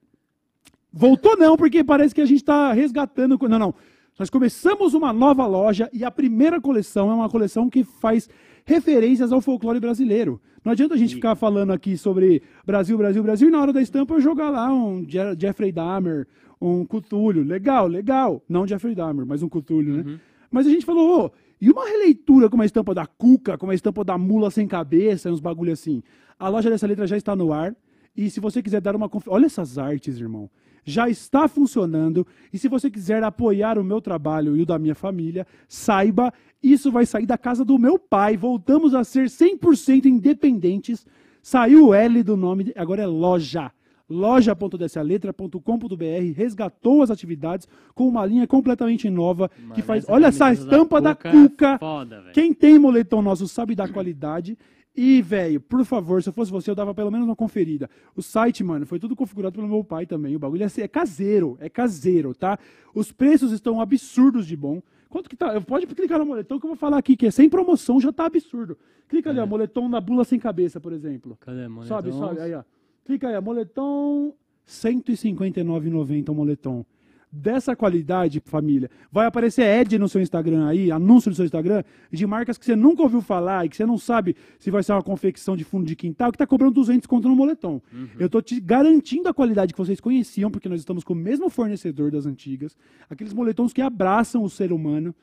Voltou 0.91 1.37
não, 1.37 1.55
porque 1.55 1.83
parece 1.83 2.13
que 2.15 2.21
a 2.21 2.25
gente 2.25 2.39
está 2.39 2.73
resgatando. 2.73 3.37
Não, 3.47 3.59
não. 3.59 3.75
Nós 4.17 4.29
começamos 4.29 4.93
uma 4.93 5.13
nova 5.13 5.45
loja 5.47 5.89
e 5.93 6.03
a 6.03 6.11
primeira 6.11 6.59
coleção 6.59 7.09
é 7.09 7.13
uma 7.13 7.29
coleção 7.29 7.69
que 7.69 7.85
faz 7.85 8.27
referências 8.65 9.31
ao 9.31 9.39
folclore 9.39 9.79
brasileiro. 9.79 10.41
Não 10.63 10.73
adianta 10.73 10.93
a 10.93 10.97
gente 10.97 11.15
ficar 11.15 11.35
falando 11.35 11.71
aqui 11.71 11.97
sobre 11.97 12.43
Brasil, 12.65 12.97
Brasil, 12.97 13.23
Brasil 13.23 13.47
e 13.47 13.51
na 13.51 13.61
hora 13.61 13.71
da 13.71 13.81
estampa 13.81 14.13
eu 14.15 14.19
jogar 14.19 14.49
lá 14.49 14.69
um 14.73 15.05
Je- 15.07 15.35
Jeffrey 15.39 15.71
Dahmer, 15.71 16.27
um 16.61 16.85
Cthulhu. 16.85 17.41
Legal, 17.43 17.87
legal. 17.87 18.43
Não 18.47 18.67
Jeffrey 18.67 18.95
Dahmer, 18.95 19.25
mas 19.25 19.41
um 19.41 19.49
Cthulhu, 19.49 20.03
né? 20.03 20.19
Mas 20.51 20.65
a 20.65 20.69
gente 20.69 20.85
falou, 20.85 21.25
ô, 21.25 21.31
e 21.61 21.69
uma 21.69 21.85
releitura 21.85 22.49
com 22.49 22.55
uma 22.55 22.65
estampa 22.65 22.93
da 22.93 23.05
Cuca, 23.05 23.57
com 23.57 23.65
uma 23.67 23.75
estampa 23.75 24.03
da 24.03 24.17
Mula 24.17 24.49
Sem 24.49 24.67
Cabeça, 24.67 25.31
uns 25.31 25.39
bagulho 25.39 25.73
assim. 25.73 26.01
A 26.39 26.47
loja 26.47 26.69
dessa 26.69 26.87
letra 26.87 27.05
já 27.05 27.17
está 27.17 27.35
no 27.35 27.51
ar. 27.51 27.75
E 28.15 28.29
se 28.29 28.39
você 28.39 28.61
quiser 28.61 28.81
dar 28.81 28.95
uma 28.95 29.09
conf... 29.09 29.27
Olha 29.27 29.45
essas 29.45 29.77
artes, 29.77 30.19
irmão. 30.19 30.49
Já 30.83 31.09
está 31.09 31.47
funcionando. 31.47 32.25
E 32.51 32.57
se 32.57 32.67
você 32.67 32.89
quiser 32.89 33.23
apoiar 33.23 33.77
o 33.77 33.83
meu 33.83 34.01
trabalho 34.01 34.55
e 34.55 34.61
o 34.61 34.65
da 34.65 34.79
minha 34.79 34.95
família, 34.95 35.45
saiba, 35.67 36.33
isso 36.63 36.91
vai 36.91 37.05
sair 37.05 37.25
da 37.25 37.37
casa 37.37 37.63
do 37.63 37.77
meu 37.77 37.99
pai. 37.99 38.37
Voltamos 38.37 38.95
a 38.95 39.03
ser 39.03 39.27
100% 39.27 40.05
independentes. 40.05 41.05
Saiu 41.41 41.87
o 41.87 41.93
L 41.93 42.23
do 42.23 42.35
nome, 42.35 42.73
agora 42.75 43.03
é 43.03 43.07
loja. 43.07 43.71
loja.dessaletra.com.br 44.09 46.33
resgatou 46.35 47.03
as 47.03 47.11
atividades 47.11 47.67
com 47.93 48.07
uma 48.07 48.25
linha 48.25 48.47
completamente 48.47 49.09
nova 49.09 49.49
que 49.49 49.61
Mano, 49.61 49.83
faz. 49.83 50.03
essa 50.03 50.13
Olha 50.13 50.27
essa 50.27 50.51
estampa 50.51 50.99
da 50.99 51.15
Cuca 51.15 51.29
é 51.29 51.31
Cuca. 51.31 51.77
Foda. 51.77 52.23
Quem 52.33 52.53
tem 52.53 52.79
moletom 52.79 53.21
nosso 53.21 53.47
sabe 53.47 53.75
da 53.75 53.87
qualidade. 53.87 54.57
E, 54.95 55.21
velho, 55.21 55.61
por 55.61 55.85
favor, 55.85 56.21
se 56.21 56.27
eu 56.27 56.33
fosse 56.33 56.51
você, 56.51 56.69
eu 56.69 56.75
dava 56.75 56.93
pelo 56.93 57.11
menos 57.11 57.25
uma 57.25 57.35
conferida. 57.35 57.89
O 58.15 58.21
site, 58.21 58.63
mano, 58.63 58.85
foi 58.85 58.99
tudo 58.99 59.15
configurado 59.15 59.55
pelo 59.55 59.67
meu 59.67 59.83
pai 59.83 60.05
também. 60.05 60.35
O 60.35 60.39
bagulho 60.39 60.63
é, 60.63 60.81
é 60.81 60.87
caseiro, 60.87 61.57
é 61.61 61.69
caseiro, 61.69 62.33
tá? 62.33 62.59
Os 62.93 63.11
preços 63.11 63.51
estão 63.51 63.79
absurdos 63.79 64.45
de 64.45 64.57
bom. 64.57 64.81
Quanto 65.07 65.29
que 65.29 65.37
tá? 65.37 65.59
Pode 65.61 65.87
clicar 65.87 66.19
no 66.19 66.25
moletom 66.25 66.59
que 66.59 66.65
eu 66.65 66.69
vou 66.69 66.77
falar 66.77 66.97
aqui, 66.97 67.15
que 67.15 67.27
é 67.27 67.31
sem 67.31 67.49
promoção, 67.49 67.99
já 67.99 68.11
tá 68.11 68.25
absurdo. 68.25 68.77
Clica 69.07 69.29
ali, 69.29 69.39
ó, 69.39 69.45
moletom 69.45 69.87
na 69.87 70.01
bula 70.01 70.23
sem 70.23 70.37
cabeça, 70.37 70.79
por 70.79 70.91
exemplo. 70.91 71.37
Cadê, 71.39 71.67
mano? 71.67 71.87
Sobe, 71.87 72.11
sobe, 72.11 72.41
aí, 72.41 72.53
ó. 72.53 72.63
Clica 73.05 73.27
aí, 73.27 73.41
moletom, 73.41 74.27
R$ 74.27 74.33
159,90 74.65 76.29
o 76.29 76.33
moletom. 76.33 76.85
Dessa 77.31 77.75
qualidade, 77.75 78.41
família, 78.43 78.89
vai 79.12 79.27
aparecer 79.27 79.62
ad 79.62 79.99
no 79.99 80.09
seu 80.09 80.19
Instagram 80.19 80.67
aí, 80.67 80.91
anúncio 80.91 81.29
no 81.29 81.35
seu 81.35 81.45
Instagram, 81.45 81.83
de 82.12 82.25
marcas 82.25 82.57
que 82.57 82.65
você 82.65 82.75
nunca 82.75 83.03
ouviu 83.03 83.21
falar 83.21 83.65
e 83.65 83.69
que 83.69 83.77
você 83.77 83.85
não 83.85 83.99
sabe 83.99 84.35
se 84.57 84.71
vai 84.71 84.81
ser 84.81 84.93
uma 84.93 85.03
confecção 85.03 85.55
de 85.55 85.63
fundo 85.63 85.85
de 85.85 85.95
quintal, 85.95 86.31
que 86.31 86.39
tá 86.39 86.47
cobrando 86.47 86.73
200 86.73 87.05
conto 87.05 87.29
no 87.29 87.35
moletom. 87.35 87.79
Eu 88.17 88.29
tô 88.29 88.41
te 88.41 88.59
garantindo 88.59 89.29
a 89.29 89.33
qualidade 89.33 89.73
que 89.73 89.77
vocês 89.77 90.01
conheciam, 90.01 90.49
porque 90.49 90.67
nós 90.67 90.79
estamos 90.79 91.03
com 91.03 91.13
o 91.13 91.15
mesmo 91.15 91.51
fornecedor 91.51 92.09
das 92.09 92.25
antigas, 92.25 92.75
aqueles 93.07 93.31
moletons 93.31 93.73
que 93.73 93.81
abraçam 93.81 94.43
o 94.43 94.49
ser 94.49 94.73
humano, 94.73 95.13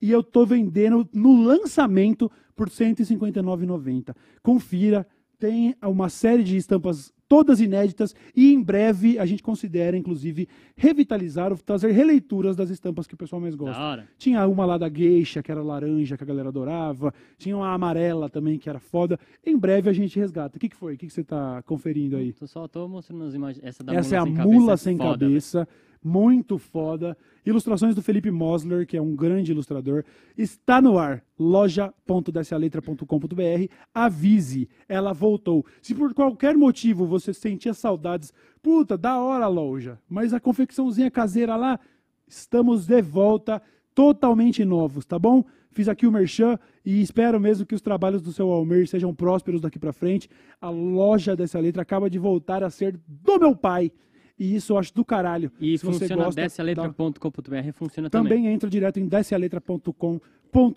e 0.00 0.12
eu 0.12 0.22
tô 0.22 0.46
vendendo 0.46 1.08
no 1.12 1.42
lançamento 1.42 2.30
por 2.54 2.68
R$ 2.68 2.74
159,90. 2.74 4.14
Confira, 4.40 5.04
tem 5.36 5.74
uma 5.82 6.08
série 6.08 6.44
de 6.44 6.56
estampas 6.56 7.12
todas 7.28 7.60
inéditas 7.60 8.14
e 8.34 8.52
em 8.52 8.62
breve 8.62 9.18
a 9.18 9.26
gente 9.26 9.42
considera, 9.42 9.96
inclusive, 9.96 10.48
revitalizar 10.76 11.52
ou 11.52 11.58
trazer 11.58 11.90
releituras 11.90 12.56
das 12.56 12.70
estampas 12.70 13.06
que 13.06 13.14
o 13.14 13.16
pessoal 13.16 13.40
mais 13.40 13.54
gosta. 13.54 13.80
Tinha 14.18 14.46
uma 14.46 14.64
lá 14.64 14.78
da 14.78 14.88
Geisha, 14.88 15.42
que 15.42 15.50
era 15.50 15.62
laranja, 15.62 16.16
que 16.16 16.22
a 16.22 16.26
galera 16.26 16.48
adorava. 16.48 17.12
Tinha 17.38 17.56
uma 17.56 17.72
amarela 17.72 18.28
também, 18.28 18.58
que 18.58 18.68
era 18.68 18.78
foda. 18.78 19.18
Em 19.44 19.56
breve 19.56 19.90
a 19.90 19.92
gente 19.92 20.18
resgata. 20.18 20.56
O 20.56 20.60
que, 20.60 20.68
que 20.68 20.76
foi? 20.76 20.94
O 20.94 20.98
que, 20.98 21.06
que 21.06 21.12
você 21.12 21.24
tá 21.24 21.62
conferindo 21.64 22.16
aí? 22.16 22.34
Só 22.44 22.68
tô 22.68 22.88
mostrando 22.88 23.24
as 23.24 23.34
imagens. 23.34 23.64
Essa 23.64 23.82
da 23.82 23.94
Essa 23.94 24.16
é 24.16 24.18
a 24.18 24.26
mula 24.26 24.76
sem 24.76 24.96
mula 24.96 25.10
cabeça, 25.12 25.18
sem 25.18 25.26
foda, 25.26 25.26
cabeça. 25.26 25.68
Muito 26.06 26.56
foda. 26.56 27.18
Ilustrações 27.44 27.92
do 27.92 28.00
Felipe 28.00 28.30
Mosler, 28.30 28.86
que 28.86 28.96
é 28.96 29.02
um 29.02 29.16
grande 29.16 29.50
ilustrador. 29.50 30.04
Está 30.38 30.80
no 30.80 31.00
ar. 31.00 31.24
loja.dessaletra.com.br. 31.36 33.72
Avise, 33.92 34.68
ela 34.88 35.12
voltou. 35.12 35.66
Se 35.82 35.96
por 35.96 36.14
qualquer 36.14 36.56
motivo 36.56 37.06
você 37.06 37.34
sentia 37.34 37.74
saudades, 37.74 38.32
puta, 38.62 38.96
da 38.96 39.18
hora 39.18 39.48
loja, 39.48 39.98
mas 40.08 40.32
a 40.32 40.38
confecçãozinha 40.38 41.10
caseira 41.10 41.56
lá, 41.56 41.80
estamos 42.24 42.86
de 42.86 43.02
volta, 43.02 43.60
totalmente 43.92 44.64
novos, 44.64 45.04
tá 45.04 45.18
bom? 45.18 45.44
Fiz 45.72 45.88
aqui 45.88 46.06
o 46.06 46.12
merchan 46.12 46.56
e 46.84 47.02
espero 47.02 47.40
mesmo 47.40 47.66
que 47.66 47.74
os 47.74 47.82
trabalhos 47.82 48.22
do 48.22 48.32
seu 48.32 48.52
Almir 48.52 48.86
sejam 48.86 49.12
prósperos 49.12 49.60
daqui 49.60 49.80
pra 49.80 49.92
frente. 49.92 50.30
A 50.60 50.70
loja 50.70 51.34
dessa 51.34 51.58
letra 51.58 51.82
acaba 51.82 52.08
de 52.08 52.16
voltar 52.16 52.62
a 52.62 52.70
ser 52.70 52.96
do 53.08 53.40
meu 53.40 53.56
pai. 53.56 53.90
E 54.38 54.54
isso 54.54 54.72
eu 54.72 54.78
acho 54.78 54.94
do 54.94 55.04
caralho. 55.04 55.50
E 55.60 55.78
Se 55.78 55.84
funciona 55.84 56.24
gosta, 56.24 56.42
descealetra.com.br, 56.42 57.72
funciona 57.72 58.10
também. 58.10 58.32
também 58.32 58.52
entra 58.52 58.68
direto 58.68 59.00
em 59.00 59.06
descealetra.com.br. 59.06 60.20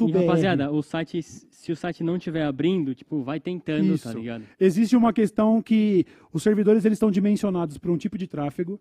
E, 0.08 0.12
rapaziada, 0.12 0.72
o 0.72 0.82
site, 0.82 1.22
se 1.22 1.72
o 1.72 1.76
site 1.76 2.04
não 2.04 2.18
estiver 2.18 2.44
abrindo, 2.44 2.94
tipo, 2.94 3.22
vai 3.22 3.40
tentando, 3.40 3.94
Isso. 3.94 4.10
tá 4.10 4.14
ligado? 4.14 4.44
Existe 4.60 4.96
uma 4.96 5.14
questão 5.14 5.62
que 5.62 6.06
os 6.34 6.44
servidores 6.44 6.84
eles 6.84 6.98
estão 6.98 7.10
dimensionados 7.10 7.78
para 7.78 7.92
um 7.92 7.98
tipo 7.98 8.18
de 8.18 8.28
tráfego. 8.28 8.80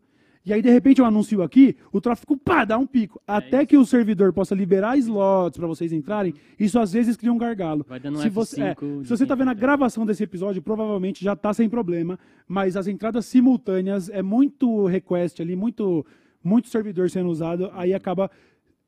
E 0.49 0.53
aí, 0.55 0.63
de 0.63 0.71
repente, 0.71 0.99
eu 0.99 1.05
anuncio 1.05 1.43
aqui, 1.43 1.77
o 1.93 2.01
tráfego, 2.01 2.35
pá, 2.35 2.65
dá 2.65 2.79
um 2.79 2.87
pico. 2.87 3.21
É 3.29 3.33
Até 3.35 3.67
que 3.67 3.77
o 3.77 3.85
servidor 3.85 4.33
possa 4.33 4.55
liberar 4.55 4.97
slots 4.97 5.59
para 5.59 5.67
vocês 5.67 5.93
entrarem, 5.93 6.33
isso 6.59 6.79
às 6.79 6.91
vezes 6.91 7.19
cria 7.19 7.31
um 7.31 7.37
gargalo. 7.37 7.85
Vai 7.87 8.01
dando 8.01 8.17
um 8.17 8.23
se 8.23 8.31
você, 8.31 8.63
é, 8.63 8.75
F5 8.75 9.05
se 9.05 9.11
você 9.11 9.27
tá 9.27 9.35
de 9.35 9.41
vendo 9.41 9.51
a 9.51 9.55
quem 9.55 9.61
gravação 9.61 10.07
desse 10.07 10.25
episódio, 10.25 10.63
provavelmente 10.63 11.23
já 11.23 11.37
tá 11.37 11.53
sem 11.53 11.69
problema, 11.69 12.19
mas 12.47 12.79
as 12.79 12.87
entradas 12.87 13.27
simultâneas 13.27 14.09
é 14.09 14.23
muito 14.23 14.87
request 14.87 15.43
ali, 15.43 15.55
muito, 15.55 16.07
muito 16.43 16.69
servidor 16.69 17.11
sendo 17.11 17.29
usado, 17.29 17.71
aí 17.75 17.93
acaba. 17.93 18.31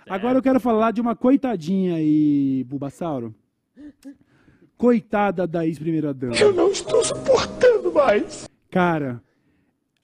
Agora 0.08 0.38
eu 0.38 0.42
quero 0.42 0.58
falar 0.60 0.92
de 0.92 1.00
uma 1.00 1.14
coitadinha 1.14 1.94
aí, 1.96 2.64
Bulbasauro. 2.68 3.34
Coitada 4.76 5.46
da 5.46 5.64
ex-primeira 5.66 6.12
dama. 6.14 6.34
Eu 6.36 6.52
não 6.52 6.70
estou 6.70 7.04
suportando 7.04 7.92
mais. 7.92 8.48
Cara, 8.70 9.22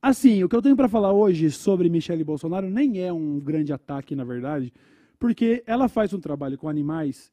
assim, 0.02 0.42
o 0.44 0.48
que 0.48 0.56
eu 0.56 0.62
tenho 0.62 0.76
pra 0.76 0.88
falar 0.88 1.12
hoje 1.12 1.50
sobre 1.50 1.88
Michelle 1.88 2.24
Bolsonaro 2.24 2.68
nem 2.68 3.00
é 3.00 3.12
um 3.12 3.40
grande 3.40 3.72
ataque, 3.72 4.14
na 4.14 4.24
verdade, 4.24 4.72
porque 5.18 5.62
ela 5.66 5.88
faz 5.88 6.12
um 6.12 6.20
trabalho 6.20 6.58
com 6.58 6.68
animais, 6.68 7.32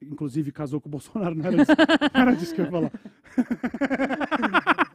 inclusive 0.00 0.50
casou 0.52 0.80
com 0.80 0.88
o 0.88 0.92
Bolsonaro, 0.92 1.34
não 1.34 1.44
era 1.44 1.62
isso, 1.62 1.72
não 2.14 2.20
era 2.22 2.34
disso 2.34 2.54
que 2.54 2.62
eu 2.62 2.64
ia 2.64 2.70
falar. 2.70 2.90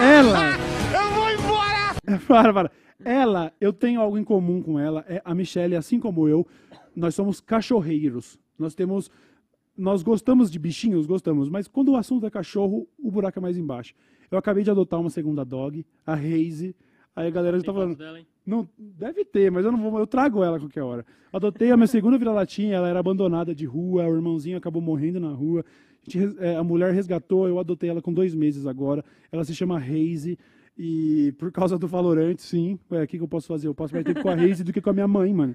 ela. 0.00 0.50
Eu 0.92 1.10
vou 1.14 1.30
embora. 1.30 1.94
Para, 2.26 2.52
para. 2.52 2.70
Ela, 3.04 3.52
eu 3.60 3.72
tenho 3.72 4.00
algo 4.00 4.18
em 4.18 4.24
comum 4.24 4.60
com 4.62 4.78
ela. 4.78 5.04
É 5.08 5.20
a 5.24 5.34
Michelle, 5.34 5.76
assim 5.76 5.98
como 6.00 6.28
eu, 6.28 6.46
nós 6.94 7.14
somos 7.14 7.40
cachorreiros. 7.40 8.38
Nós 8.58 8.74
temos. 8.74 9.10
Nós 9.76 10.04
gostamos 10.04 10.52
de 10.52 10.58
bichinhos, 10.58 11.04
gostamos, 11.04 11.48
mas 11.48 11.66
quando 11.66 11.90
o 11.90 11.96
assunto 11.96 12.24
é 12.24 12.30
cachorro, 12.30 12.86
o 12.96 13.10
buraco 13.10 13.40
é 13.40 13.42
mais 13.42 13.58
embaixo. 13.58 13.92
Eu 14.30 14.38
acabei 14.38 14.62
de 14.62 14.70
adotar 14.70 15.00
uma 15.00 15.10
segunda 15.10 15.44
dog, 15.44 15.84
a 16.06 16.14
Reise. 16.14 16.76
Aí 17.16 17.26
a 17.26 17.30
galera 17.30 17.58
já 17.58 17.64
tá 17.64 17.72
falando. 17.72 17.96
dela? 17.96 18.20
Não, 18.46 18.68
deve 18.78 19.24
ter, 19.24 19.50
mas 19.50 19.64
eu 19.64 19.72
não 19.72 19.80
vou, 19.80 19.98
eu 19.98 20.06
trago 20.06 20.44
ela 20.44 20.58
a 20.58 20.60
qualquer 20.60 20.82
hora. 20.82 21.04
Adotei 21.32 21.70
a 21.70 21.76
minha 21.76 21.86
segunda 21.86 22.18
vira-latinha, 22.18 22.76
ela 22.76 22.88
era 22.88 23.00
abandonada 23.00 23.54
de 23.54 23.64
rua, 23.64 24.06
o 24.06 24.14
irmãozinho 24.14 24.56
acabou 24.56 24.82
morrendo 24.82 25.18
na 25.18 25.30
rua. 25.30 25.64
A, 26.06 26.10
gente 26.10 26.36
é, 26.38 26.54
a 26.56 26.62
mulher 26.62 26.92
resgatou, 26.92 27.48
eu 27.48 27.58
adotei 27.58 27.88
ela 27.90 28.02
com 28.02 28.12
dois 28.12 28.34
meses 28.34 28.66
agora. 28.66 29.04
Ela 29.32 29.44
se 29.44 29.54
chama 29.54 29.78
Reise. 29.78 30.38
E 30.76 31.32
por 31.38 31.52
causa 31.52 31.78
do 31.78 31.86
Valorant, 31.86 32.36
sim. 32.38 32.78
Ué, 32.90 33.04
o 33.04 33.06
que, 33.06 33.16
que 33.16 33.22
eu 33.22 33.28
posso 33.28 33.46
fazer? 33.46 33.68
Eu 33.68 33.74
posso 33.74 33.94
mais 33.94 34.04
tempo 34.04 34.20
com 34.20 34.28
a 34.28 34.34
Reise 34.34 34.64
do 34.64 34.72
que 34.72 34.80
com 34.80 34.90
a 34.90 34.92
minha 34.92 35.06
mãe, 35.06 35.32
mano. 35.32 35.54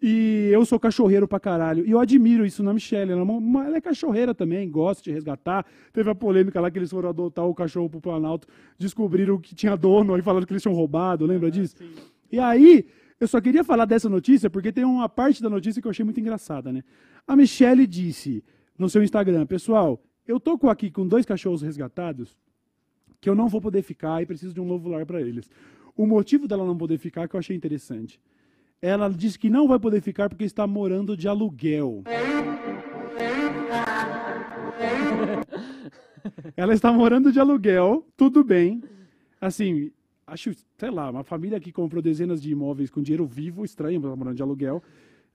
E 0.00 0.48
eu 0.50 0.64
sou 0.64 0.80
cachorreiro 0.80 1.28
pra 1.28 1.38
caralho. 1.38 1.84
E 1.86 1.90
eu 1.90 1.98
admiro 2.00 2.46
isso 2.46 2.62
na 2.62 2.72
Michelle. 2.72 3.12
Ela 3.12 3.20
é, 3.20 3.24
uma- 3.24 3.66
ela 3.66 3.76
é 3.76 3.80
cachorreira 3.80 4.34
também, 4.34 4.70
gosta 4.70 5.02
de 5.02 5.10
resgatar. 5.10 5.66
Teve 5.92 6.08
a 6.08 6.14
polêmica 6.14 6.60
lá 6.62 6.70
que 6.70 6.78
eles 6.78 6.90
foram 6.90 7.10
adotar 7.10 7.44
o 7.46 7.54
cachorro 7.54 7.90
pro 7.90 8.00
Planalto, 8.00 8.48
descobriram 8.78 9.38
que 9.38 9.54
tinha 9.54 9.76
dono 9.76 10.16
e 10.16 10.22
falaram 10.22 10.46
que 10.46 10.52
eles 10.52 10.62
tinham 10.62 10.74
roubado, 10.74 11.26
lembra 11.26 11.50
disso? 11.50 11.76
E 12.32 12.38
aí, 12.38 12.86
eu 13.20 13.28
só 13.28 13.42
queria 13.42 13.62
falar 13.62 13.84
dessa 13.84 14.08
notícia 14.08 14.48
porque 14.48 14.72
tem 14.72 14.84
uma 14.84 15.10
parte 15.10 15.42
da 15.42 15.50
notícia 15.50 15.82
que 15.82 15.86
eu 15.86 15.90
achei 15.90 16.04
muito 16.06 16.20
engraçada, 16.20 16.72
né? 16.72 16.82
A 17.26 17.36
Michelle 17.36 17.86
disse 17.86 18.42
no 18.78 18.88
seu 18.88 19.02
Instagram, 19.02 19.44
pessoal, 19.44 20.02
eu 20.26 20.40
tô 20.40 20.58
aqui 20.70 20.90
com 20.90 21.06
dois 21.06 21.26
cachorros 21.26 21.60
resgatados 21.60 22.34
que 23.20 23.28
eu 23.28 23.34
não 23.34 23.48
vou 23.48 23.60
poder 23.60 23.82
ficar 23.82 24.22
e 24.22 24.26
preciso 24.26 24.54
de 24.54 24.60
um 24.60 24.66
novo 24.66 24.88
lar 24.88 25.04
para 25.04 25.20
eles. 25.20 25.50
O 25.96 26.06
motivo 26.06 26.46
dela 26.46 26.64
não 26.64 26.76
poder 26.76 26.98
ficar 26.98 27.28
que 27.28 27.34
eu 27.34 27.40
achei 27.40 27.56
interessante. 27.56 28.20
Ela 28.80 29.08
disse 29.08 29.38
que 29.38 29.50
não 29.50 29.66
vai 29.66 29.78
poder 29.78 30.00
ficar 30.00 30.28
porque 30.28 30.44
está 30.44 30.66
morando 30.66 31.16
de 31.16 31.26
aluguel. 31.26 32.04
Ela 36.56 36.74
está 36.74 36.92
morando 36.92 37.32
de 37.32 37.40
aluguel, 37.40 38.06
tudo 38.16 38.44
bem. 38.44 38.82
Assim, 39.40 39.90
acho, 40.26 40.52
sei 40.76 40.90
lá, 40.90 41.10
uma 41.10 41.24
família 41.24 41.58
que 41.58 41.72
comprou 41.72 42.02
dezenas 42.02 42.40
de 42.40 42.50
imóveis 42.50 42.90
com 42.90 43.02
dinheiro 43.02 43.26
vivo, 43.26 43.64
estranho, 43.64 44.04
ela 44.04 44.16
morando 44.16 44.36
de 44.36 44.42
aluguel. 44.42 44.82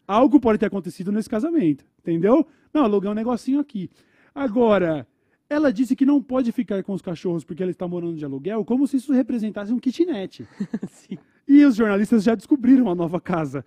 Algo 0.08 0.40
pode 0.40 0.60
ter 0.60 0.68
acontecido 0.68 1.12
nesse 1.12 1.30
casamento, 1.30 1.86
entendeu? 2.00 2.46
Não, 2.74 2.84
aluguei 2.84 3.10
um 3.10 3.14
negocinho 3.14 3.60
aqui. 3.60 3.90
Agora, 4.36 5.08
ela 5.50 5.72
disse 5.72 5.96
que 5.96 6.06
não 6.06 6.22
pode 6.22 6.52
ficar 6.52 6.82
com 6.84 6.94
os 6.94 7.02
cachorros 7.02 7.44
porque 7.44 7.62
ela 7.62 7.72
está 7.72 7.88
morando 7.88 8.16
de 8.16 8.26
aluguel, 8.26 8.64
como 8.66 8.88
se 8.88 8.98
isso 8.98 9.14
representasse 9.14 9.72
um 9.74 9.80
kitnet. 9.80 10.48
E 11.46 11.66
os 11.66 11.76
jornalistas 11.76 12.24
já 12.24 12.36
descobriram 12.36 12.90
a 12.90 12.96
nova 12.96 13.20
casa. 13.20 13.66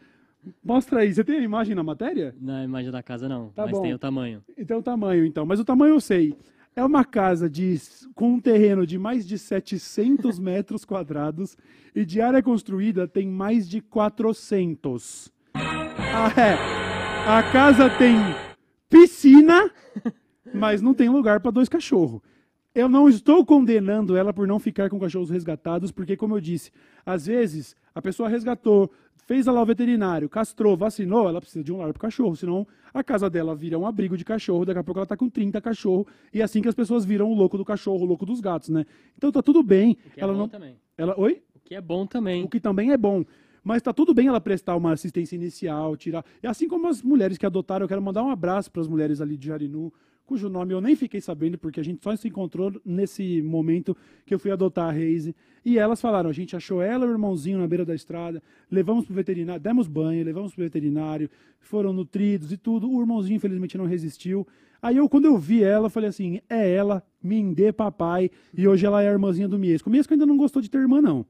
Mostra 0.64 1.01
aí, 1.01 1.12
você 1.12 1.22
tem 1.22 1.37
a 1.37 1.43
imagem 1.43 1.74
na 1.74 1.83
matéria? 1.83 2.35
Na 2.41 2.64
imagem 2.64 2.91
da 2.91 3.03
casa 3.03 3.29
não, 3.29 3.51
Tá 3.51 3.64
mas 3.64 3.72
bom. 3.72 3.83
tem 3.83 3.93
o 3.93 3.99
tamanho. 3.99 4.43
Então 4.57 4.79
o 4.79 4.83
tamanho, 4.83 5.27
então. 5.27 5.45
Mas 5.45 5.61
o 5.61 5.64
tamanho 5.64 5.95
eu 5.95 6.01
sei. 6.01 6.35
É 6.74 6.83
uma 6.83 7.05
casa 7.05 7.51
de, 7.51 7.77
com 8.14 8.33
um 8.33 8.41
terreno 8.41 8.87
de 8.87 8.99
mais 8.99 9.27
de 9.27 9.39
700 9.39 10.39
metros 10.41 10.87
quadrados 10.87 11.55
e 11.95 12.03
de 12.05 12.20
área 12.20 12.43
construída 12.43 13.07
tem 13.07 13.29
mais 13.29 13.68
de 13.68 13.83
400. 13.83 15.31
Ah, 15.55 16.33
é. 16.41 17.29
A 17.29 17.43
casa 17.53 17.91
tem 17.91 18.16
piscina, 18.89 19.70
mas 20.57 20.82
não 20.82 20.94
tem 20.94 21.09
lugar 21.09 21.40
para 21.40 21.50
dois 21.50 21.68
cachorros. 21.68 22.20
Eu 22.74 22.88
não 22.88 23.09
estou 23.09 23.44
condenando 23.44 24.16
ela 24.16 24.34
por 24.34 24.46
não 24.46 24.59
ficar 24.59 24.90
com 24.90 25.00
cachorros 25.00 25.30
resgatados, 25.30 25.90
porque, 25.90 26.14
como 26.14 26.36
eu 26.36 26.40
disse, 26.40 26.70
às 27.07 27.26
vezes 27.26 27.74
a 27.94 28.02
pessoa 28.02 28.28
resgatou, 28.28 28.90
fez 29.26 29.46
lá 29.46 29.62
o 29.62 29.64
veterinário, 29.64 30.28
castrou, 30.28 30.76
vacinou, 30.76 31.26
ela 31.26 31.40
precisa 31.40 31.64
de 31.64 31.72
um 31.72 31.78
lar 31.78 31.90
para 31.92 32.02
cachorro, 32.02 32.36
senão 32.36 32.66
a 32.92 33.02
casa 33.02 33.30
dela 33.30 33.54
vira 33.54 33.78
um 33.78 33.86
abrigo 33.86 34.14
de 34.14 34.24
cachorro, 34.24 34.66
daqui 34.66 34.78
a 34.78 34.84
pouco 34.84 34.98
ela 34.98 35.07
tá 35.07 35.16
com 35.16 35.28
30 35.30 35.59
cachorros, 35.62 36.07
e 36.34 36.42
é 36.42 36.44
assim 36.44 36.61
que 36.61 36.68
as 36.68 36.74
pessoas 36.74 37.04
viram 37.07 37.30
o 37.30 37.34
louco 37.34 37.57
do 37.57 37.64
cachorro, 37.64 38.02
o 38.02 38.07
louco 38.07 38.26
dos 38.26 38.40
gatos, 38.40 38.68
né? 38.68 38.84
Então 39.16 39.32
tá 39.32 39.42
tudo 39.42 39.62
bem. 39.62 39.96
O 40.07 40.11
que 40.11 40.20
é 40.20 40.22
ela 40.22 40.32
bom 40.34 40.38
não. 40.40 40.48
também. 40.48 40.76
Ela, 40.98 41.18
oi? 41.18 41.42
O 41.54 41.61
que 41.61 41.74
é 41.74 41.80
bom 41.80 42.07
também. 42.07 42.44
O 42.44 42.48
que 42.48 42.61
também 42.61 42.92
é 42.92 42.96
bom. 42.98 43.24
Mas 43.64 43.82
tá 43.82 43.92
tudo 43.92 44.14
bem 44.14 44.28
ela 44.28 44.40
prestar 44.40 44.76
uma 44.76 44.92
assistência 44.92 45.34
inicial, 45.34 45.96
tirar. 45.96 46.24
E 46.42 46.46
assim 46.46 46.68
como 46.68 46.86
as 46.86 47.02
mulheres 47.02 47.36
que 47.36 47.44
adotaram, 47.44 47.84
eu 47.84 47.88
quero 47.88 48.02
mandar 48.02 48.22
um 48.22 48.30
abraço 48.30 48.70
para 48.70 48.82
as 48.82 48.86
mulheres 48.86 49.20
ali 49.20 49.36
de 49.36 49.48
Jarinu, 49.48 49.92
cujo 50.27 50.49
nome 50.49 50.74
eu 50.74 50.81
nem 50.81 50.97
fiquei 50.97 51.20
sabendo, 51.20 51.57
porque 51.57 51.81
a 51.81 51.83
gente 51.83 52.03
só 52.03 52.14
se 52.16 52.29
encontrou 52.29 52.72
nesse 52.85 53.41
momento 53.41 53.97
que 54.27 54.35
eu 54.35 54.39
fui 54.39 54.51
adotar 54.51 54.89
a 54.89 54.93
Reise. 54.93 55.35
E 55.64 55.79
elas 55.79 56.01
falaram: 56.01 56.29
a 56.29 56.33
gente 56.33 56.55
achou 56.55 56.83
ela 56.83 57.07
e 57.07 57.09
o 57.09 57.12
irmãozinho 57.12 57.59
na 57.59 57.66
beira 57.66 57.85
da 57.85 57.95
estrada, 57.95 58.43
levamos 58.70 59.07
pro 59.07 59.14
veterinário, 59.14 59.62
demos 59.62 59.87
banho, 59.87 60.24
levamos 60.24 60.55
pro 60.55 60.64
veterinário, 60.64 61.31
foram 61.61 61.93
nutridos 61.93 62.53
e 62.53 62.57
tudo. 62.57 62.91
O 62.91 63.01
irmãozinho, 63.01 63.37
infelizmente, 63.37 63.79
não 63.79 63.87
resistiu. 63.87 64.47
Aí 64.83 64.97
eu, 64.97 65.09
quando 65.09 65.24
eu 65.24 65.39
vi 65.39 65.62
ela, 65.62 65.89
falei 65.89 66.11
assim: 66.11 66.41
é 66.51 66.70
ela, 66.70 67.03
Mindê 67.22 67.72
papai, 67.72 68.31
e 68.53 68.66
hoje 68.66 68.85
ela 68.85 69.03
é 69.03 69.09
a 69.09 69.12
irmãzinha 69.12 69.49
do 69.49 69.59
Miesco. 69.59 69.89
O 69.89 69.93
Miesco 69.93 70.12
ainda 70.12 70.27
não 70.27 70.37
gostou 70.37 70.61
de 70.61 70.68
ter 70.68 70.79
irmã, 70.79 71.01
não 71.01 71.24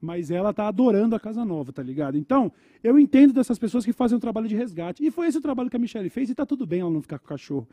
mas 0.00 0.30
ela 0.30 0.52
tá 0.52 0.68
adorando 0.68 1.14
a 1.14 1.20
casa 1.20 1.44
nova, 1.44 1.72
tá 1.72 1.82
ligado? 1.82 2.16
Então, 2.16 2.52
eu 2.82 2.98
entendo 2.98 3.32
dessas 3.32 3.58
pessoas 3.58 3.84
que 3.84 3.92
fazem 3.92 4.16
um 4.16 4.20
trabalho 4.20 4.48
de 4.48 4.56
resgate. 4.56 5.04
E 5.04 5.10
foi 5.10 5.26
esse 5.26 5.38
o 5.38 5.40
trabalho 5.40 5.68
que 5.68 5.76
a 5.76 5.78
Michelle 5.78 6.08
fez 6.08 6.30
e 6.30 6.34
tá 6.34 6.46
tudo 6.46 6.66
bem 6.66 6.80
ela 6.80 6.90
não 6.90 7.02
ficar 7.02 7.18
com 7.18 7.26
o 7.26 7.28
cachorro. 7.28 7.68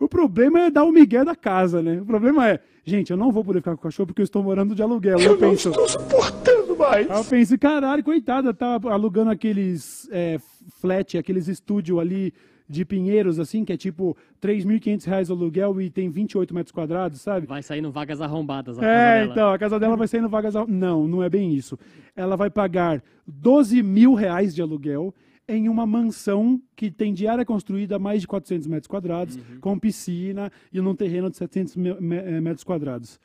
O 0.00 0.08
problema 0.08 0.60
é 0.60 0.70
dar 0.70 0.84
o 0.84 0.92
migué 0.92 1.24
da 1.24 1.34
casa, 1.34 1.82
né? 1.82 2.00
O 2.00 2.04
problema 2.06 2.48
é, 2.48 2.60
gente, 2.84 3.10
eu 3.10 3.16
não 3.16 3.32
vou 3.32 3.44
poder 3.44 3.58
ficar 3.60 3.72
com 3.72 3.80
o 3.80 3.82
cachorro 3.82 4.06
porque 4.06 4.20
eu 4.22 4.24
estou 4.24 4.42
morando 4.42 4.74
de 4.74 4.82
aluguel. 4.82 5.18
Eu 5.18 5.36
penso, 5.36 5.70
Estou 5.70 5.88
suportando 5.88 6.76
mais. 6.76 7.10
Aí 7.10 7.16
eu 7.18 7.24
penso, 7.24 7.58
caralho, 7.58 8.04
coitada, 8.04 8.54
tá 8.54 8.78
alugando 8.84 9.30
aqueles 9.30 10.08
é, 10.12 10.38
flat, 10.80 11.18
aqueles 11.18 11.48
estúdio 11.48 11.98
ali 11.98 12.32
de 12.70 12.84
Pinheiros, 12.84 13.38
assim, 13.40 13.64
que 13.64 13.72
é 13.72 13.76
tipo 13.78 14.14
3.500 14.42 15.04
reais 15.06 15.30
o 15.30 15.32
aluguel 15.32 15.80
e 15.80 15.88
tem 15.88 16.10
28 16.10 16.54
metros 16.54 16.70
quadrados, 16.70 17.20
sabe? 17.22 17.46
Vai 17.46 17.62
saindo 17.62 17.90
vagas 17.90 18.20
arrombadas 18.20 18.78
a 18.78 18.82
casa 18.82 18.92
É, 18.92 19.24
então, 19.24 19.50
a 19.52 19.58
casa 19.58 19.80
dela 19.80 19.96
vai 19.96 20.06
sair 20.06 20.20
no 20.20 20.28
vagas. 20.28 20.54
al- 20.54 20.68
Não, 20.68 21.08
não 21.08 21.22
é 21.22 21.30
bem 21.30 21.54
isso. 21.54 21.78
Ela 22.14 22.36
vai 22.36 22.50
pagar 22.50 23.02
12 23.26 23.82
mil 23.82 24.12
reais 24.12 24.54
de 24.54 24.60
aluguel 24.60 25.14
em 25.48 25.68
uma 25.68 25.86
mansão 25.86 26.60
que 26.76 26.90
tem 26.90 27.14
de 27.14 27.26
área 27.26 27.44
construída 27.44 27.96
a 27.96 27.98
mais 27.98 28.20
de 28.20 28.26
400 28.28 28.66
metros 28.66 28.86
quadrados, 28.86 29.36
Uhum. 29.36 29.60
com 29.60 29.78
piscina 29.78 30.52
e 30.72 30.80
num 30.80 30.94
terreno 30.94 31.30
de 31.30 31.36
700 31.38 31.74
me- 31.76 31.94
me- 32.00 32.16
eh, 32.16 32.40
metros 32.40 32.64
quadrados. 32.64 33.18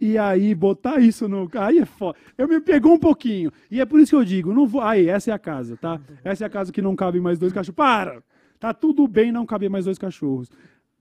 E 0.00 0.18
aí, 0.18 0.54
botar 0.54 1.00
isso 1.00 1.28
no. 1.28 1.48
Aí 1.54 1.78
é 1.78 1.84
foda. 1.84 2.18
Eu 2.36 2.48
me 2.48 2.60
pegou 2.60 2.94
um 2.94 2.98
pouquinho. 2.98 3.50
E 3.70 3.80
é 3.80 3.84
por 3.86 4.00
isso 4.00 4.10
que 4.10 4.16
eu 4.16 4.24
digo: 4.24 4.52
não 4.52 4.66
vou. 4.66 4.80
Aí, 4.80 5.08
essa 5.08 5.30
é 5.30 5.34
a 5.34 5.38
casa, 5.38 5.76
tá? 5.76 6.00
Essa 6.24 6.44
é 6.44 6.46
a 6.46 6.50
casa 6.50 6.72
que 6.72 6.82
não 6.82 6.96
cabe 6.96 7.20
mais 7.20 7.38
dois 7.38 7.52
cachorros. 7.52 7.76
Para! 7.76 8.22
Tá 8.58 8.72
tudo 8.74 9.06
bem 9.06 9.30
não 9.30 9.44
caber 9.46 9.68
mais 9.70 9.84
dois 9.84 9.98
cachorros. 9.98 10.50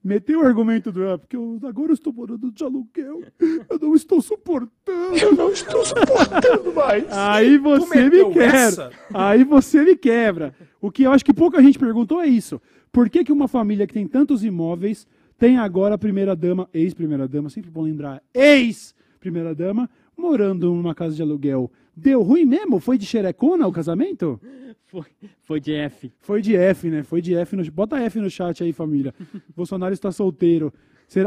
Meteu 0.04 0.42
o 0.42 0.46
argumento 0.46 0.92
do. 0.92 1.08
"Ah, 1.08 1.18
porque 1.18 1.36
eu, 1.36 1.58
agora 1.64 1.92
eu 1.92 1.94
estou 1.94 2.12
morando 2.12 2.52
de 2.52 2.64
aluguel. 2.64 3.22
Eu 3.70 3.80
não 3.80 3.96
estou 3.96 4.22
suportando. 4.22 5.16
Eu 5.18 5.34
não 5.34 5.50
estou 5.50 5.86
suportando 5.86 6.74
mais. 6.74 7.06
Aí 7.10 7.58
você 7.58 8.10
me 8.10 8.26
quebra. 8.34 8.44
essa? 8.58 8.92
Aí 9.14 9.44
você 9.46 9.82
me 9.84 9.96
quebra. 9.96 10.54
O 10.82 10.92
que 10.92 11.04
eu 11.04 11.12
acho 11.12 11.24
que 11.24 11.34
pouca 11.34 11.62
gente 11.62 11.80
perguntou 11.80 12.20
é 12.22 12.28
isso. 12.28 12.62
Por 12.92 13.10
que, 13.10 13.24
que 13.24 13.32
uma 13.32 13.48
família 13.48 13.88
que 13.88 13.94
tem 13.94 14.06
tantos 14.06 14.44
imóveis 14.44 15.08
tem 15.38 15.58
agora 15.58 15.96
a 15.96 15.98
primeira-dama, 15.98 16.68
ex-primeira-dama, 16.74 17.50
sempre 17.50 17.72
bom 17.72 17.82
lembrar, 17.84 18.22
ex-primeira-dama, 18.34 19.90
morando 20.18 20.68
numa 20.68 20.94
casa 20.94 21.16
de 21.16 21.22
aluguel? 21.22 21.72
Deu 21.96 22.22
ruim 22.22 22.46
mesmo? 22.46 22.80
Foi 22.80 22.98
de 22.98 23.06
xerecona 23.06 23.68
o 23.68 23.72
casamento? 23.72 24.40
Foi, 24.86 25.06
foi 25.44 25.60
de 25.60 25.74
F. 25.74 26.12
Foi 26.20 26.42
de 26.42 26.56
F, 26.56 26.90
né? 26.90 27.04
Foi 27.04 27.22
de 27.22 27.36
F. 27.36 27.56
No... 27.56 27.72
Bota 27.72 27.98
F 27.98 28.20
no 28.20 28.30
chat 28.30 28.64
aí, 28.64 28.74
família. 28.74 29.14
Bolsonaro 29.56 29.94
está 29.94 30.12
solteiro. 30.12 30.74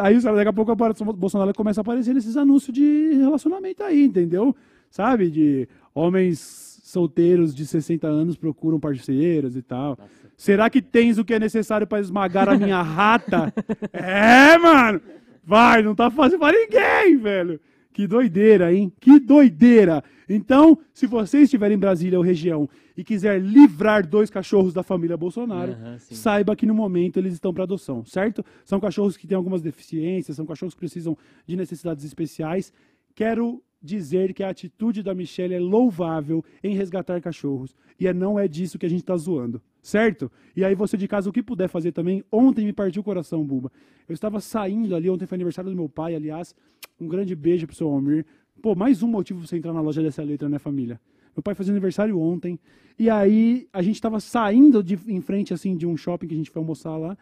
Aí 0.02 0.20
daqui 0.20 0.48
a 0.48 0.52
pouco 0.52 0.72
o 0.72 1.12
Bolsonaro 1.12 1.52
começa 1.54 1.80
a 1.80 1.82
aparecer 1.82 2.12
nesses 2.14 2.36
anúncios 2.36 2.74
de 2.74 3.14
relacionamento 3.14 3.82
aí, 3.82 4.04
entendeu? 4.04 4.54
Sabe? 4.90 5.30
De 5.30 5.68
homens 5.94 6.80
solteiros 6.82 7.54
de 7.54 7.66
60 7.66 8.06
anos 8.06 8.36
procuram 8.36 8.80
parceiras 8.80 9.56
e 9.56 9.62
tal. 9.62 9.98
Será 10.36 10.68
que 10.68 10.82
tens 10.82 11.18
o 11.18 11.24
que 11.24 11.34
é 11.34 11.38
necessário 11.38 11.86
para 11.86 12.00
esmagar 12.00 12.48
a 12.48 12.56
minha 12.56 12.82
rata? 12.82 13.52
é, 13.92 14.58
mano! 14.58 15.00
Vai, 15.44 15.82
não 15.82 15.94
tá 15.94 16.10
fácil 16.10 16.38
pra 16.38 16.52
ninguém, 16.52 17.16
velho. 17.18 17.60
Que 17.96 18.06
doideira, 18.06 18.74
hein? 18.74 18.92
Que 19.00 19.18
doideira! 19.18 20.04
Então, 20.28 20.78
se 20.92 21.06
você 21.06 21.38
estiver 21.38 21.70
em 21.70 21.78
Brasília 21.78 22.18
ou 22.18 22.22
região 22.22 22.68
e 22.94 23.02
quiser 23.02 23.40
livrar 23.40 24.06
dois 24.06 24.28
cachorros 24.28 24.74
da 24.74 24.82
família 24.82 25.16
Bolsonaro, 25.16 25.74
sim. 26.00 26.14
saiba 26.14 26.54
que 26.54 26.66
no 26.66 26.74
momento 26.74 27.16
eles 27.18 27.32
estão 27.32 27.54
para 27.54 27.62
adoção, 27.62 28.04
certo? 28.04 28.44
São 28.66 28.78
cachorros 28.78 29.16
que 29.16 29.26
têm 29.26 29.34
algumas 29.34 29.62
deficiências, 29.62 30.36
são 30.36 30.44
cachorros 30.44 30.74
que 30.74 30.80
precisam 30.80 31.16
de 31.46 31.56
necessidades 31.56 32.04
especiais. 32.04 32.70
Quero 33.14 33.62
dizer 33.86 34.34
que 34.34 34.42
a 34.42 34.50
atitude 34.50 35.02
da 35.02 35.14
Michelle 35.14 35.54
é 35.54 35.58
louvável 35.58 36.44
em 36.62 36.74
resgatar 36.74 37.20
cachorros. 37.22 37.74
E 37.98 38.06
é, 38.06 38.12
não 38.12 38.38
é 38.38 38.46
disso 38.46 38.78
que 38.78 38.84
a 38.84 38.88
gente 38.88 39.00
está 39.00 39.16
zoando, 39.16 39.62
certo? 39.80 40.30
E 40.54 40.62
aí 40.64 40.74
você 40.74 40.96
de 40.96 41.08
casa, 41.08 41.30
o 41.30 41.32
que 41.32 41.42
puder 41.42 41.68
fazer 41.68 41.92
também. 41.92 42.22
Ontem 42.30 42.66
me 42.66 42.72
partiu 42.72 43.00
o 43.00 43.04
coração, 43.04 43.42
Buba. 43.44 43.72
Eu 44.08 44.12
estava 44.12 44.40
saindo 44.40 44.94
ali, 44.94 45.08
ontem 45.08 45.26
foi 45.26 45.36
aniversário 45.36 45.70
do 45.70 45.76
meu 45.76 45.88
pai, 45.88 46.14
aliás. 46.14 46.54
Um 47.00 47.08
grande 47.08 47.34
beijo 47.34 47.66
pro 47.66 47.74
seu 47.74 47.88
Almir. 47.88 48.26
Pô, 48.60 48.74
mais 48.74 49.02
um 49.02 49.08
motivo 49.08 49.40
pra 49.40 49.48
você 49.48 49.56
entrar 49.56 49.72
na 49.72 49.80
loja 49.80 50.02
dessa 50.02 50.22
letra, 50.22 50.48
né, 50.48 50.58
família? 50.58 51.00
Meu 51.34 51.42
pai 51.42 51.54
fazia 51.54 51.72
aniversário 51.72 52.18
ontem. 52.18 52.58
E 52.98 53.08
aí 53.08 53.68
a 53.72 53.82
gente 53.82 54.00
tava 54.00 54.20
saindo 54.20 54.82
de, 54.82 54.98
em 55.06 55.20
frente, 55.20 55.52
assim, 55.54 55.76
de 55.76 55.86
um 55.86 55.96
shopping 55.96 56.26
que 56.26 56.34
a 56.34 56.36
gente 56.36 56.50
foi 56.50 56.60
almoçar 56.60 56.96
lá. 56.96 57.16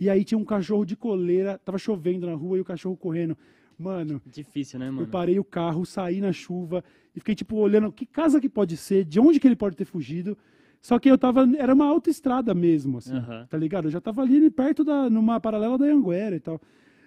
E 0.00 0.08
aí 0.08 0.24
tinha 0.24 0.38
um 0.38 0.44
cachorro 0.44 0.84
de 0.84 0.96
coleira, 0.96 1.58
tava 1.58 1.76
chovendo 1.76 2.26
na 2.26 2.34
rua 2.34 2.56
e 2.56 2.60
o 2.60 2.64
cachorro 2.64 2.96
correndo. 2.96 3.36
Mano, 3.78 4.20
Difícil, 4.26 4.78
né, 4.78 4.88
eu 4.88 4.92
mano? 4.92 5.08
parei 5.08 5.38
o 5.38 5.44
carro, 5.44 5.86
saí 5.86 6.20
na 6.20 6.32
chuva 6.32 6.82
e 7.14 7.20
fiquei, 7.20 7.34
tipo, 7.34 7.56
olhando 7.56 7.92
que 7.92 8.04
casa 8.04 8.40
que 8.40 8.48
pode 8.48 8.76
ser, 8.76 9.04
de 9.04 9.20
onde 9.20 9.38
que 9.38 9.46
ele 9.46 9.56
pode 9.56 9.76
ter 9.76 9.84
fugido. 9.84 10.36
Só 10.80 10.98
que 10.98 11.08
eu 11.08 11.18
tava. 11.18 11.48
Era 11.56 11.74
uma 11.74 11.86
autoestrada 11.86 12.54
mesmo, 12.54 12.98
assim, 12.98 13.14
tá 13.48 13.58
ligado? 13.58 13.86
Eu 13.86 13.90
já 13.90 14.00
tava 14.00 14.22
ali 14.22 14.48
perto 14.50 14.84
da. 14.84 15.10
numa 15.10 15.40
paralela 15.40 15.76
da 15.76 15.86
Anguera 15.86 16.36
e 16.36 16.40
tal. 16.40 16.60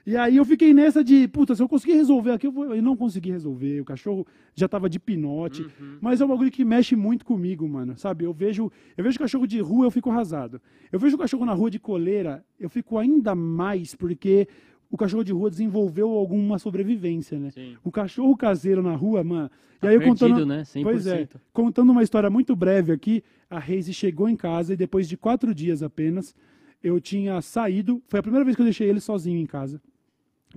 E 0.06 0.18
aí 0.18 0.38
eu 0.38 0.46
fiquei 0.46 0.74
nessa 0.74 1.04
de, 1.04 1.28
puta, 1.28 1.54
se 1.54 1.62
eu 1.62 1.70
conseguir 1.70 1.94
resolver 1.94 2.32
aqui, 2.32 2.48
eu, 2.48 2.52
vou... 2.52 2.74
eu 2.76 2.82
não 2.82 2.96
consegui 2.96 3.32
resolver. 3.32 3.82
O 3.82 3.86
cachorro 3.86 4.26
já 4.56 4.68
tava 4.68 4.90
de 4.90 5.00
pinote. 5.00 5.62
Uhum. 5.62 5.98
Mas 6.02 6.20
é 6.20 6.26
um 6.26 6.28
bagulho 6.28 6.52
que 6.52 6.66
mexe 6.66 6.96
muito 6.96 7.24
comigo, 7.24 7.68
mano. 7.68 7.96
Sabe? 7.98 8.26
Eu 8.26 8.34
vejo, 8.34 8.72
eu 8.98 9.04
vejo 9.04 9.20
cachorro 9.20 9.46
de 9.46 9.60
rua, 9.60 9.86
eu 9.86 9.92
fico 9.92 10.10
arrasado. 10.10 10.60
Eu 10.92 11.00
vejo 11.00 11.18
cachorro 11.18 11.46
na 11.46 11.54
rua 11.54 11.70
de 11.70 11.80
coleira, 11.80 12.44
eu 12.60 12.70
fico 12.70 12.98
ainda 12.98 13.36
mais, 13.36 13.94
porque 13.96 14.48
o 14.92 14.98
cachorro 14.98 15.24
de 15.24 15.32
rua 15.32 15.50
desenvolveu 15.50 16.10
alguma 16.12 16.60
sobrevivência, 16.60 17.40
né? 17.40 17.50
Sim. 17.52 17.78
O 17.84 17.90
cachorro 17.90 18.36
caseiro 18.36 18.84
na 18.84 18.94
rua, 18.94 19.24
mano. 19.24 19.50
Tá 19.80 19.88
e 19.88 19.90
aí 19.90 19.96
eu 19.96 20.02
perdido, 20.02 20.30
contando. 20.30 20.46
né? 20.46 20.64
100%. 20.64 20.84
Pois 20.84 21.08
é. 21.08 21.28
Contando 21.54 21.92
uma 21.92 22.04
história 22.04 22.30
muito 22.30 22.56
breve 22.56 22.92
aqui, 22.92 23.24
a 23.50 23.58
Reise 23.58 23.94
chegou 23.94 24.28
em 24.28 24.36
casa 24.36 24.74
e 24.74 24.76
depois 24.76 25.08
de 25.08 25.16
quatro 25.16 25.56
dias 25.56 25.82
apenas, 25.82 26.36
eu 26.84 27.00
tinha 27.00 27.42
saído. 27.42 28.02
Foi 28.08 28.20
a 28.20 28.24
primeira 28.24 28.44
vez 28.44 28.56
que 28.56 28.62
eu 28.62 28.66
deixei 28.66 28.90
ele 28.90 29.00
sozinho 29.00 29.40
em 29.40 29.46
casa. 29.46 29.82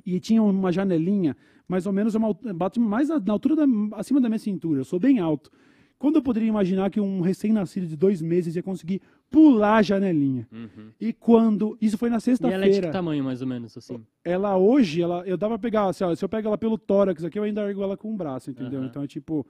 E 0.04 0.18
tinha 0.18 0.42
uma 0.42 0.72
janelinha, 0.72 1.36
mais 1.68 1.86
ou 1.86 1.92
menos, 1.92 2.16
uma, 2.16 2.34
bate 2.54 2.80
mais 2.80 3.08
na 3.08 3.20
na 3.20 3.32
altura 3.32 3.54
da, 3.54 3.64
acima 3.92 4.20
da 4.20 4.28
minha 4.28 4.38
cintura. 4.38 4.80
Eu 4.80 4.84
sou 4.84 4.98
bem 4.98 5.20
alto. 5.20 5.50
Quando 5.98 6.16
eu 6.16 6.22
poderia 6.22 6.48
imaginar 6.48 6.90
que 6.90 7.00
um 7.00 7.20
recém-nascido 7.20 7.86
de 7.86 7.96
dois 7.96 8.20
meses 8.20 8.56
ia 8.56 8.62
conseguir 8.62 9.00
pular 9.30 9.76
a 9.76 9.82
janelinha? 9.82 10.46
Uhum. 10.52 10.90
E 11.00 11.12
quando. 11.12 11.78
Isso 11.80 11.96
foi 11.96 12.10
na 12.10 12.18
E 12.18 12.20
ela 12.20 12.26
é 12.26 12.28
de 12.28 12.34
que 12.34 12.64
sexta-feira. 12.74 12.90
tamanho, 12.92 13.24
mais 13.24 13.40
ou 13.40 13.46
menos, 13.46 13.76
assim? 13.76 14.04
Ela 14.22 14.56
hoje, 14.56 15.00
ela, 15.00 15.22
eu 15.26 15.36
dava 15.36 15.58
pra 15.58 15.62
pegar, 15.70 15.86
assim, 15.88 16.04
ó, 16.04 16.14
se 16.14 16.24
eu 16.24 16.28
pego 16.28 16.48
ela 16.48 16.58
pelo 16.58 16.76
tórax 16.76 17.24
aqui, 17.24 17.38
eu 17.38 17.42
ainda 17.44 17.62
ergo 17.62 17.82
ela 17.82 17.96
com 17.96 18.10
um 18.12 18.16
braço, 18.16 18.50
entendeu? 18.50 18.80
Aham. 18.80 18.88
Então 18.88 19.02
é 19.02 19.06
tipo, 19.06 19.46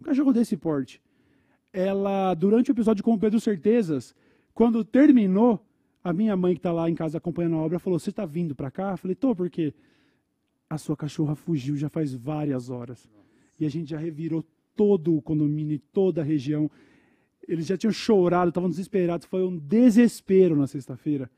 um 0.00 0.04
cachorro 0.04 0.32
desse 0.32 0.56
porte. 0.56 1.02
Ela, 1.72 2.32
durante 2.34 2.70
o 2.70 2.72
episódio 2.72 3.04
com 3.04 3.12
o 3.12 3.18
Pedro 3.18 3.38
Certezas, 3.38 4.14
quando 4.54 4.82
terminou, 4.84 5.62
a 6.02 6.12
minha 6.12 6.34
mãe 6.36 6.54
que 6.54 6.60
tá 6.60 6.72
lá 6.72 6.88
em 6.88 6.94
casa 6.94 7.18
acompanhando 7.18 7.56
a 7.56 7.58
obra 7.58 7.78
falou: 7.78 7.98
Você 7.98 8.10
tá 8.10 8.24
vindo 8.24 8.54
pra 8.54 8.70
cá? 8.70 8.92
Eu 8.92 8.96
falei: 8.98 9.14
Tô, 9.14 9.34
porque 9.34 9.74
a 10.70 10.78
sua 10.78 10.96
cachorra 10.96 11.34
fugiu 11.34 11.76
já 11.76 11.88
faz 11.88 12.14
várias 12.14 12.70
horas. 12.70 13.08
E 13.60 13.66
a 13.66 13.68
gente 13.68 13.90
já 13.90 13.98
revirou 13.98 14.44
todo 14.78 15.16
o 15.16 15.20
condomínio, 15.20 15.74
e 15.74 15.78
toda 15.78 16.20
a 16.20 16.24
região. 16.24 16.70
Eles 17.48 17.66
já 17.66 17.76
tinham 17.76 17.90
chorado, 17.90 18.50
estavam 18.50 18.70
desesperados. 18.70 19.26
Foi 19.26 19.44
um 19.44 19.58
desespero 19.58 20.54
na 20.54 20.68
sexta-feira. 20.68 21.28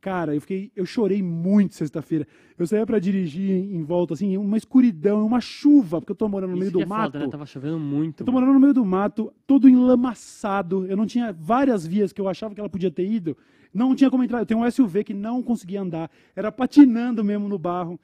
Cara, 0.00 0.34
eu 0.34 0.40
fiquei, 0.40 0.70
eu 0.74 0.86
chorei 0.86 1.20
muito 1.22 1.74
sexta-feira. 1.74 2.26
Eu 2.56 2.66
saía 2.66 2.86
pra 2.86 2.98
dirigir 2.98 3.50
em, 3.50 3.82
volta, 3.82 4.14
assim, 4.14 4.38
uma 4.38 4.56
escuridão, 4.56 5.26
uma 5.26 5.40
chuva, 5.40 6.00
porque 6.00 6.12
eu 6.12 6.16
tô 6.16 6.28
morando 6.28 6.50
no 6.50 6.56
meio 6.56 6.68
Isso 6.68 6.78
que 6.78 6.84
do 6.84 6.86
é 6.86 6.96
mato. 6.96 7.12
foda, 7.12 7.24
né? 7.26 7.30
Tava 7.30 7.44
chovendo 7.44 7.78
muito. 7.78 8.22
Eu 8.22 8.26
tô 8.26 8.32
morando 8.32 8.54
no 8.54 8.60
meio 8.60 8.72
do 8.72 8.84
mato, 8.86 9.32
todo 9.46 9.68
enlamaçado. 9.68 10.86
Eu 10.86 10.96
não 10.96 11.04
tinha 11.04 11.32
várias 11.32 11.86
vias 11.86 12.12
que 12.12 12.20
eu 12.20 12.28
achava 12.28 12.54
que 12.54 12.60
ela 12.60 12.70
podia 12.70 12.90
ter 12.90 13.06
ido. 13.06 13.36
Não 13.74 13.94
tinha 13.94 14.08
como 14.08 14.24
entrar. 14.24 14.38
Eu 14.38 14.46
tenho 14.46 14.60
um 14.60 14.70
SUV 14.70 15.04
que 15.04 15.12
não 15.12 15.42
conseguia 15.42 15.82
andar. 15.82 16.10
Era 16.34 16.50
patinando 16.50 17.22
mesmo 17.22 17.48
no 17.48 17.58
barro. 17.58 18.00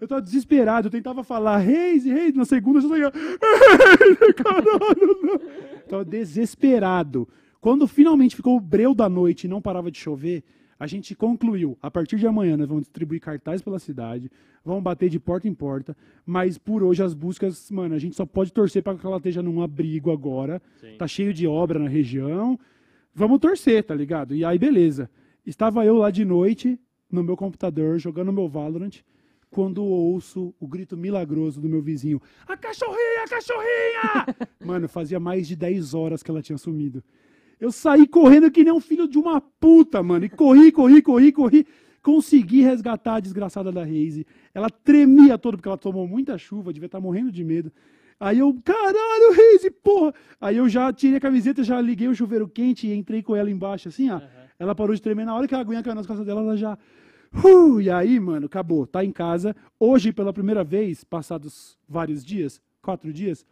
Eu 0.00 0.08
tava 0.08 0.22
desesperado. 0.22 0.86
Eu 0.88 0.90
tentava 0.90 1.22
falar, 1.22 1.58
Reis, 1.58 2.04
Reis. 2.04 2.34
Na 2.34 2.44
segunda 2.44 2.78
eu 2.78 2.82
só 2.82 2.94
"Reis, 2.94 3.10
caralho, 4.36 5.20
não. 5.22 5.38
Tava 5.88 6.04
desesperado. 6.04 7.28
Quando 7.60 7.86
finalmente 7.86 8.34
ficou 8.34 8.56
o 8.56 8.60
breu 8.60 8.94
da 8.94 9.08
noite 9.08 9.44
e 9.44 9.48
não 9.48 9.60
parava 9.60 9.90
de 9.90 9.98
chover, 9.98 10.42
a 10.78 10.86
gente 10.86 11.14
concluiu. 11.14 11.76
A 11.82 11.90
partir 11.90 12.16
de 12.16 12.26
amanhã 12.26 12.56
nós 12.56 12.66
vamos 12.66 12.84
distribuir 12.84 13.20
cartaz 13.20 13.60
pela 13.60 13.78
cidade, 13.78 14.30
vamos 14.64 14.82
bater 14.82 15.10
de 15.10 15.20
porta 15.20 15.46
em 15.46 15.52
porta, 15.52 15.94
mas 16.24 16.56
por 16.56 16.82
hoje 16.82 17.02
as 17.02 17.12
buscas, 17.12 17.70
mano, 17.70 17.94
a 17.94 17.98
gente 17.98 18.16
só 18.16 18.24
pode 18.24 18.50
torcer 18.50 18.82
para 18.82 18.96
que 18.96 19.04
ela 19.04 19.18
esteja 19.18 19.42
num 19.42 19.60
abrigo 19.60 20.10
agora. 20.10 20.62
Sim. 20.80 20.96
Tá 20.96 21.06
cheio 21.06 21.34
de 21.34 21.46
obra 21.46 21.78
na 21.78 21.88
região. 21.88 22.58
Vamos 23.14 23.38
torcer, 23.40 23.84
tá 23.84 23.94
ligado? 23.94 24.34
E 24.34 24.42
aí, 24.42 24.58
beleza. 24.58 25.10
Estava 25.44 25.84
eu 25.84 25.96
lá 25.96 26.10
de 26.10 26.24
noite, 26.24 26.78
no 27.12 27.22
meu 27.22 27.36
computador, 27.36 27.98
jogando 27.98 28.32
meu 28.32 28.48
Valorant, 28.48 29.00
quando 29.50 29.84
ouço 29.84 30.54
o 30.60 30.66
grito 30.66 30.96
milagroso 30.96 31.60
do 31.60 31.68
meu 31.68 31.82
vizinho: 31.82 32.20
A 32.46 32.56
cachorrinha, 32.56 33.24
a 33.24 33.28
cachorrinha! 33.28 34.48
Mano, 34.64 34.88
fazia 34.88 35.18
mais 35.18 35.48
de 35.48 35.56
10 35.56 35.94
horas 35.94 36.22
que 36.22 36.30
ela 36.30 36.42
tinha 36.42 36.56
sumido. 36.56 37.02
Eu 37.58 37.70
saí 37.70 38.06
correndo 38.06 38.50
que 38.50 38.64
nem 38.64 38.72
um 38.72 38.80
filho 38.80 39.06
de 39.06 39.18
uma 39.18 39.40
puta, 39.40 40.02
mano. 40.02 40.24
E 40.24 40.30
corri, 40.30 40.72
corri, 40.72 41.02
corri, 41.02 41.30
corri. 41.30 41.66
Consegui 42.02 42.62
resgatar 42.62 43.16
a 43.16 43.20
desgraçada 43.20 43.70
da 43.70 43.84
Reise. 43.84 44.26
Ela 44.54 44.70
tremia 44.70 45.36
toda 45.36 45.58
porque 45.58 45.68
ela 45.68 45.76
tomou 45.76 46.08
muita 46.08 46.38
chuva, 46.38 46.72
devia 46.72 46.86
estar 46.86 47.00
morrendo 47.00 47.30
de 47.30 47.44
medo. 47.44 47.70
Aí 48.18 48.38
eu, 48.38 48.54
caralho, 48.64 49.32
Reise, 49.34 49.70
porra! 49.70 50.14
Aí 50.40 50.56
eu 50.56 50.68
já 50.70 50.90
tirei 50.90 51.18
a 51.18 51.20
camiseta, 51.20 51.62
já 51.62 51.78
liguei 51.80 52.08
o 52.08 52.14
chuveiro 52.14 52.48
quente 52.48 52.86
e 52.86 52.94
entrei 52.94 53.22
com 53.22 53.36
ela 53.36 53.50
embaixo, 53.50 53.88
assim, 53.88 54.10
ó. 54.10 54.20
Ela 54.58 54.74
parou 54.74 54.94
de 54.94 55.02
tremer. 55.02 55.26
Na 55.26 55.34
hora 55.34 55.46
que 55.46 55.54
a 55.54 55.58
aguinha 55.58 55.82
caiu 55.82 55.94
nas 55.94 56.06
costas 56.06 56.24
dela, 56.24 56.40
ela 56.40 56.56
já. 56.56 56.78
Uh, 57.32 57.80
e 57.80 57.90
aí, 57.90 58.18
mano, 58.18 58.46
acabou. 58.46 58.86
Tá 58.86 59.04
em 59.04 59.12
casa. 59.12 59.54
Hoje, 59.78 60.12
pela 60.12 60.32
primeira 60.32 60.64
vez, 60.64 61.04
passados 61.04 61.78
vários 61.88 62.24
dias, 62.24 62.60
quatro 62.82 63.12
dias, 63.12 63.46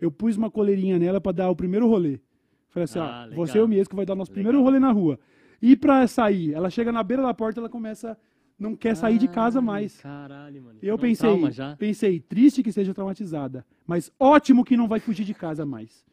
eu 0.00 0.10
pus 0.10 0.36
uma 0.36 0.50
coleirinha 0.50 0.98
nela 0.98 1.20
pra 1.20 1.32
dar 1.32 1.50
o 1.50 1.56
primeiro 1.56 1.88
rolê. 1.88 2.20
Falei 2.68 2.84
assim, 2.84 2.98
Ah, 2.98 3.24
legal. 3.24 3.46
você 3.46 3.58
e 3.58 3.60
o 3.62 3.68
Miesco 3.68 3.96
vai 3.96 4.04
dar 4.06 4.14
nosso 4.14 4.30
Legal. 4.30 4.42
primeiro 4.44 4.62
rolê 4.62 4.78
na 4.78 4.92
rua. 4.92 5.18
E 5.60 5.74
pra 5.74 6.06
sair, 6.06 6.52
ela 6.52 6.68
chega 6.70 6.92
na 6.92 7.02
beira 7.02 7.22
da 7.22 7.32
porta, 7.32 7.58
ela 7.58 7.68
começa, 7.70 8.16
não 8.58 8.76
quer 8.76 8.94
sair 8.94 9.16
de 9.18 9.26
casa 9.26 9.58
Ai, 9.58 9.64
mais. 9.64 10.00
Caralho, 10.00 10.62
mano. 10.62 10.78
Eu 10.82 10.94
Um 10.96 10.98
pensei, 10.98 11.40
pensei, 11.78 12.20
triste 12.20 12.62
que 12.62 12.70
seja 12.70 12.92
traumatizada, 12.92 13.64
mas 13.86 14.12
ótimo 14.20 14.64
que 14.64 14.76
não 14.76 14.86
vai 14.86 15.00
fugir 15.00 15.24
de 15.24 15.32
casa 15.34 15.64
mais. 15.64 16.04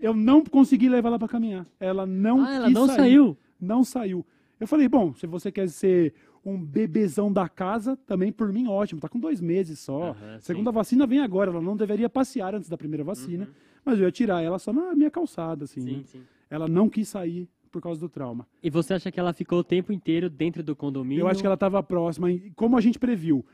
Eu 0.00 0.12
não 0.14 0.44
consegui 0.44 0.88
levar 0.88 1.08
ela 1.10 1.18
pra 1.18 1.28
caminhar. 1.28 1.66
Ela 1.80 2.04
não 2.06 2.44
Ah, 2.44 2.54
ela 2.54 2.70
não 2.70 2.86
sair. 2.86 2.96
saiu. 2.96 3.38
Não 3.60 3.82
saiu. 3.84 4.26
Eu 4.60 4.66
falei, 4.66 4.88
bom, 4.88 5.14
se 5.14 5.26
você 5.26 5.52
quer 5.52 5.68
ser 5.68 6.12
um 6.44 6.62
bebezão 6.62 7.32
da 7.32 7.48
casa, 7.48 7.96
também 8.06 8.32
por 8.32 8.52
mim 8.52 8.66
ótimo. 8.68 9.00
Tá 9.00 9.08
com 9.08 9.18
dois 9.18 9.40
meses 9.40 9.78
só. 9.78 10.10
Aham, 10.10 10.38
Segunda 10.40 10.70
sim. 10.70 10.74
vacina 10.74 11.06
vem 11.06 11.20
agora. 11.20 11.50
Ela 11.50 11.60
não 11.60 11.76
deveria 11.76 12.08
passear 12.08 12.54
antes 12.54 12.68
da 12.68 12.76
primeira 12.76 13.04
vacina. 13.04 13.48
Mas 13.84 13.98
eu 13.98 14.04
ia 14.04 14.12
tirar 14.12 14.42
ela 14.42 14.58
só 14.58 14.72
na 14.72 14.94
minha 14.94 15.10
calçada, 15.10 15.64
assim. 15.64 15.80
Sim, 15.80 15.96
né? 15.98 16.02
sim. 16.04 16.20
Ela 16.50 16.68
não 16.68 16.88
quis 16.88 17.08
sair 17.08 17.48
por 17.70 17.82
causa 17.82 18.00
do 18.00 18.08
trauma. 18.08 18.46
E 18.62 18.70
você 18.70 18.94
acha 18.94 19.10
que 19.10 19.20
ela 19.20 19.32
ficou 19.32 19.58
o 19.58 19.64
tempo 19.64 19.92
inteiro 19.92 20.28
dentro 20.30 20.62
do 20.62 20.74
condomínio? 20.74 21.22
Eu 21.22 21.28
acho 21.28 21.40
que 21.40 21.46
ela 21.46 21.54
estava 21.54 21.82
próxima, 21.82 22.28
como 22.56 22.76
a 22.76 22.80
gente 22.80 22.98
previu. 22.98 23.44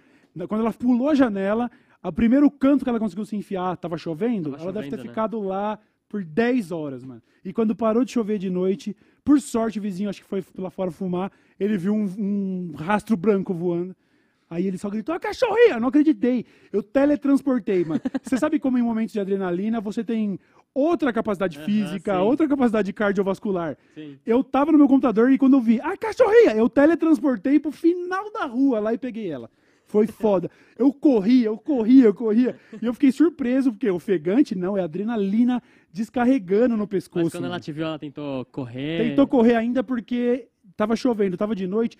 Quando 0.48 0.60
ela 0.60 0.72
pulou 0.72 1.08
a 1.10 1.14
janela, 1.14 1.70
o 2.02 2.12
primeiro 2.12 2.50
canto 2.50 2.84
que 2.84 2.88
ela 2.88 2.98
conseguiu 2.98 3.24
se 3.24 3.36
enfiar, 3.36 3.74
estava 3.74 3.96
chovendo, 3.96 4.50
Tava 4.50 4.62
ela 4.62 4.72
deve 4.72 4.84
ter 4.84 4.90
chovendo, 4.90 5.04
né? 5.04 5.08
ficado 5.10 5.40
lá 5.40 5.78
por 6.08 6.24
10 6.24 6.70
horas, 6.70 7.04
mano. 7.04 7.22
E 7.44 7.52
quando 7.52 7.74
parou 7.74 8.04
de 8.04 8.12
chover 8.12 8.38
de 8.38 8.50
noite, 8.50 8.96
por 9.24 9.40
sorte 9.40 9.78
o 9.78 9.82
vizinho, 9.82 10.10
acho 10.10 10.22
que 10.22 10.28
foi 10.28 10.44
lá 10.56 10.70
fora 10.70 10.90
fumar, 10.90 11.32
ele 11.58 11.76
viu 11.76 11.94
um, 11.94 12.04
um 12.18 12.74
rastro 12.76 13.16
branco 13.16 13.54
voando. 13.54 13.94
Aí 14.48 14.66
ele 14.66 14.78
só 14.78 14.88
gritou, 14.88 15.14
a 15.14 15.18
cachorrinha! 15.18 15.74
Eu 15.74 15.80
não 15.80 15.88
acreditei. 15.88 16.44
Eu 16.72 16.82
teletransportei, 16.82 17.84
mano. 17.84 18.00
Você 18.22 18.36
sabe 18.36 18.58
como 18.58 18.78
em 18.78 18.82
momentos 18.82 19.12
de 19.12 19.20
adrenalina 19.20 19.80
você 19.80 20.04
tem 20.04 20.38
outra 20.74 21.12
capacidade 21.12 21.58
física, 21.60 22.14
sim. 22.14 22.20
outra 22.20 22.48
capacidade 22.48 22.92
cardiovascular. 22.92 23.76
Sim. 23.94 24.18
Eu 24.26 24.42
tava 24.42 24.72
no 24.72 24.78
meu 24.78 24.88
computador 24.88 25.32
e 25.32 25.38
quando 25.38 25.54
eu 25.54 25.60
vi, 25.60 25.80
a 25.80 25.96
cachorrinha, 25.96 26.52
eu 26.56 26.68
teletransportei 26.68 27.58
pro 27.58 27.70
final 27.70 28.30
da 28.32 28.44
rua 28.44 28.80
lá 28.80 28.92
e 28.92 28.98
peguei 28.98 29.30
ela. 29.30 29.48
Foi 29.86 30.06
foda. 30.06 30.50
Eu 30.76 30.92
corria, 30.92 31.46
eu 31.46 31.58
corria, 31.58 32.06
eu 32.06 32.14
corria. 32.14 32.56
E 32.82 32.86
eu 32.86 32.92
fiquei 32.92 33.12
surpreso, 33.12 33.70
porque 33.70 33.88
ofegante 33.88 34.54
não, 34.54 34.76
é 34.76 34.82
adrenalina 34.82 35.62
descarregando 35.92 36.76
no 36.76 36.88
pescoço. 36.88 37.26
Mas 37.26 37.32
quando 37.32 37.44
ela 37.44 37.54
mano. 37.54 37.64
te 37.64 37.70
viu, 37.70 37.86
ela 37.86 37.98
tentou 37.98 38.44
correr. 38.46 39.10
Tentou 39.10 39.26
correr 39.26 39.54
ainda 39.54 39.84
porque 39.84 40.48
tava 40.76 40.96
chovendo, 40.96 41.36
tava 41.36 41.54
de 41.54 41.66
noite. 41.66 41.96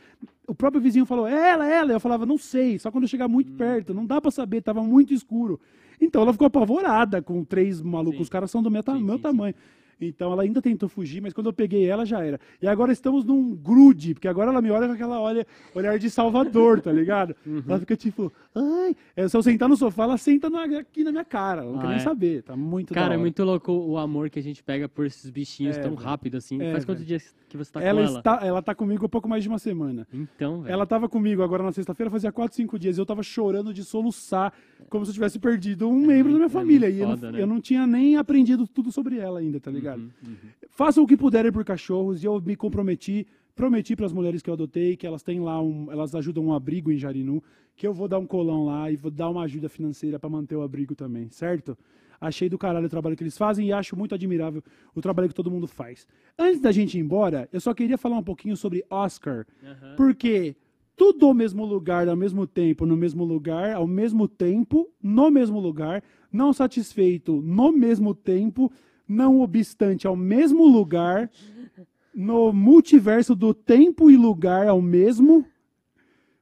O 0.46 0.54
próprio 0.54 0.80
vizinho 0.80 1.06
falou, 1.06 1.26
é 1.26 1.50
ela, 1.50 1.68
é 1.68 1.76
ela. 1.76 1.92
Eu 1.92 2.00
falava, 2.00 2.26
não 2.26 2.38
sei, 2.38 2.78
só 2.78 2.90
quando 2.90 3.04
eu 3.04 3.08
chegar 3.08 3.26
Hum. 3.26 3.30
muito 3.30 3.52
perto, 3.52 3.94
não 3.94 4.04
dá 4.06 4.20
pra 4.20 4.30
saber, 4.30 4.62
tava 4.62 4.82
muito 4.82 5.12
escuro. 5.14 5.60
Então 6.00 6.22
ela 6.22 6.32
ficou 6.32 6.46
apavorada 6.46 7.22
com 7.22 7.44
três 7.44 7.80
malucos, 7.80 8.16
Sim. 8.18 8.22
os 8.22 8.28
caras 8.28 8.50
são 8.50 8.62
do 8.62 8.70
meu, 8.70 8.82
Sim, 8.82 9.02
meu 9.02 9.16
sim, 9.16 9.22
tamanho. 9.22 9.54
Então 10.01 10.32
ela 10.32 10.42
ainda 10.42 10.61
tentou 10.62 10.88
fugir, 10.88 11.20
mas 11.20 11.32
quando 11.32 11.47
eu 11.49 11.53
peguei 11.53 11.86
ela 11.86 12.05
já 12.05 12.22
era. 12.24 12.38
E 12.61 12.66
agora 12.66 12.92
estamos 12.92 13.24
num 13.24 13.55
grude, 13.55 14.14
porque 14.14 14.28
agora 14.28 14.51
ela 14.51 14.61
me 14.62 14.70
olha 14.70 14.86
com 14.86 14.92
aquela 14.95 15.20
olha, 15.20 15.47
olhar 15.74 15.99
de 15.99 16.09
Salvador, 16.11 16.80
tá 16.80 16.92
ligado? 16.92 17.34
Uhum. 17.47 17.62
Ela 17.68 17.78
fica 17.78 17.97
tipo, 17.97 18.32
ai. 18.55 18.97
É, 19.16 19.28
se 19.28 19.36
eu 19.36 19.42
sentar 19.42 19.68
no 19.68 19.76
sofá, 19.76 20.05
ela 20.05 20.16
senta 20.18 20.49
na- 20.51 20.64
aqui 20.78 21.05
na 21.05 21.11
minha 21.12 21.24
cara. 21.24 21.62
Ela 21.62 21.70
não 21.72 21.78
Ah, 21.78 21.82
quer 21.82 21.88
nem 21.88 21.97
é? 21.97 22.01
saber. 22.01 22.42
Tá 22.42 22.57
muito 22.57 22.92
Cara, 22.95 23.14
é 23.14 23.16
muito 23.16 23.42
louco 23.45 23.70
o 23.72 23.97
amor 23.99 24.28
que 24.30 24.38
a 24.38 24.42
gente 24.42 24.62
pega 24.62 24.88
por 24.88 25.07
esses 25.07 25.30
bichinhos 25.30 25.76
É, 25.76 25.80
tão 25.80 25.92
velho. 25.95 26.03
rápido 26.03 26.36
assim. 26.36 26.61
É, 26.61 26.72
Faz 26.72 26.84
quantos 26.84 27.05
dias 27.07 27.34
que 27.49 27.57
você 27.57 27.70
tá 27.72 27.80
ela, 27.82 28.01
com 28.03 28.09
ela? 28.09 28.18
está, 28.18 28.40
ela 28.47 28.62
tá 28.62 28.74
comigo 28.74 29.05
há 29.07 29.09
pouco 29.09 29.28
mais 29.28 29.42
de 29.42 29.49
uma 29.49 29.59
semana. 29.59 30.07
Então, 30.12 30.62
velho. 30.62 30.72
Ela 30.72 30.86
tava 30.86 31.09
comigo 31.09 31.42
agora 31.42 31.62
na 31.62 31.70
sexta-feira, 31.72 32.11
fazia 32.11 32.32
4, 32.32 32.57
5 32.57 32.78
dias. 32.78 32.99
Eu 32.99 33.07
tava 33.07 33.22
chorando 33.22 33.72
de 33.72 33.84
soluçar, 33.84 34.53
como 34.88 35.05
se 35.05 35.11
eu 35.11 35.14
tivesse 35.14 35.38
perdido 35.38 35.88
um 35.88 36.07
membro 36.07 36.32
da 36.32 36.38
minha 36.38 36.47
é 36.47 36.51
família. 36.51 36.88
muito 36.88 36.99
e 36.99 37.03
eu, 37.03 37.09
foda, 37.11 37.26
não, 37.26 37.32
né? 37.32 37.42
eu 37.42 37.47
não 37.47 37.61
tinha 37.61 37.86
nem 37.86 38.16
aprendido 38.16 38.66
tudo 38.66 38.90
sobre 38.90 39.18
ela 39.18 39.38
ainda, 39.38 39.61
tá 39.61 39.70
ligado? 39.70 39.84
Uhum, 39.93 40.11
uhum. 40.26 40.37
Façam 40.70 41.05
o 41.05 41.07
que 41.07 41.16
puderem 41.16 41.53
por 41.53 41.64
cachorros 41.64 42.22
e 42.22 42.26
eu 42.26 42.41
me 42.41 42.57
comprometi, 42.57 43.26
prometi 43.55 43.95
para 43.95 44.07
as 44.07 44.12
mulheres 44.12 44.43
que 44.43 44.51
eu 44.51 44.55
adotei 44.55 44.97
que 44.97 45.07
elas 45.07 45.22
têm 45.22 45.41
lá 45.41 45.62
um, 45.62 45.91
elas 45.91 46.14
ajudam 46.14 46.47
um 46.47 46.53
abrigo 46.53 46.91
em 46.91 46.99
Jarinu, 46.99 47.43
que 47.76 47.87
eu 47.87 47.93
vou 47.93 48.09
dar 48.09 48.18
um 48.18 48.26
colão 48.26 48.64
lá 48.64 48.91
e 48.91 48.97
vou 48.97 49.11
dar 49.11 49.28
uma 49.30 49.43
ajuda 49.43 49.68
financeira 49.68 50.18
para 50.18 50.30
manter 50.30 50.57
o 50.57 50.62
abrigo 50.62 50.95
também, 50.95 51.28
certo? 51.30 51.76
Achei 52.20 52.49
do 52.49 52.57
caralho 52.57 52.87
o 52.87 52.91
trabalho 52.91 53.16
que 53.16 53.22
eles 53.22 53.37
fazem 53.37 53.66
e 53.66 53.72
acho 53.72 53.97
muito 53.97 54.14
admirável 54.14 54.62
o 54.95 55.01
trabalho 55.01 55.28
que 55.28 55.35
todo 55.35 55.51
mundo 55.51 55.66
faz. 55.66 56.07
Antes 56.39 56.61
da 56.61 56.72
gente 56.72 56.97
ir 56.97 57.01
embora, 57.01 57.49
eu 57.53 57.61
só 57.61 57.74
queria 57.74 57.99
falar 57.99 58.16
um 58.16 58.22
pouquinho 58.22 58.57
sobre 58.57 58.85
Oscar, 58.89 59.47
Aham. 59.62 59.95
porque 59.97 60.57
tudo 60.97 61.26
ao 61.26 61.35
mesmo 61.35 61.64
lugar, 61.64 62.09
ao 62.09 62.16
mesmo 62.16 62.47
tempo, 62.47 62.87
no 62.87 62.97
mesmo 62.97 63.24
lugar, 63.24 63.74
ao 63.74 63.87
mesmo 63.87 64.28
tempo, 64.28 64.89
no 65.03 65.30
mesmo 65.30 65.59
lugar, 65.59 66.03
não 66.32 66.53
satisfeito, 66.53 67.43
no 67.43 67.72
mesmo 67.72 68.14
tempo, 68.14 68.70
não 69.09 69.40
obstante, 69.40 70.07
ao 70.07 70.16
mesmo 70.16 70.66
lugar, 70.66 71.30
no 72.14 72.52
multiverso 72.52 73.34
do 73.34 73.52
tempo 73.52 74.11
e 74.11 74.16
lugar 74.16 74.66
ao 74.68 74.80
mesmo, 74.80 75.44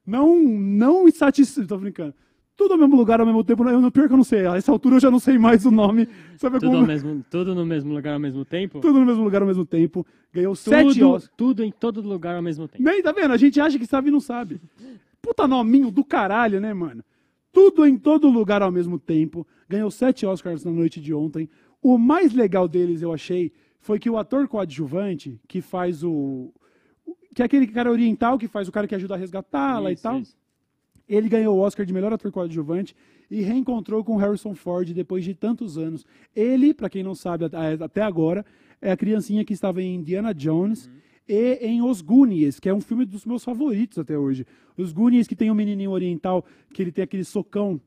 não, 0.07 0.39
não 0.39 1.09
insatisfeito, 1.09 1.69
tô 1.69 1.79
brincando. 1.79 2.15
Tudo 2.55 2.73
ao 2.75 2.79
mesmo 2.79 2.95
lugar, 2.95 3.19
ao 3.19 3.27
mesmo 3.27 3.43
tempo, 3.43 3.67
eu 3.69 3.91
pior 3.91 4.07
que 4.07 4.13
eu 4.13 4.17
não 4.17 4.25
sei, 4.25 4.47
a 4.47 4.57
essa 4.57 4.71
altura 4.71 4.97
eu 4.97 5.01
já 5.01 5.11
não 5.11 5.19
sei 5.19 5.39
mais 5.39 5.65
o 5.65 5.71
nome. 5.71 6.07
Sabe 6.37 6.61
Tudo, 6.61 6.73
como... 6.73 6.87
mesmo, 6.87 7.25
tudo 7.31 7.55
no 7.55 7.65
mesmo 7.65 7.93
lugar 7.93 8.13
ao 8.13 8.21
mesmo 8.21 8.45
tempo? 8.45 8.79
Tudo 8.81 9.01
no 9.01 9.07
mesmo 9.07 9.25
lugar 9.25 9.41
ao 9.41 9.49
mesmo 9.49 9.65
tempo. 9.65 10.07
Ganhou 10.33 10.55
sete 10.55 10.95
Tudo, 10.95 11.11
Oscars. 11.11 11.33
tudo 11.37 11.65
em 11.65 11.73
todo 11.73 12.01
lugar 12.03 12.37
ao 12.37 12.43
mesmo 12.43 12.69
tempo. 12.69 12.85
Nem, 12.85 13.03
tá 13.03 13.11
vendo? 13.11 13.33
A 13.33 13.37
gente 13.37 13.59
acha 13.61 13.79
que 13.79 13.87
sabe 13.87 14.09
e 14.09 14.13
não 14.13 14.21
sabe. 14.21 14.61
Puta 15.21 15.49
nominho 15.49 15.91
do 15.91 16.05
caralho, 16.05 16.61
né, 16.61 16.75
mano? 16.75 17.03
Tudo 17.51 17.87
em 17.87 17.97
todo 17.99 18.29
lugar 18.29 18.63
ao 18.63 18.71
mesmo 18.71 18.99
tempo. 18.99 19.47
Ganhou 19.69 19.91
sete 19.91 20.27
Oscars 20.27 20.65
na 20.65 20.71
noite 20.71 21.01
de 21.01 21.13
ontem. 21.15 21.49
O 21.83 21.99
mais 21.99 22.33
legal 22.33 22.69
deles, 22.69 23.03
eu 23.03 23.13
achei, 23.13 23.53
foi 23.81 23.99
que 23.99 24.09
o 24.09 24.17
ator 24.17 24.47
coadjuvante, 24.47 25.41
que 25.49 25.61
faz 25.61 26.05
o. 26.05 26.53
Que 27.35 27.43
é 27.43 27.45
aquele 27.45 27.67
cara 27.67 27.91
oriental 27.91 28.39
que 28.39 28.47
faz 28.47 28.69
o 28.69 28.73
cara 28.73 28.87
que 28.87 28.95
ajuda 28.95 29.15
a 29.15 29.19
resgatá-la 29.19 29.91
e 29.91 29.97
tal. 29.97 30.21
isso. 30.21 30.37
Ele 31.09 31.29
ganhou 31.29 31.57
o 31.57 31.61
Oscar 31.61 31.85
de 31.85 31.93
melhor 31.93 32.13
ator 32.13 32.31
coadjuvante 32.31 32.95
e 33.31 33.43
reencontrou 33.43 34.05
com 34.05 34.17
Harrison 34.17 34.55
Ford 34.55 34.93
depois 34.93 35.25
de 35.25 35.35
tantos 35.35 35.77
anos. 35.77 36.07
Ele, 36.35 36.73
pra 36.73 36.89
quem 36.89 37.03
não 37.03 37.15
sabe 37.15 37.45
até 37.45 38.03
agora, 38.03 38.47
é 38.81 38.93
a 38.93 38.97
criancinha 38.97 39.45
que 39.45 39.53
estava 39.53 39.83
em 39.83 39.97
Indiana 39.97 40.33
Jones 40.33 40.89
e 41.29 41.55
em 41.61 41.83
Os 41.83 42.01
Goonies, 42.01 42.61
que 42.61 42.69
é 42.69 42.75
um 42.75 42.81
filme 42.81 43.05
dos 43.05 43.27
meus 43.27 43.45
favoritos 43.45 43.99
até 43.99 44.17
hoje. 44.17 44.47
Os 44.77 44.93
Goonies 44.93 45.27
que 45.27 45.37
tem 45.37 45.51
um 45.51 45.55
menininho 45.55 45.91
oriental 45.91 46.45
que 46.73 46.81
ele 46.81 46.93
tem 46.93 47.05
aquele 47.05 47.25
socão 47.25 47.81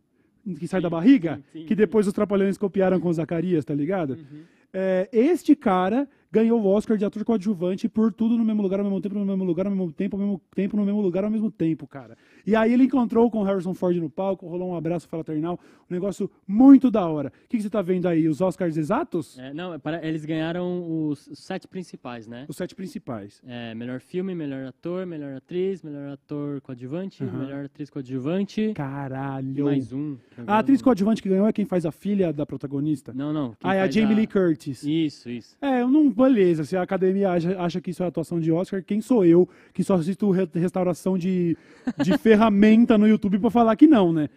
que 0.54 0.68
sai 0.68 0.82
da 0.82 0.90
barriga, 0.90 1.38
sim, 1.52 1.62
sim, 1.62 1.66
que 1.66 1.76
depois 1.76 2.06
os 2.08 2.14
Trapalhões 2.14 2.58
copiaram 2.58 3.00
com 3.00 3.12
Zacarias, 3.12 3.66
tá 3.66 3.74
ligado? 3.74 4.12
Uhum. 4.12 4.44
É, 4.78 5.10
este 5.12 5.56
cara 5.56 6.08
ganhou 6.30 6.62
o 6.62 6.68
Oscar 6.68 6.98
de 6.98 7.06
ator 7.06 7.24
coadjuvante 7.24 7.88
por 7.88 8.12
tudo 8.12 8.38
no 8.38 8.44
mesmo 8.44 8.62
lugar, 8.62 8.80
ao 8.80 8.86
mesmo 8.86 9.00
tempo, 9.00 9.16
no 9.16 9.26
mesmo 9.26 9.44
lugar, 9.46 9.66
ao 9.66 9.72
mesmo 9.72 9.92
tempo, 9.92 10.18
ao 10.18 10.22
mesmo 10.22 10.42
tempo, 10.54 10.76
no 10.76 10.86
mesmo 10.86 11.02
lugar, 11.02 11.24
ao 11.24 11.32
mesmo 11.32 11.50
tempo, 11.50 11.88
cara. 11.88 12.18
E 12.46 12.56
aí 12.56 12.74
ele 12.74 12.84
encontrou 12.84 13.30
com 13.32 13.40
o 13.40 13.44
Harrison 13.44 13.74
Ford 13.74 13.96
no 13.98 14.10
palco, 14.10 14.48
rolou 14.48 14.70
um 14.72 14.76
abraço 14.76 15.08
fraternal, 15.08 15.60
um 15.90 15.94
negócio 15.94 16.30
muito 16.48 16.90
da 16.92 17.08
hora. 17.08 17.30
O 17.46 17.50
que, 17.50 17.58
que 17.58 17.64
você 17.64 17.70
tá 17.70 17.82
vendo 17.82 18.08
aí? 18.08 18.28
Os 18.28 18.42
Oscars 18.42 18.78
exatos? 18.78 19.38
É, 19.40 19.54
não, 19.54 19.74
é 19.74 19.80
eles 20.04 20.26
ganharam 20.26 21.08
os 21.10 21.30
sete 21.34 21.68
principais, 21.68 22.28
né? 22.28 22.46
Os 22.48 22.56
sete 22.58 22.76
principais. 22.76 23.42
É, 23.48 23.74
melhor 23.76 24.00
filme, 24.00 24.34
melhor 24.36 24.68
ator, 24.68 25.06
melhor 25.06 25.36
atriz, 25.36 25.82
melhor 25.84 26.14
ator 26.14 26.62
coadjuvante, 26.62 27.24
Aham. 27.24 27.40
melhor 27.40 27.66
atriz 27.66 27.90
coadjuvante. 27.90 28.62
E 28.62 28.74
Caralho. 28.74 29.66
mais 29.66 29.92
um. 29.94 30.18
A 30.46 30.60
atriz 30.60 30.82
coadjuvante 30.82 31.22
que 31.22 31.30
ganhou 31.30 31.48
é 31.48 31.54
quem 31.54 31.66
faz 31.66 31.86
a 31.86 31.92
filha 31.92 32.32
da 32.34 32.46
protagonista. 32.46 33.14
Não, 33.14 33.32
não. 33.34 33.56
ah, 33.64 33.76
é 33.76 33.82
a 33.82 33.90
Jamie 33.90 34.16
Lee 34.16 34.28
Curtis. 34.28 34.84
Isso, 34.84 35.30
isso. 35.30 35.58
É, 35.62 35.82
eu 35.82 35.88
não. 35.90 36.10
Beleza, 36.12 36.64
se 36.64 36.76
a 36.78 36.82
academia 36.82 37.32
acha, 37.32 37.60
acha 37.60 37.82
que 37.82 37.92
isso 37.92 38.04
é 38.04 38.08
atuação 38.08 38.40
de 38.40 38.52
Oscar, 38.52 38.84
quem 38.84 39.02
sou 39.02 39.26
eu 39.26 39.48
que 39.74 39.84
só 39.84 39.96
assisto 39.96 40.30
re- 40.32 40.48
restauração 40.54 41.18
de, 41.18 41.58
de 42.04 42.18
ferramenta 42.36 42.98
no 42.98 43.08
YouTube 43.08 43.40
pra 43.40 43.50
falar 43.50 43.76
que 43.76 43.88
não, 43.88 44.12
né? 44.12 44.30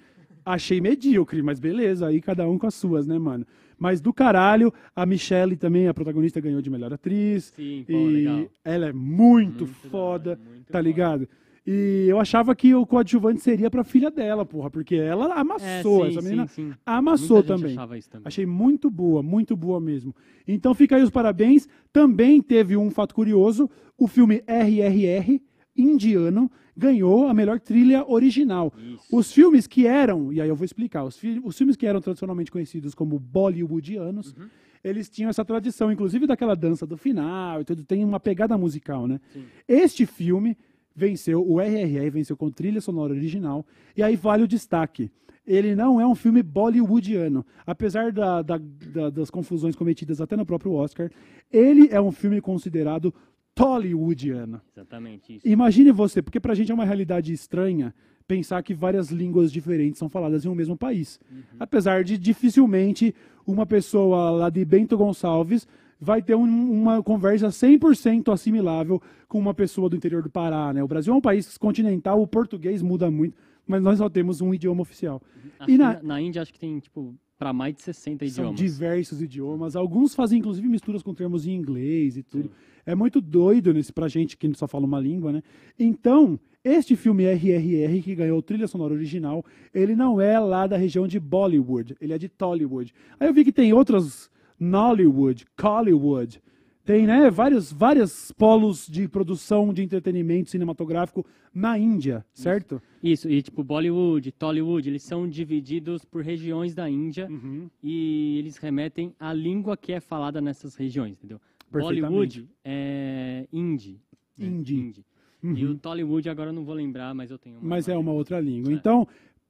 Achei 0.45 0.81
medíocre, 0.81 1.43
mas 1.43 1.59
beleza, 1.61 2.07
aí 2.07 2.21
cada 2.21 2.49
um 2.49 2.57
com 2.59 2.67
as 2.67 2.75
suas, 2.75 3.07
né, 3.07 3.19
mano? 3.19 3.45
Mas 3.79 4.01
do 4.01 4.13
caralho, 4.13 4.73
a 4.97 5.05
Michelle 5.05 5.57
também, 5.57 5.87
a 5.89 5.95
protagonista, 5.95 6.41
ganhou 6.41 6.63
de 6.63 6.71
melhor 6.71 6.93
atriz. 6.93 7.53
Sim, 7.55 7.85
pô, 7.87 7.93
e 7.93 8.07
legal. 8.13 8.47
ela 8.65 8.89
é 8.89 8.93
muito, 8.93 9.65
Muito 9.67 9.83
da 9.85 9.91
foda, 9.91 10.31
hora, 10.31 10.41
muito 10.49 10.67
tá 10.67 10.79
foda. 10.79 10.81
ligado? 10.81 11.29
E 11.67 12.07
eu 12.09 12.19
achava 12.19 12.57
que 12.57 12.75
o 12.75 12.87
coadjuvante 12.87 13.41
seria 13.43 13.71
pra 13.71 13.85
filha 13.85 14.11
dela, 14.11 14.45
porra, 14.47 14.71
porque 14.71 14.95
ela 14.97 15.35
amassou. 15.35 16.07
É, 16.07 16.11
sim, 16.11 16.13
essa 16.13 16.23
sim, 16.23 16.29
menina 16.29 16.47
sim. 16.47 16.73
amassou 16.87 17.37
Muita 17.39 17.57
gente 17.59 17.75
também. 17.77 18.01
também. 18.03 18.23
Achei 18.25 18.47
muito 18.47 18.91
boa, 18.91 19.23
muito 19.23 19.55
boa 19.55 19.79
mesmo. 19.79 20.15
Então 20.47 20.73
fica 20.75 20.97
aí 20.97 21.03
os 21.03 21.11
parabéns. 21.11 21.69
Também 21.93 22.41
teve 22.41 22.75
um 22.75 22.91
fato 22.91 23.15
curioso: 23.15 23.69
o 23.99 24.09
filme 24.09 24.43
RRR, 24.47 25.43
indiano, 25.77 26.51
ganhou 26.79 27.27
a 27.27 27.35
melhor 27.35 27.59
trilha 27.59 28.05
original. 28.09 28.73
Isso. 28.79 29.05
Os 29.13 29.33
filmes 29.33 29.67
que 29.67 29.87
eram, 29.87 30.33
e 30.33 30.41
aí 30.41 30.49
eu 30.49 30.55
vou 30.57 30.65
explicar, 30.65 31.05
os, 31.05 31.17
fi- 31.19 31.41
os 31.45 31.57
filmes 31.59 31.77
que 31.77 31.87
eram 31.87 32.01
tradicionalmente 32.01 32.51
conhecidos 32.51 32.95
como 32.95 33.19
bollywoodianos, 33.19 34.33
Uhum. 34.33 34.47
eles 34.85 35.11
tinham 35.11 35.29
essa 35.29 35.45
tradição, 35.45 35.91
inclusive 35.91 36.27
daquela 36.27 36.55
dança 36.55 36.87
do 36.87 36.97
final, 36.97 37.61
e 37.61 37.65
tudo, 37.65 37.83
tem 37.85 38.05
uma 38.05 38.21
pegada 38.21 38.57
musical, 38.57 39.07
né? 39.09 39.21
Sim. 39.33 39.43
Este 39.67 40.07
filme 40.07 40.57
venceu, 40.95 41.45
o 41.49 41.61
RRR 41.61 42.11
venceu 42.11 42.37
com 42.37 42.51
trilha 42.51 42.81
sonora 42.81 43.13
original, 43.13 43.67
e 43.97 44.03
aí 44.03 44.15
vale 44.17 44.45
o 44.45 44.49
destaque. 44.49 45.11
Ele 45.47 45.75
não 45.75 45.99
é 46.01 46.07
um 46.07 46.15
filme 46.15 46.43
bollywoodiano. 46.43 47.45
Apesar 47.67 48.13
da- 48.13 48.43
da- 48.43 48.61
da- 48.93 49.09
das 49.11 49.31
confusões 49.31 49.75
cometidas 49.75 50.21
até 50.21 50.37
no 50.37 50.45
próprio 50.45 50.73
Oscar, 50.75 51.11
ele 51.51 51.89
é 51.91 52.01
um 52.01 52.13
filme 52.13 52.41
considerado 52.41 53.13
tollywoodiano. 53.59 54.61
Exatamente 54.75 55.37
isso. 55.37 55.47
Imagine 55.49 55.93
você, 55.93 56.23
porque 56.23 56.41
pra 56.41 56.55
gente 56.55 56.71
é 56.71 56.75
uma 56.75 56.85
realidade 56.85 57.33
estranha 57.33 57.95
pensar 58.27 58.63
que 58.63 58.75
várias 58.75 59.11
línguas 59.11 59.51
diferentes 59.51 59.99
são 59.99 60.09
faladas 60.09 60.45
em 60.45 60.49
um 60.49 60.55
mesmo 60.55 60.77
país. 60.77 61.19
Apesar 61.59 62.05
de 62.05 62.19
dificilmente 62.19 63.15
uma 63.47 63.65
pessoa 63.67 64.31
lá 64.31 64.51
de 64.51 64.65
Bento 64.65 64.97
Gonçalves 64.99 65.67
vai 66.01 66.21
ter 66.23 66.35
um- 66.37 66.71
uma 66.71 67.03
conversa 67.03 67.51
100% 67.51 68.31
assimilável 68.31 69.01
com 69.27 69.39
uma 69.39 69.55
pessoa 69.55 69.89
do 69.89 69.97
interior 69.97 70.23
do 70.23 70.31
Pará, 70.31 70.73
né? 70.73 70.83
O 70.85 70.89
Brasil 70.89 71.13
é 71.13 71.17
um 71.17 71.21
país 71.21 71.57
continental, 71.59 72.21
o 72.23 72.27
português 72.27 72.83
muda 72.83 73.11
muito, 73.11 73.35
mas 73.67 73.83
nós 73.83 73.99
só 73.99 74.09
temos 74.09 74.41
um 74.41 74.53
idioma 74.55 74.83
oficial. 74.83 75.21
Acho 75.59 75.71
E 75.71 75.79
na... 75.79 76.01
na 76.03 76.21
Índia 76.21 76.43
acho 76.43 76.53
que 76.53 76.59
tem, 76.61 76.79
tipo, 76.79 77.15
pra 77.39 77.53
mais 77.53 77.75
de 77.75 77.83
60 77.83 78.27
São 78.29 78.45
idiomas. 78.45 78.61
diversos 78.61 79.23
idiomas. 79.23 79.77
Alguns 79.77 80.15
fazem, 80.15 80.41
inclusive, 80.41 80.67
misturas 80.69 81.03
com 81.03 81.15
termos 81.15 81.47
em 81.47 81.53
inglês 81.53 82.17
e 82.17 82.23
tudo. 82.23 82.51
É 82.85 82.95
muito 82.95 83.21
doido 83.21 83.73
nesse, 83.73 83.93
pra 83.93 84.09
gente 84.09 84.37
que 84.37 84.53
só 84.55 84.67
fala 84.67 84.85
uma 84.85 84.99
língua, 84.99 85.31
né? 85.33 85.43
Então, 85.79 86.39
este 86.65 86.97
filme 86.97 87.25
RRR, 87.25 88.03
que 88.03 88.15
ganhou 88.15 88.43
trilha 88.43 88.67
sonora 88.67 88.93
original, 88.93 89.45
ele 89.73 89.95
não 89.95 90.21
é 90.21 90.39
lá 90.39 90.67
da 90.67 90.77
região 90.77 91.07
de 91.07 91.21
Bollywood, 91.21 91.95
ele 92.01 92.13
é 92.13 92.19
de 92.19 92.29
Tollywood. 92.29 92.93
Aí 93.21 93.29
eu 93.29 93.35
vi 93.35 93.45
que 93.45 93.53
tem 93.53 93.73
outros 93.73 94.29
Nollywood, 94.59 95.47
Collywood. 95.57 96.43
Tem, 96.89 97.07
né, 97.07 97.31
vários, 97.31 97.71
vários 97.71 98.33
polos 98.33 98.87
de 98.87 99.07
produção 99.07 99.75
de 99.75 99.83
entretenimento 99.83 100.49
cinematográfico 100.49 101.23
na 101.53 101.79
Índia, 101.79 102.25
certo? 102.33 102.81
Isso, 103.03 103.29
e 103.29 103.43
tipo, 103.43 103.63
Bollywood, 103.63 104.33
Tollywood, 104.33 104.89
eles 104.89 105.03
são 105.03 105.29
divididos 105.29 106.03
por 106.03 106.23
regiões 106.23 106.75
da 106.75 106.89
Índia 106.89 107.29
Uhum. 107.29 107.69
e 107.83 108.39
eles 108.39 108.57
remetem 108.57 109.15
à 109.21 109.35
língua 109.35 109.77
que 109.77 109.93
é 109.93 110.01
falada 110.01 110.41
nessas 110.41 110.77
regiões, 110.77 111.19
entendeu? 111.19 111.39
Bollywood 111.71 112.49
é 112.65 113.47
hindi. 113.53 114.01
né? 114.39 114.47
Hindi. 114.47 115.05
hindi. 115.45 115.61
E 115.61 115.67
o 115.67 115.75
Tollywood 115.75 116.31
agora 116.31 116.49
eu 116.49 116.55
não 116.55 116.65
vou 116.65 116.75
lembrar, 116.75 117.15
mas 117.15 117.31
eu 117.31 117.37
tenho 117.37 117.59
uma. 117.59 117.69
mas 117.69 117.87
é 117.87 117.99
uma 117.99 118.13
outra 118.13 118.41
língua. 118.41 118.73
É. 118.73 118.75
Então, 118.75 119.07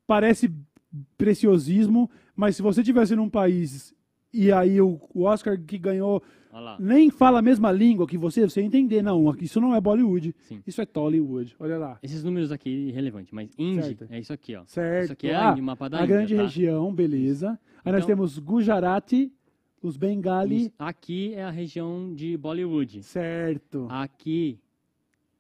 parece 0.09 0.53
preciosismo, 1.17 2.11
mas 2.35 2.57
se 2.57 2.63
você 2.63 2.83
tivesse 2.83 3.15
num 3.15 3.31
país 3.31 3.95
e 4.33 4.53
aí 4.53 4.81
o, 4.81 5.01
Oscar 5.15 5.59
que 5.59 5.79
ganhou. 5.79 6.23
Nem 6.81 7.11
fala 7.11 7.39
a 7.39 7.43
mesma 7.43 7.71
língua 7.73 8.07
que 8.07 8.17
você, 8.19 8.43
você 8.49 8.61
entender, 8.61 9.03
não, 9.03 9.35
isso 9.41 9.61
não 9.61 9.75
é 9.75 9.81
Bollywood, 9.81 10.35
Sim. 10.41 10.63
isso 10.67 10.81
é 10.81 10.87
Tollywood, 10.87 11.55
olha 11.59 11.79
lá. 11.79 11.99
Esses 12.03 12.23
números 12.25 12.51
aqui 12.53 12.71
irrelevantes, 12.89 13.33
mas 13.33 13.51
Certo. 13.55 14.07
é 14.11 14.19
isso 14.19 14.33
aqui, 14.33 14.57
ó. 14.57 14.63
Certo. 14.67 15.05
Isso 15.05 15.13
aqui 15.13 15.29
é 15.29 15.35
Ah, 15.37 15.55
o 15.55 15.63
mapa 15.63 15.89
da 15.89 15.99
a 15.99 16.03
Índia, 16.03 16.17
grande 16.17 16.37
tá? 16.37 16.43
região, 16.43 16.95
beleza. 16.95 17.59
Aí 17.85 17.93
nós 17.93 18.05
Então- 18.05 18.17
temos 18.17 18.39
Gujarati, 18.39 19.33
os 19.83 19.97
Bengali, 19.97 20.63
Isso. 20.67 20.73
Aqui 20.79 21.35
é 21.35 21.45
a 21.45 21.51
região 21.51 22.13
de 22.15 22.37
Bollywood. 22.37 23.03
certo. 23.03 23.87
Aqui, 23.91 24.59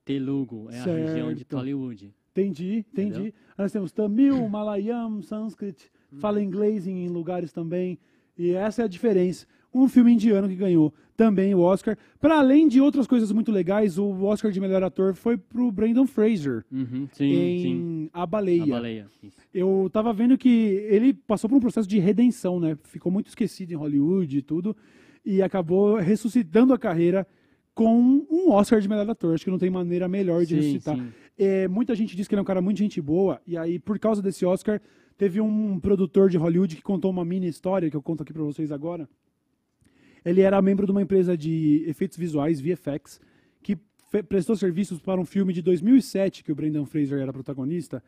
Telugu 0.04 0.68
é 0.70 0.78
a 0.80 0.84
região 0.84 1.28
de 1.32 1.38
Certo. 1.40 1.48
Tollywood. 1.56 2.14
Entendi, 2.32 2.84
entendi. 2.92 3.08
Entendeu? 3.10 3.22
Aí 3.26 3.64
nós 3.64 3.72
temos 3.72 3.90
Tamil, 3.92 4.48
Malayam, 4.48 5.20
Sanskrit, 5.22 5.90
fala 6.18 6.40
inglês 6.42 6.86
em 6.86 7.08
lugares 7.08 7.52
também. 7.52 7.98
E 8.38 8.50
essa 8.52 8.82
é 8.82 8.84
a 8.84 8.88
diferença. 8.88 9.44
Um 9.72 9.88
filme 9.88 10.12
indiano 10.12 10.48
que 10.48 10.56
ganhou 10.56 10.92
também 11.16 11.54
o 11.54 11.60
Oscar. 11.60 11.96
Para 12.20 12.38
além 12.38 12.68
de 12.68 12.80
outras 12.80 13.06
coisas 13.06 13.30
muito 13.32 13.50
legais, 13.52 13.98
o 13.98 14.24
Oscar 14.24 14.50
de 14.50 14.60
melhor 14.60 14.82
ator 14.82 15.14
foi 15.14 15.36
pro 15.36 15.70
Brandon 15.72 16.06
Fraser 16.06 16.64
Uhum, 16.70 17.08
sim, 17.12 17.24
em 17.34 17.58
sim. 17.60 18.10
A 18.12 18.24
Baleia. 18.24 18.62
A 18.62 18.66
baleia. 18.66 19.06
Eu 19.52 19.90
tava 19.92 20.12
vendo 20.12 20.38
que 20.38 20.48
ele 20.88 21.12
passou 21.12 21.50
por 21.50 21.56
um 21.56 21.60
processo 21.60 21.88
de 21.88 21.98
redenção, 21.98 22.58
né? 22.60 22.78
Ficou 22.84 23.10
muito 23.10 23.26
esquecido 23.28 23.72
em 23.72 23.76
Hollywood 23.76 24.38
e 24.38 24.42
tudo. 24.42 24.76
E 25.24 25.42
acabou 25.42 25.96
ressuscitando 25.96 26.72
a 26.72 26.78
carreira 26.78 27.26
com 27.74 28.24
um 28.30 28.50
Oscar 28.50 28.80
de 28.80 28.88
melhor 28.88 29.08
ator. 29.10 29.34
Acho 29.34 29.44
que 29.44 29.50
não 29.50 29.58
tem 29.58 29.70
maneira 29.70 30.08
melhor 30.08 30.40
de 30.44 30.48
Sim, 30.48 30.56
ressuscitar. 30.56 30.96
sim. 30.96 31.08
É, 31.36 31.68
muita 31.68 31.94
gente 31.94 32.16
diz 32.16 32.26
que 32.26 32.34
ele 32.34 32.40
é 32.40 32.42
um 32.42 32.46
cara 32.46 32.60
muito 32.62 32.78
gente 32.78 33.00
boa. 33.00 33.40
E 33.46 33.56
aí, 33.56 33.78
por 33.78 33.98
causa 33.98 34.22
desse 34.22 34.44
Oscar, 34.46 34.80
teve 35.16 35.40
um 35.40 35.78
produtor 35.78 36.30
de 36.30 36.36
Hollywood 36.36 36.74
que 36.76 36.82
contou 36.82 37.10
uma 37.10 37.24
mini 37.24 37.46
história 37.48 37.90
que 37.90 37.96
eu 37.96 38.02
conto 38.02 38.22
aqui 38.22 38.32
pra 38.32 38.42
vocês 38.42 38.72
agora. 38.72 39.08
Ele 40.24 40.40
era 40.40 40.60
membro 40.60 40.86
de 40.86 40.92
uma 40.92 41.02
empresa 41.02 41.36
de 41.36 41.84
efeitos 41.86 42.16
visuais, 42.16 42.60
VFX, 42.60 43.20
que 43.62 43.76
prestou 44.28 44.56
serviços 44.56 45.00
para 45.00 45.20
um 45.20 45.24
filme 45.24 45.52
de 45.52 45.62
2007 45.62 46.42
que 46.42 46.52
o 46.52 46.54
Brendan 46.54 46.84
Fraser 46.84 47.20
era 47.20 47.32
protagonista. 47.32 48.02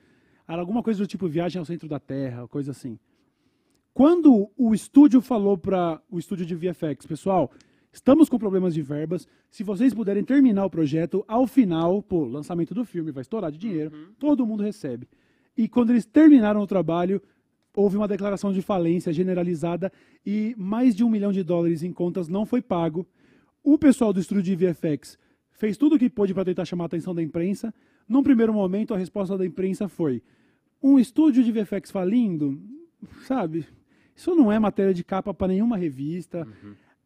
Era 0.46 0.61
alguma 0.61 0.82
coisa 0.82 0.98
do 0.98 1.06
tipo 1.06 1.28
Viagem 1.28 1.58
ao 1.58 1.64
Centro 1.64 1.88
da 1.88 2.00
Terra, 2.00 2.48
coisa 2.48 2.72
assim. 2.72 2.98
Quando 3.92 4.50
o 4.56 4.74
estúdio 4.74 5.20
falou 5.20 5.58
para 5.58 6.00
o 6.11 6.18
estúdio 6.18 6.46
de 6.46 6.54
VFX, 6.54 7.06
pessoal, 7.06 7.50
estamos 7.92 8.28
com 8.28 8.38
problemas 8.38 8.72
de 8.74 8.82
verbas. 8.82 9.28
Se 9.50 9.62
vocês 9.62 9.92
puderem 9.92 10.24
terminar 10.24 10.64
o 10.64 10.70
projeto, 10.70 11.24
ao 11.28 11.46
final, 11.46 12.02
pô, 12.02 12.24
lançamento 12.24 12.72
do 12.74 12.84
filme 12.84 13.11
vai 13.11 13.22
estourar 13.22 13.50
de 13.50 13.58
dinheiro, 13.58 13.92
todo 14.18 14.46
mundo 14.46 14.62
recebe. 14.62 15.08
E 15.56 15.68
quando 15.68 15.90
eles 15.90 16.06
terminaram 16.06 16.61
o 16.61 16.66
trabalho, 16.66 17.20
houve 17.75 17.97
uma 17.97 18.09
declaração 18.09 18.53
de 18.53 18.62
falência 18.62 19.12
generalizada 19.12 19.93
e 20.25 20.55
mais 20.59 20.95
de 20.95 21.05
um 21.05 21.11
milhão 21.11 21.33
de 21.33 21.43
dólares 21.43 21.83
em 21.83 21.93
contas 21.93 22.29
não 22.29 22.45
foi 22.45 22.61
pago. 22.61 23.07
O 23.62 23.79
pessoal 23.79 24.12
do 24.12 24.21
estúdio 24.21 24.57
de 24.57 24.66
VFX 24.66 25.18
fez 25.51 25.77
tudo 25.77 25.97
o 25.97 25.99
que 25.99 26.09
pôde 26.09 26.33
para 26.33 26.45
tentar 26.45 26.64
chamar 26.64 26.85
a 26.85 26.87
atenção 26.87 27.14
da 27.14 27.23
imprensa. 27.23 27.73
Num 28.09 28.23
primeiro 28.23 28.53
momento, 28.53 28.95
a 28.95 28.99
resposta 28.99 29.37
da 29.37 29.45
imprensa 29.45 29.89
foi: 29.89 30.23
um 30.83 30.99
estúdio 30.99 31.45
de 31.45 31.53
VFX 31.53 31.91
falindo, 31.91 32.61
sabe? 33.27 33.66
Isso 34.16 34.35
não 34.35 34.51
é 34.51 34.59
matéria 34.59 34.93
de 34.93 35.05
capa 35.05 35.33
para 35.33 35.49
nenhuma 35.49 35.77
revista. 35.77 36.47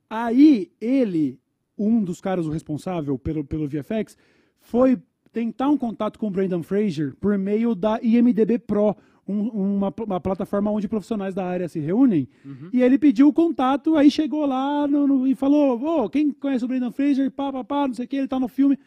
Aí 0.09 0.71
ele, 0.81 1.39
um 1.77 2.03
dos 2.03 2.21
caras 2.21 2.47
o 2.47 2.51
responsável 2.51 3.19
pelo, 3.19 3.45
pelo 3.45 3.69
VFX, 3.69 4.17
foi 4.61 4.99
tentar 5.33 5.69
um 5.69 5.77
contato 5.77 6.19
com 6.19 6.29
o 6.29 6.31
Brandon 6.31 6.63
Fraser 6.63 7.15
por 7.17 7.37
meio 7.37 7.75
da 7.75 8.01
IMDB 8.01 8.59
Pro, 8.61 8.97
um- 9.27 9.49
uma, 9.77 9.93
uma 10.07 10.21
plataforma 10.21 10.71
onde 10.71 10.87
profissionais 10.89 11.35
da 11.35 11.45
área 11.45 11.69
se 11.69 11.79
reúnem. 11.81 12.29
E 12.73 12.83
ele 12.83 12.99
pediu 12.99 13.29
o 13.29 13.33
contato, 13.33 13.97
aí 13.97 14.11
chegou 14.11 14.45
lá 14.47 14.87
no- 14.87 15.07
no- 15.07 15.27
e 15.27 15.35
falou: 15.35 15.81
Ô, 16.05 16.09
quem 16.11 16.31
conhece 16.31 16.65
o 16.65 16.69
Brandon 16.69 16.91
Fraser? 16.93 17.31
Pá, 17.31 17.53
pá, 17.53 17.65
pá, 17.65 17.87
não 17.89 17.95
sei 17.95 18.05
o 18.05 18.09
que, 18.09 18.17
ele 18.17 18.29
tá 18.29 18.39
no 18.39 18.49
filme. 18.49 18.79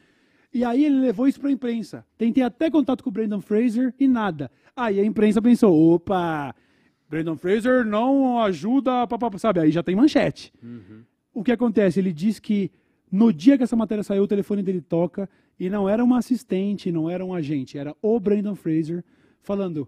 E 0.54 0.64
aí 0.64 0.86
ele 0.86 1.00
levou 1.00 1.28
isso 1.28 1.40
pra 1.40 1.52
imprensa. 1.52 2.06
Tentei 2.18 2.44
até 2.44 2.70
contato 2.70 3.04
com 3.04 3.10
o 3.10 3.14
Brandon 3.14 3.42
Fraser 3.42 3.94
e 4.00 4.08
nada. 4.08 4.50
Aí 4.76 5.00
a 5.00 5.06
imprensa 5.06 5.42
pensou: 5.42 5.74
opa, 5.94 6.56
Brandon 7.10 7.36
Fraser 7.38 7.86
não 7.86 8.40
ajuda, 8.42 9.06
pá, 9.08 9.18
pá, 9.18 9.30
pá", 9.32 9.38
sabe? 9.38 9.60
Aí 9.60 9.72
já 9.72 9.84
tem 9.84 9.96
manchete. 9.96 10.52
O 11.34 11.44
que 11.44 11.52
acontece? 11.52 12.00
Ele 12.00 12.12
diz 12.14 12.40
que 12.40 12.72
no 13.12 13.32
dia 13.32 13.58
que 13.58 13.64
essa 13.64 13.76
matéria 13.76 14.04
saiu, 14.04 14.24
o 14.24 14.28
telefone 14.28 14.62
dele 14.64 14.82
toca 14.82 15.30
e 15.60 15.70
não 15.70 15.88
era 15.88 16.04
uma 16.04 16.18
assistente, 16.20 16.92
não 16.92 17.10
era 17.10 17.24
um 17.26 17.34
agente, 17.34 17.78
era 17.78 17.96
o 18.02 18.20
Brandon 18.20 18.56
Fraser 18.56 19.04
falando: 19.42 19.88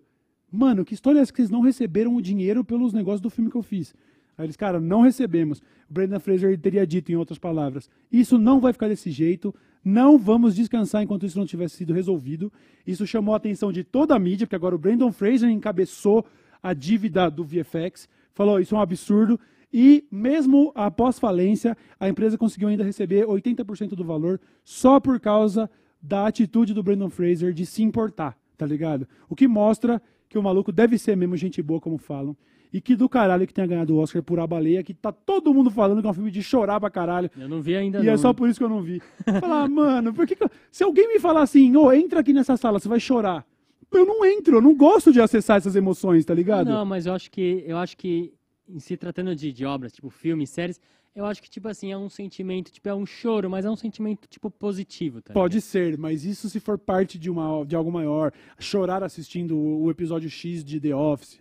Mano, 0.51 0.83
que 0.83 0.93
história 0.93 1.19
é 1.19 1.21
essa 1.21 1.31
que 1.31 1.37
vocês 1.37 1.49
não 1.49 1.61
receberam 1.61 2.15
o 2.15 2.21
dinheiro 2.21 2.63
pelos 2.63 2.93
negócios 2.93 3.21
do 3.21 3.29
filme 3.29 3.51
que 3.51 3.57
eu 3.57 3.63
fiz? 3.63 3.93
Aí 4.37 4.45
eles, 4.45 4.55
cara, 4.55 4.79
não 4.79 5.01
recebemos. 5.01 5.59
O 5.89 5.93
Brandon 5.93 6.19
Fraser 6.19 6.57
teria 6.57 6.87
dito, 6.87 7.11
em 7.11 7.15
outras 7.15 7.37
palavras, 7.37 7.89
isso 8.11 8.37
não 8.37 8.59
vai 8.59 8.71
ficar 8.71 8.87
desse 8.87 9.11
jeito, 9.11 9.53
não 9.83 10.17
vamos 10.17 10.55
descansar 10.55 11.03
enquanto 11.03 11.25
isso 11.25 11.37
não 11.37 11.45
tivesse 11.45 11.75
sido 11.75 11.93
resolvido. 11.93 12.51
Isso 12.85 13.05
chamou 13.05 13.33
a 13.33 13.37
atenção 13.37 13.71
de 13.71 13.83
toda 13.83 14.15
a 14.15 14.19
mídia, 14.19 14.47
porque 14.47 14.55
agora 14.55 14.75
o 14.75 14.79
Brandon 14.79 15.11
Fraser 15.11 15.49
encabeçou 15.49 16.25
a 16.63 16.73
dívida 16.73 17.29
do 17.29 17.43
VFX, 17.43 18.07
falou, 18.33 18.59
isso 18.59 18.75
é 18.75 18.77
um 18.77 18.81
absurdo, 18.81 19.39
e 19.71 20.05
mesmo 20.11 20.71
após 20.73 21.19
falência, 21.19 21.77
a 21.99 22.09
empresa 22.09 22.37
conseguiu 22.37 22.69
ainda 22.69 22.83
receber 22.83 23.25
80% 23.25 23.89
do 23.89 24.03
valor 24.03 24.39
só 24.63 24.99
por 24.99 25.19
causa 25.19 25.69
da 26.01 26.25
atitude 26.25 26.73
do 26.73 26.81
Brandon 26.81 27.09
Fraser 27.09 27.53
de 27.53 27.65
se 27.65 27.83
importar, 27.83 28.37
tá 28.57 28.65
ligado? 28.65 29.07
O 29.29 29.35
que 29.35 29.47
mostra 29.47 30.01
que 30.29 30.37
o 30.37 30.43
maluco 30.43 30.71
deve 30.71 30.97
ser 30.97 31.17
mesmo 31.17 31.35
gente 31.35 31.61
boa, 31.61 31.81
como 31.81 31.97
falam. 31.97 32.37
E 32.71 32.79
que 32.79 32.95
do 32.95 33.09
caralho 33.09 33.47
que 33.47 33.53
tenha 33.53 33.65
ganhado 33.65 33.95
o 33.95 33.97
Oscar 33.97 34.21
por 34.21 34.39
A 34.39 34.45
Baleia, 34.45 34.83
que 34.83 34.93
tá 34.93 35.11
todo 35.11 35.51
mundo 35.51 35.71
falando 35.71 36.01
que 36.01 36.07
é 36.07 36.09
um 36.11 36.13
filme 36.13 36.29
de 36.29 36.43
chorar 36.43 36.79
pra 36.79 36.87
caralho. 36.91 37.29
Eu 37.35 37.49
não 37.49 37.61
vi 37.63 37.75
ainda 37.75 37.99
E 37.99 38.05
não. 38.05 38.13
é 38.13 38.17
só 38.17 38.31
por 38.31 38.47
isso 38.47 38.59
que 38.59 38.63
eu 38.63 38.69
não 38.69 38.83
vi. 38.83 39.01
Falar, 39.39 39.67
mano, 39.67 40.13
por 40.13 40.27
que, 40.27 40.35
que 40.35 40.43
eu- 40.43 40.51
Se 40.71 40.83
alguém 40.83 41.07
me 41.07 41.19
falar 41.19 41.41
assim, 41.41 41.75
ô, 41.75 41.91
entra 41.91 42.19
aqui 42.19 42.31
nessa 42.31 42.55
sala, 42.55 42.79
você 42.79 42.87
vai 42.87 42.99
chorar. 42.99 43.43
Eu 43.91 44.05
não 44.05 44.23
entro, 44.23 44.57
eu 44.57 44.61
não 44.61 44.75
gosto 44.77 45.11
de 45.11 45.19
acessar 45.19 45.57
essas 45.57 45.75
emoções, 45.75 46.23
tá 46.23 46.31
ligado? 46.35 46.67
Não, 46.69 46.85
mas 46.85 47.07
eu 47.07 47.13
acho 47.13 47.31
que 47.31 47.63
eu 47.65 47.75
acho 47.75 47.97
que 47.97 48.31
em 48.69 48.79
se 48.79 48.95
tratando 48.95 49.35
de, 49.35 49.51
de 49.51 49.65
obras, 49.65 49.91
tipo 49.91 50.09
filmes, 50.09 50.49
séries, 50.49 50.79
eu 51.15 51.25
acho 51.25 51.41
que 51.41 51.49
tipo 51.49 51.67
assim, 51.67 51.91
é 51.91 51.97
um 51.97 52.07
sentimento, 52.09 52.71
tipo 52.71 52.87
é 52.87 52.93
um 52.93 53.05
choro, 53.05 53.49
mas 53.49 53.65
é 53.65 53.69
um 53.69 53.75
sentimento 53.75 54.27
tipo 54.27 54.49
positivo, 54.49 55.21
tá? 55.21 55.33
Pode 55.33 55.59
ser, 55.59 55.97
mas 55.97 56.23
isso 56.23 56.49
se 56.49 56.59
for 56.59 56.77
parte 56.77 57.17
de, 57.17 57.29
uma, 57.29 57.65
de 57.65 57.75
algo 57.75 57.91
maior. 57.91 58.31
Chorar 58.59 59.03
assistindo 59.03 59.57
o, 59.57 59.89
episódio 59.89 60.29
X 60.29 60.63
de 60.63 60.79
The 60.79 60.95
Office. 60.95 61.39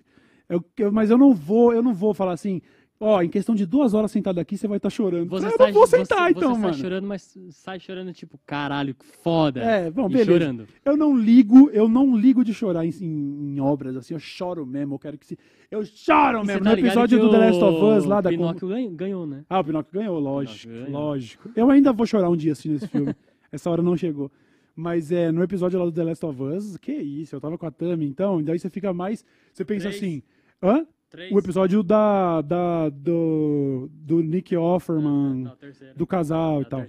Eu- 0.49 0.65
eu- 0.79 0.91
mas 0.91 1.11
eu 1.11 1.19
não 1.19 1.35
vou, 1.35 1.73
eu 1.73 1.83
não 1.83 1.93
vou 1.95 2.15
falar 2.15 2.33
assim, 2.33 2.63
ó, 3.01 3.23
em 3.23 3.29
questão 3.29 3.55
de 3.55 3.65
duas 3.67 3.95
horas 3.95 4.11
sentado 4.11 4.39
aqui, 4.41 4.57
você 4.57 4.67
vai 4.67 4.77
estar 4.79 4.91
chorando. 4.91 5.29
Você 5.31 5.47
eu 5.47 5.51
sai, 5.57 5.67
não 5.69 5.73
vou 5.75 5.87
você- 5.87 5.99
sentar, 5.99 6.31
então, 6.31 6.55
você 6.55 6.61
mano. 6.61 6.75
sai 6.75 6.83
chorando, 6.83 7.07
mas 7.07 7.39
sai 7.51 7.81
chorando 7.81 8.13
tipo, 8.13 8.39
caralho, 8.47 8.95
que 8.95 9.05
foda. 9.23 9.61
É, 9.63 9.91
bom, 9.91 10.07
e 10.07 10.13
beleza. 10.13 10.33
chorando. 10.33 10.69
Eu 10.85 10.97
não 10.97 11.17
ligo, 11.17 11.71
eu 11.71 11.89
não 11.89 12.17
ligo 12.17 12.45
de 12.45 12.53
chorar 12.55 12.85
em, 12.85 12.91
em- 13.01 13.55
em 13.57 13.61
obras, 13.61 13.97
assim, 13.97 14.15
eu 14.15 14.21
choro 14.21 14.67
mesmo, 14.67 14.95
eu 14.95 14.99
quero 14.99 15.17
que 15.19 15.27
se... 15.27 15.39
Eu 15.71 15.85
choro 15.85 16.39
E 16.39 16.41
você 16.41 16.47
mesmo, 16.53 16.65
tá 16.65 16.73
no 16.73 16.79
episódio 16.79 17.19
do 17.21 17.31
The 17.31 17.39
Last 17.39 17.63
of 17.65 17.85
Us, 17.99 18.05
o 18.05 18.09
lá 18.09 18.21
da... 18.21 18.31
Pinóquio 18.31 18.69
ganhou, 18.69 18.91
ganhou, 18.93 19.27
né? 19.27 19.45
Ah, 19.49 19.61
o 19.61 19.65
Pinóquio 19.65 19.93
ganhou, 20.01 20.19
lógico, 20.19 20.69
Pinóquio 20.73 20.87
ganhou. 20.93 21.01
lógico. 21.09 21.51
Eu 21.55 21.71
ainda 21.71 21.93
vou 21.93 22.07
chorar 22.07 22.29
um 22.31 22.37
dia 22.37 22.53
assistindo 22.53 22.77
esse 22.77 22.89
filme. 22.89 23.15
Essa 23.53 23.71
hora 23.71 23.83
não 23.83 23.97
chegou. 23.97 24.31
Mas 24.75 25.11
é, 25.11 25.33
no 25.33 25.43
episódio 25.43 25.79
lá 25.79 25.85
do 25.85 25.91
The 25.93 26.05
Last 26.05 26.25
of 26.25 26.43
Us, 26.43 26.77
que 26.77 26.93
isso, 26.93 27.35
eu 27.35 27.41
tava 27.41 27.59
com 27.59 27.67
a 27.67 27.71
Tami, 27.71 28.07
então, 28.07 28.43
daí 28.43 28.59
você 28.59 28.71
fica 28.71 28.93
mais... 28.95 29.25
Você 29.53 29.65
pensa 29.65 29.89
Três. 29.89 29.97
assim, 29.97 30.23
hã? 30.63 30.87
Três. 31.11 31.33
O 31.33 31.39
episódio 31.39 31.83
da, 31.83 32.43
da, 32.43 32.89
do, 32.91 33.89
do 33.93 34.23
Nick 34.23 34.55
Offerman, 34.57 35.45
Não, 35.45 35.57
terceiro. 35.57 35.97
do 35.97 36.07
casal 36.07 36.55
Não, 36.55 36.63
e 36.63 36.65
tal. 36.67 36.87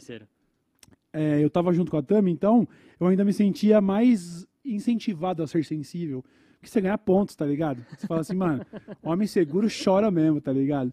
É, 1.13 1.43
eu 1.43 1.49
tava 1.49 1.73
junto 1.73 1.89
com 1.89 1.97
a 1.97 2.03
Tami, 2.03 2.31
então 2.31 2.67
eu 2.99 3.07
ainda 3.07 3.23
me 3.23 3.31
sentia 3.31 3.79
mais 3.79 4.45
incentivado 4.63 5.41
a 5.41 5.47
ser 5.47 5.63
sensível. 5.63 6.23
Porque 6.53 6.67
você 6.67 6.81
ganha 6.81 6.97
pontos, 6.97 7.35
tá 7.35 7.45
ligado? 7.45 7.83
Você 7.97 8.05
fala 8.05 8.19
assim, 8.19 8.35
mano, 8.35 8.65
homem 9.01 9.25
seguro 9.25 9.67
chora 9.69 10.11
mesmo, 10.11 10.41
tá 10.41 10.51
ligado? 10.51 10.91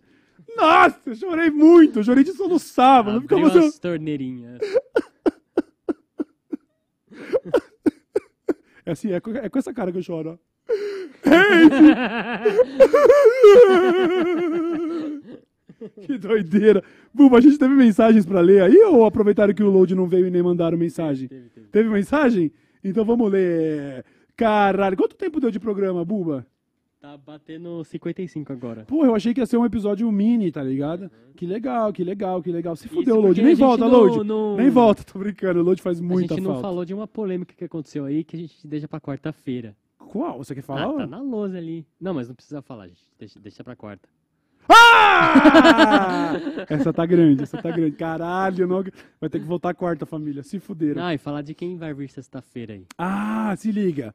Nossa, 0.56 1.00
eu 1.04 1.14
chorei 1.16 1.50
muito, 1.50 1.98
eu 1.98 2.04
chorei 2.04 2.22
de 2.22 2.32
soluçar, 2.32 3.04
mano. 3.04 3.18
Abriu 3.18 3.40
você... 3.40 3.58
as 3.58 3.78
torneirinhas. 3.78 4.60
É 8.84 8.92
assim, 8.92 9.10
é 9.10 9.18
com, 9.18 9.32
é 9.32 9.48
com 9.48 9.58
essa 9.58 9.74
cara 9.74 9.90
que 9.90 9.98
eu 9.98 10.02
choro, 10.02 10.34
ó. 10.34 10.38
Que 16.02 16.18
doideira. 16.18 16.82
Buba, 17.12 17.38
a 17.38 17.40
gente 17.40 17.58
teve 17.58 17.74
mensagens 17.74 18.24
pra 18.24 18.40
ler 18.40 18.62
aí 18.62 18.76
ou 18.84 19.04
aproveitaram 19.04 19.52
que 19.54 19.62
o 19.62 19.70
load 19.70 19.94
não 19.94 20.06
veio 20.06 20.26
e 20.26 20.30
nem 20.30 20.42
mandaram 20.42 20.76
mensagem? 20.78 21.28
Teve, 21.28 21.48
teve. 21.50 21.66
Teve 21.68 21.88
mensagem? 21.90 22.52
Então 22.82 23.04
vamos 23.04 23.30
ler. 23.30 24.04
Caralho, 24.36 24.96
quanto 24.96 25.16
tempo 25.16 25.40
deu 25.40 25.50
de 25.50 25.58
programa, 25.60 26.04
Buba? 26.04 26.46
Tá 27.00 27.16
batendo 27.16 27.84
55 27.84 28.52
agora. 28.52 28.84
Pô, 28.86 29.04
eu 29.04 29.14
achei 29.14 29.32
que 29.32 29.40
ia 29.40 29.46
ser 29.46 29.56
um 29.58 29.64
episódio 29.66 30.10
mini, 30.10 30.50
tá 30.50 30.62
ligado? 30.62 31.10
Que 31.36 31.46
legal, 31.46 31.92
que 31.92 32.02
legal, 32.02 32.42
que 32.42 32.50
legal. 32.50 32.74
Se 32.74 32.88
fudeu, 32.88 33.20
Load. 33.20 33.40
Nem 33.42 33.52
a 33.52 33.56
volta, 33.56 33.84
não- 33.86 33.90
Load. 34.00 34.24
não- 34.26 34.56
Nem 34.56 34.70
volta, 34.70 35.04
tô 35.04 35.18
brincando. 35.18 35.60
O 35.60 35.62
Load 35.62 35.80
faz 35.82 36.00
a 36.00 36.02
muita 36.02 36.34
gente 36.34 36.42
não 36.44 36.52
falta. 36.54 36.68
falou 36.68 36.84
de 36.84 36.94
uma 36.94 37.06
polêmica 37.06 37.54
que 37.56 37.64
aconteceu 37.64 38.04
aí 38.06 38.24
que 38.24 38.34
a 38.34 38.38
gente 38.38 38.66
deixa 38.66 38.88
pra 38.88 39.00
quarta-feira. 39.00 39.76
Qual? 40.16 40.38
Você 40.38 40.54
quer 40.54 40.60
Ah, 40.60 40.64
falar? 40.64 40.92
tá 40.94 41.06
na 41.06 41.20
lousa 41.20 41.58
ali. 41.58 41.86
Não, 42.00 42.14
mas 42.14 42.28
não 42.28 42.34
precisa 42.34 42.62
falar, 42.62 42.88
gente. 42.88 43.02
Deixa, 43.18 43.38
deixa 43.40 43.62
pra 43.64 43.76
quarta. 43.76 44.08
Ah! 44.68 46.32
essa 46.68 46.92
tá 46.92 47.06
grande, 47.06 47.42
essa 47.42 47.60
tá 47.60 47.70
grande. 47.70 47.96
Caralho, 47.96 48.66
não... 48.66 48.82
vai 49.20 49.30
ter 49.30 49.38
que 49.40 49.44
voltar 49.46 49.74
quarta, 49.74 50.04
família. 50.06 50.42
Se 50.42 50.58
fuderam. 50.58 51.04
Ah, 51.04 51.14
e 51.14 51.18
falar 51.18 51.42
de 51.42 51.54
quem 51.54 51.76
vai 51.76 51.92
vir 51.94 52.08
sexta-feira 52.08 52.74
aí. 52.74 52.84
Ah, 52.98 53.54
se 53.56 53.70
liga. 53.70 54.14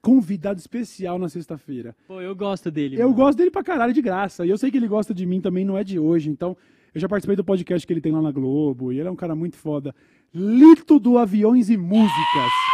Convidado 0.00 0.58
especial 0.58 1.18
na 1.18 1.28
sexta-feira. 1.28 1.94
Pô, 2.06 2.20
eu 2.20 2.34
gosto 2.34 2.70
dele. 2.70 2.96
Eu 2.96 3.08
mano. 3.10 3.14
gosto 3.14 3.36
dele 3.38 3.50
pra 3.50 3.62
caralho 3.62 3.92
de 3.92 4.00
graça. 4.00 4.46
E 4.46 4.50
eu 4.50 4.56
sei 4.56 4.70
que 4.70 4.76
ele 4.78 4.88
gosta 4.88 5.12
de 5.12 5.26
mim 5.26 5.40
também, 5.40 5.64
não 5.64 5.76
é 5.76 5.84
de 5.84 5.98
hoje. 5.98 6.30
Então, 6.30 6.56
eu 6.94 7.00
já 7.00 7.08
participei 7.08 7.36
do 7.36 7.44
podcast 7.44 7.86
que 7.86 7.92
ele 7.92 8.00
tem 8.00 8.12
lá 8.12 8.22
na 8.22 8.30
Globo. 8.30 8.92
E 8.92 8.98
ele 8.98 9.08
é 9.08 9.10
um 9.10 9.16
cara 9.16 9.34
muito 9.34 9.56
foda. 9.56 9.94
Lito 10.34 10.98
do 10.98 11.18
Aviões 11.18 11.68
e 11.68 11.76
Músicas. 11.76 12.69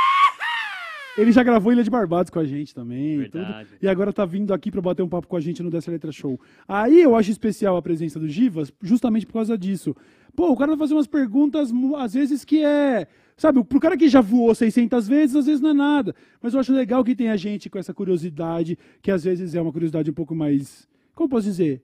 Ele 1.17 1.33
já 1.33 1.43
gravou 1.43 1.73
Ilha 1.73 1.83
de 1.83 1.91
Barbados 1.91 2.31
com 2.31 2.39
a 2.39 2.45
gente 2.45 2.75
também. 2.75 3.21
e 3.23 3.29
tudo. 3.29 3.43
Verdade. 3.43 3.69
E 3.81 3.89
agora 3.89 4.13
tá 4.13 4.25
vindo 4.25 4.53
aqui 4.53 4.71
pra 4.71 4.83
bater 4.83 5.03
um 5.03 5.09
papo 5.09 5.27
com 5.27 5.37
a 5.37 5.41
gente 5.41 5.63
no 5.63 5.71
Dessa 5.71 5.91
Letra 5.91 6.13
Show. 6.13 6.39
Aí 6.69 7.01
eu 7.01 7.17
acho 7.17 7.31
especial 7.31 7.77
a 7.77 7.83
presença 7.83 8.21
do 8.21 8.29
Givas, 8.29 8.73
justamente 8.83 9.25
por 9.27 9.33
causa 9.33 9.57
disso. 9.57 9.97
Pô, 10.35 10.51
o 10.51 10.57
cara 10.57 10.73
vai 10.73 10.79
fazer 10.79 10.95
umas 10.95 11.07
perguntas, 11.07 11.73
às 11.97 12.13
vezes, 12.13 12.45
que 12.45 12.63
é. 12.63 13.07
Sabe, 13.39 13.63
pro 13.65 13.81
cara 13.81 13.97
que 13.97 14.09
já 14.09 14.21
voou 14.21 14.55
600 14.55 15.09
vezes, 15.09 15.37
às 15.37 15.47
vezes 15.47 15.61
não 15.61 15.71
é 15.71 15.75
nada. 15.75 16.15
Mas 16.41 16.55
eu 16.55 16.61
acho 16.61 16.73
legal 16.73 17.03
que 17.05 17.15
tem 17.15 17.29
a 17.31 17.37
gente 17.37 17.69
com 17.71 17.79
essa 17.79 17.93
curiosidade, 17.95 18.79
que 19.03 19.11
às 19.11 19.25
vezes 19.25 19.55
é 19.55 19.61
uma 19.61 19.73
curiosidade 19.73 20.11
um 20.11 20.15
pouco 20.15 20.35
mais. 20.35 20.89
Como 21.15 21.29
posso 21.29 21.47
dizer? 21.47 21.83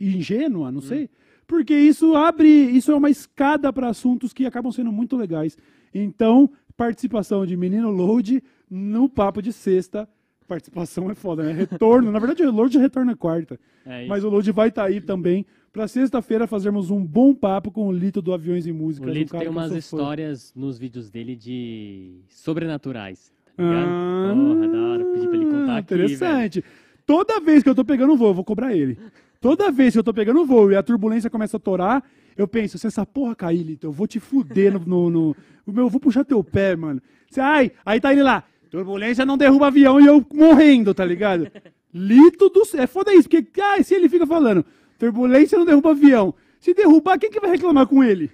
Ingênua, 0.00 0.70
não 0.70 0.80
sei. 0.80 1.10
Porque 1.46 1.74
isso 1.74 2.14
abre. 2.14 2.48
Isso 2.48 2.92
é 2.92 2.94
uma 2.94 3.10
escada 3.10 3.72
para 3.72 3.88
assuntos 3.88 4.32
que 4.32 4.46
acabam 4.46 4.70
sendo 4.70 4.92
muito 4.92 5.16
legais. 5.16 5.56
Então, 5.94 6.50
participação 6.78 7.44
de 7.44 7.56
Menino 7.56 7.90
Load 7.90 8.40
no 8.70 9.08
Papo 9.08 9.42
de 9.42 9.52
Sexta. 9.52 10.08
Participação 10.46 11.10
é 11.10 11.14
foda, 11.14 11.42
né? 11.42 11.52
Retorno. 11.52 12.10
Na 12.10 12.20
verdade, 12.20 12.42
o 12.44 12.52
Load 12.52 12.78
retorna 12.78 13.14
quarta. 13.16 13.58
É. 13.84 14.06
Mas 14.06 14.24
o 14.24 14.30
Load 14.30 14.50
vai 14.52 14.68
estar 14.68 14.84
aí 14.84 15.00
também 15.00 15.44
pra 15.72 15.86
sexta-feira 15.88 16.46
fazermos 16.46 16.90
um 16.90 17.04
bom 17.04 17.34
papo 17.34 17.70
com 17.70 17.88
o 17.88 17.92
Lito 17.92 18.22
do 18.22 18.32
Aviões 18.32 18.64
e 18.66 18.72
Música. 18.72 19.06
O 19.06 19.10
um 19.10 19.12
Lito 19.12 19.32
cara 19.32 19.44
tem 19.44 19.50
umas 19.50 19.64
sou 19.64 19.72
fã. 19.72 19.78
histórias 19.78 20.52
nos 20.54 20.78
vídeos 20.78 21.10
dele 21.10 21.34
de 21.36 22.20
sobrenaturais. 22.28 23.30
Tá? 23.56 23.64
Ah, 23.64 24.32
Porra, 24.34 24.68
da 24.68 24.78
hora. 24.78 25.04
Pedi 25.04 25.26
pra 25.26 25.36
ele 25.36 25.46
contar 25.46 25.76
aqui. 25.78 25.94
Interessante. 25.94 26.64
Toda 27.04 27.40
vez 27.40 27.62
que 27.62 27.68
eu 27.68 27.74
tô 27.74 27.84
pegando 27.84 28.12
um 28.12 28.16
voo, 28.16 28.28
eu 28.28 28.34
vou 28.34 28.44
cobrar 28.44 28.72
ele. 28.74 28.96
Toda 29.40 29.70
vez 29.70 29.92
que 29.92 29.98
eu 29.98 30.04
tô 30.04 30.14
pegando 30.14 30.40
um 30.40 30.46
voo 30.46 30.70
e 30.70 30.76
a 30.76 30.82
turbulência 30.82 31.28
começa 31.28 31.56
a 31.56 31.60
torar, 31.60 32.02
eu 32.38 32.48
penso, 32.48 32.78
se 32.78 32.86
essa 32.86 33.04
porra 33.04 33.34
cair, 33.34 33.62
Lito, 33.62 33.86
eu 33.86 33.92
vou 33.92 34.06
te 34.06 34.18
fuder 34.20 34.72
no. 34.72 34.78
no, 34.78 35.10
no- 35.10 35.36
meu, 35.66 35.84
eu 35.84 35.90
vou 35.90 36.00
puxar 36.00 36.24
teu 36.24 36.42
pé, 36.42 36.74
mano. 36.76 37.02
Você, 37.28 37.40
ai, 37.40 37.72
aí 37.84 38.00
tá 38.00 38.12
ele 38.12 38.22
lá. 38.22 38.44
Turbulência 38.70 39.26
não 39.26 39.36
derruba 39.36 39.66
avião 39.66 40.00
e 40.00 40.06
eu 40.06 40.24
morrendo, 40.32 40.94
tá 40.94 41.04
ligado? 41.04 41.50
Lito 41.92 42.48
do 42.48 42.64
céu. 42.64 42.82
É 42.82 42.86
foda 42.86 43.12
isso, 43.12 43.28
porque 43.28 43.44
ai, 43.60 43.82
se 43.82 43.94
ele 43.94 44.08
fica 44.08 44.26
falando, 44.26 44.64
turbulência 44.98 45.58
não 45.58 45.66
derruba 45.66 45.90
avião. 45.90 46.34
Se 46.60 46.72
derrubar, 46.74 47.18
quem 47.18 47.30
que 47.30 47.40
vai 47.40 47.50
reclamar 47.50 47.86
com 47.86 48.02
ele? 48.02 48.30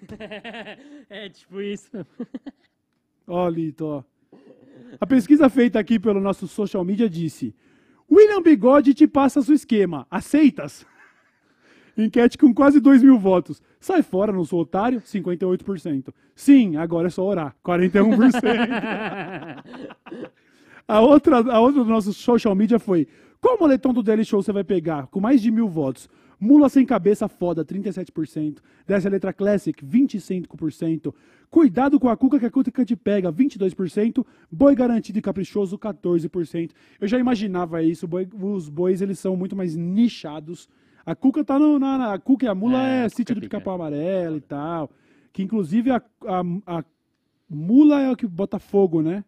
é 1.11 1.28
tipo 1.28 1.61
isso. 1.61 1.90
Ó, 3.26 3.48
Lito, 3.48 3.84
ó. 3.84 4.02
A 5.00 5.07
pesquisa 5.07 5.48
feita 5.48 5.78
aqui 5.78 5.98
pelo 5.98 6.20
nosso 6.20 6.46
social 6.46 6.84
media 6.84 7.09
disse: 7.09 7.55
William 8.11 8.42
Bigode 8.42 8.94
te 8.94 9.07
passa 9.07 9.42
seu 9.42 9.55
esquema. 9.55 10.07
Aceitas? 10.11 10.86
Enquete 11.97 12.36
com 12.36 12.53
quase 12.53 12.80
2 12.80 13.03
mil 13.03 13.18
votos. 13.18 13.62
Sai 13.78 14.03
fora, 14.03 14.32
não 14.32 14.45
sou 14.45 14.61
otário? 14.61 15.01
58%. 15.01 16.12
Sim, 16.34 16.76
agora 16.76 17.07
é 17.07 17.11
só 17.11 17.24
orar. 17.24 17.55
41%. 17.64 18.42
a, 20.88 21.01
outra, 21.01 21.36
a 21.38 21.61
outra 21.61 21.84
do 21.84 21.90
nosso 21.90 22.12
social 22.12 22.55
media 22.55 22.78
foi: 22.78 23.07
Qual 23.40 23.59
moletom 23.59 23.92
do 23.92 24.03
Daily 24.03 24.24
Show 24.24 24.42
você 24.42 24.53
vai 24.53 24.64
pegar? 24.64 25.07
Com 25.07 25.20
mais 25.20 25.40
de 25.40 25.51
mil 25.51 25.68
votos. 25.68 26.09
Mula 26.40 26.68
sem 26.68 26.84
cabeça 26.84 27.28
foda, 27.28 27.64
37%. 27.64 28.59
Desce 28.86 29.07
a 29.07 29.11
letra 29.11 29.32
Classic, 29.32 29.82
25%. 29.86 31.14
Cuidado 31.49 31.99
com 32.01 32.09
a 32.09 32.16
cuca 32.16 32.38
que 32.40 32.47
a 32.47 32.51
cuca 32.51 32.84
te 32.84 32.97
pega, 32.97 33.32
22%. 33.32 34.26
Boi 34.51 34.74
garantido 34.74 35.18
e 35.18 35.22
caprichoso, 35.22 35.78
14%. 35.78 36.70
Eu 37.01 37.07
já 37.09 37.18
imaginava 37.18 37.82
isso. 37.82 38.07
boi- 38.09 38.28
os 38.34 38.68
bois, 38.68 39.01
eles 39.01 39.18
são 39.18 39.36
muito 39.36 39.55
mais 39.57 39.74
nichados. 39.76 40.68
A 41.07 41.14
cuca 41.14 41.44
tá 41.44 41.59
no, 41.59 41.78
na, 41.78 41.98
na- 41.98 42.12
A 42.14 42.18
cuca 42.18 42.46
e 42.46 42.48
a 42.48 42.55
mula 42.55 42.82
É, 42.82 43.05
é, 43.05 43.09
sítio 43.09 43.26
cuca 43.26 43.34
do 43.34 43.40
pica. 43.42 43.57
pica-pau 43.59 43.74
amarelo 43.74 44.36
e 44.36 44.40
tal. 44.40 44.90
Que 45.32 45.42
inclusive 45.42 45.90
a, 45.90 46.02
a, 46.26 46.78
a 46.78 46.84
mula 47.48 48.00
é 48.00 48.11
o 48.11 48.16
que 48.16 48.26
bota 48.26 48.59
fogo, 48.59 49.02
né? 49.02 49.24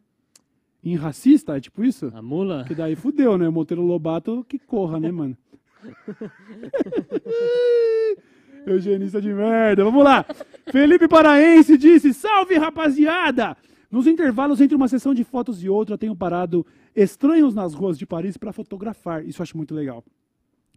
Em 0.82 0.94
racista, 0.94 1.56
é 1.56 1.60
tipo 1.60 1.82
isso? 1.84 2.10
A 2.14 2.22
mula? 2.22 2.64
Que 2.64 2.74
daí 2.74 2.94
fudeu, 2.94 3.36
né? 3.36 3.48
O 3.48 3.52
Monteiro 3.52 3.82
Lobato 3.82 4.44
que 4.48 4.58
corra, 4.58 5.00
né, 5.00 5.10
mano? 5.10 5.36
Eugenista 8.66 9.20
de 9.20 9.32
merda. 9.32 9.84
Vamos 9.84 10.02
lá. 10.04 10.24
Felipe 10.70 11.08
Paraense 11.08 11.76
disse: 11.78 12.12
Salve, 12.12 12.56
rapaziada! 12.56 13.56
Nos 13.90 14.06
intervalos 14.06 14.60
entre 14.60 14.76
uma 14.76 14.88
sessão 14.88 15.14
de 15.14 15.22
fotos 15.24 15.62
e 15.62 15.68
outra, 15.68 15.96
tenho 15.96 16.14
parado 16.16 16.66
estranhos 16.94 17.54
nas 17.54 17.72
ruas 17.74 17.96
de 17.96 18.04
Paris 18.04 18.36
para 18.36 18.52
fotografar. 18.52 19.24
Isso 19.24 19.40
eu 19.40 19.44
acho 19.44 19.56
muito 19.56 19.74
legal. 19.74 20.04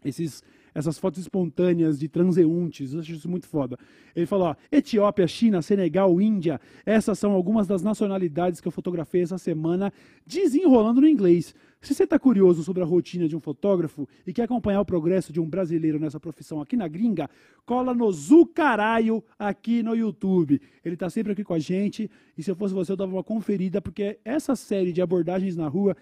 Esses, 0.05 0.43
essas 0.79 0.97
fotos 0.97 1.19
espontâneas 1.19 1.99
de 1.99 2.07
transeuntes, 2.07 2.93
eu 2.93 2.99
acho 2.99 3.11
isso 3.13 3.29
muito 3.29 3.47
foda. 3.47 3.77
Ele 4.15 4.25
falou: 4.25 4.47
ó, 4.47 4.55
Etiópia, 4.71 5.27
China, 5.27 5.61
Senegal, 5.61 6.19
Índia, 6.19 6.59
essas 6.85 7.19
são 7.19 7.31
algumas 7.31 7.67
das 7.67 7.83
nacionalidades 7.83 8.59
que 8.59 8.67
eu 8.67 8.71
fotografei 8.71 9.21
essa 9.21 9.37
semana, 9.37 9.93
desenrolando 10.25 11.01
no 11.01 11.07
inglês. 11.07 11.53
Se 11.81 11.93
você 11.93 12.03
está 12.03 12.19
curioso 12.19 12.61
sobre 12.63 12.83
a 12.83 12.85
rotina 12.85 13.27
de 13.27 13.35
um 13.35 13.39
fotógrafo 13.39 14.07
e 14.27 14.33
quer 14.33 14.43
acompanhar 14.43 14.81
o 14.81 14.85
progresso 14.85 15.31
de 15.31 15.39
um 15.39 15.49
brasileiro 15.49 15.97
nessa 15.97 16.19
profissão 16.19 16.61
aqui 16.61 16.75
na 16.75 16.89
gringa, 16.89 17.29
cola 17.65 17.93
no 17.93 18.11
Zucaraio 18.11 19.23
aqui 19.37 19.81
no 19.81 19.95
YouTube. 19.95 20.61
Ele 20.83 20.95
está 20.95 21.09
sempre 21.09 21.31
aqui 21.31 21.43
com 21.43 21.53
a 21.53 21.59
gente 21.59 22.11
e 22.37 22.43
se 22.43 22.51
eu 22.51 22.55
fosse 22.55 22.73
você, 22.73 22.91
eu 22.91 22.97
dava 22.97 23.13
uma 23.13 23.23
conferida, 23.23 23.81
porque 23.81 24.19
essa 24.25 24.57
série 24.57 24.91
de 24.91 25.01
abordagens 25.01 25.55
na 25.55 25.69
rua 25.69 25.95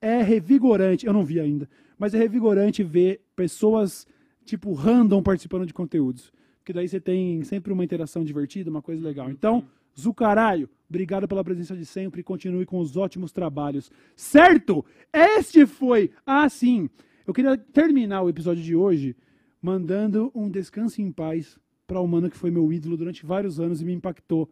é 0.00 0.20
revigorante. 0.20 1.06
Eu 1.06 1.12
não 1.12 1.24
vi 1.24 1.38
ainda, 1.38 1.68
mas 1.96 2.12
é 2.12 2.18
revigorante 2.18 2.82
ver 2.82 3.20
pessoas 3.36 4.06
tipo 4.50 4.72
random 4.72 5.22
participando 5.22 5.66
de 5.66 5.72
conteúdos. 5.72 6.32
Porque 6.58 6.72
daí 6.72 6.88
você 6.88 7.00
tem 7.00 7.42
sempre 7.44 7.72
uma 7.72 7.84
interação 7.84 8.24
divertida, 8.24 8.70
uma 8.70 8.82
coisa 8.82 9.02
legal. 9.02 9.30
Então, 9.30 9.64
Zucaraio, 9.98 10.68
obrigado 10.88 11.26
pela 11.26 11.42
presença 11.42 11.76
de 11.76 11.86
sempre 11.86 12.20
e 12.20 12.24
continue 12.24 12.66
com 12.66 12.78
os 12.78 12.96
ótimos 12.96 13.32
trabalhos. 13.32 13.90
Certo? 14.14 14.84
Este 15.12 15.66
foi. 15.66 16.10
Ah, 16.26 16.48
sim. 16.48 16.88
Eu 17.26 17.32
queria 17.32 17.56
terminar 17.56 18.22
o 18.22 18.28
episódio 18.28 18.62
de 18.62 18.74
hoje 18.74 19.16
mandando 19.62 20.30
um 20.34 20.48
descanso 20.48 21.00
em 21.00 21.12
paz 21.12 21.58
para 21.86 22.00
o 22.00 22.06
mano 22.06 22.30
que 22.30 22.36
foi 22.36 22.50
meu 22.50 22.72
ídolo 22.72 22.96
durante 22.96 23.26
vários 23.26 23.58
anos 23.60 23.80
e 23.80 23.84
me 23.84 23.92
impactou. 23.92 24.50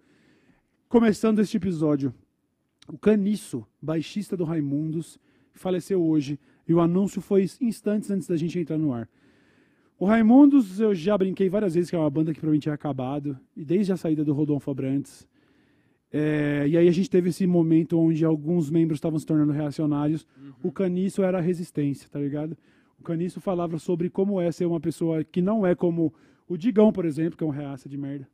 Começando 0.88 1.40
este 1.40 1.56
episódio, 1.56 2.14
o 2.88 2.96
Caniço, 2.96 3.66
baixista 3.80 4.36
do 4.36 4.44
Raimundos, 4.44 5.18
faleceu 5.52 6.02
hoje 6.02 6.38
e 6.66 6.74
o 6.74 6.80
anúncio 6.80 7.20
foi 7.20 7.46
instantes 7.60 8.10
antes 8.10 8.26
da 8.26 8.36
gente 8.36 8.58
entrar 8.58 8.78
no 8.78 8.92
ar. 8.92 9.08
O 9.98 10.06
Raimundos, 10.06 10.78
eu 10.78 10.94
já 10.94 11.18
brinquei 11.18 11.48
várias 11.48 11.74
vezes 11.74 11.90
que 11.90 11.96
é 11.96 11.98
uma 11.98 12.08
banda 12.08 12.32
que 12.32 12.46
mim 12.46 12.60
tinha 12.60 12.72
acabado, 12.72 13.36
e 13.56 13.64
desde 13.64 13.92
a 13.92 13.96
saída 13.96 14.24
do 14.24 14.32
Rodolfo 14.32 14.70
Abrantes. 14.70 15.26
É, 16.12 16.66
e 16.68 16.76
aí 16.76 16.86
a 16.86 16.92
gente 16.92 17.10
teve 17.10 17.30
esse 17.30 17.44
momento 17.48 17.98
onde 17.98 18.24
alguns 18.24 18.70
membros 18.70 18.98
estavam 18.98 19.18
se 19.18 19.26
tornando 19.26 19.50
reacionários. 19.50 20.24
O 20.62 20.70
Caniço 20.70 21.24
era 21.24 21.38
a 21.38 21.40
resistência, 21.40 22.08
tá 22.08 22.20
ligado? 22.20 22.56
O 22.96 23.02
Caniço 23.02 23.40
falava 23.40 23.76
sobre 23.80 24.08
como 24.08 24.40
é 24.40 24.52
ser 24.52 24.66
uma 24.66 24.78
pessoa 24.78 25.24
que 25.24 25.42
não 25.42 25.66
é 25.66 25.74
como 25.74 26.14
o 26.48 26.56
Digão, 26.56 26.92
por 26.92 27.04
exemplo, 27.04 27.36
que 27.36 27.42
é 27.42 27.46
um 27.46 27.50
reaça 27.50 27.88
de 27.88 27.98
merda. 27.98 28.28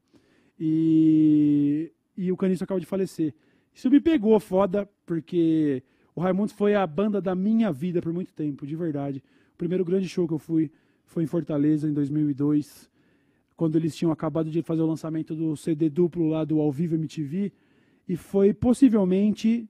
E, 0.61 1.91
e 2.15 2.31
o 2.31 2.37
Caniço 2.37 2.63
acaba 2.63 2.79
de 2.79 2.87
falecer. 2.87 3.35
Isso 3.73 3.91
me 3.91 4.01
pegou 4.01 4.39
foda, 4.39 4.87
porque 5.07 5.83
o 6.15 6.21
Raimundos 6.21 6.53
foi 6.53 6.75
a 6.75 6.87
banda 6.87 7.23
da 7.23 7.35
minha 7.35 7.73
vida 7.73 8.03
por 8.03 8.13
muito 8.13 8.35
tempo, 8.35 8.67
de 8.67 8.77
verdade. 8.77 9.25
O 9.55 9.57
primeiro 9.57 9.83
grande 9.83 10.09
show 10.11 10.29
que 10.29 10.35
eu 10.35 10.39
fui 10.39 10.71
foi 11.07 11.23
em 11.25 11.27
Fortaleza, 11.27 11.89
em 11.89 11.93
2002, 11.93 12.91
quando 13.57 13.77
eles 13.77 13.95
tinham 13.97 14.11
acabado 14.13 14.51
de 14.51 14.63
fazer 14.63 14.83
o 14.83 14.87
lançamento 14.87 15.35
do 15.35 15.57
CD 15.57 15.89
duplo 15.89 16.29
lá 16.29 16.45
do 16.45 16.61
Ao 16.61 16.73
Vivo 16.73 16.95
MTV. 16.97 17.53
E 18.09 18.17
foi 18.17 18.53
possivelmente, 18.53 19.69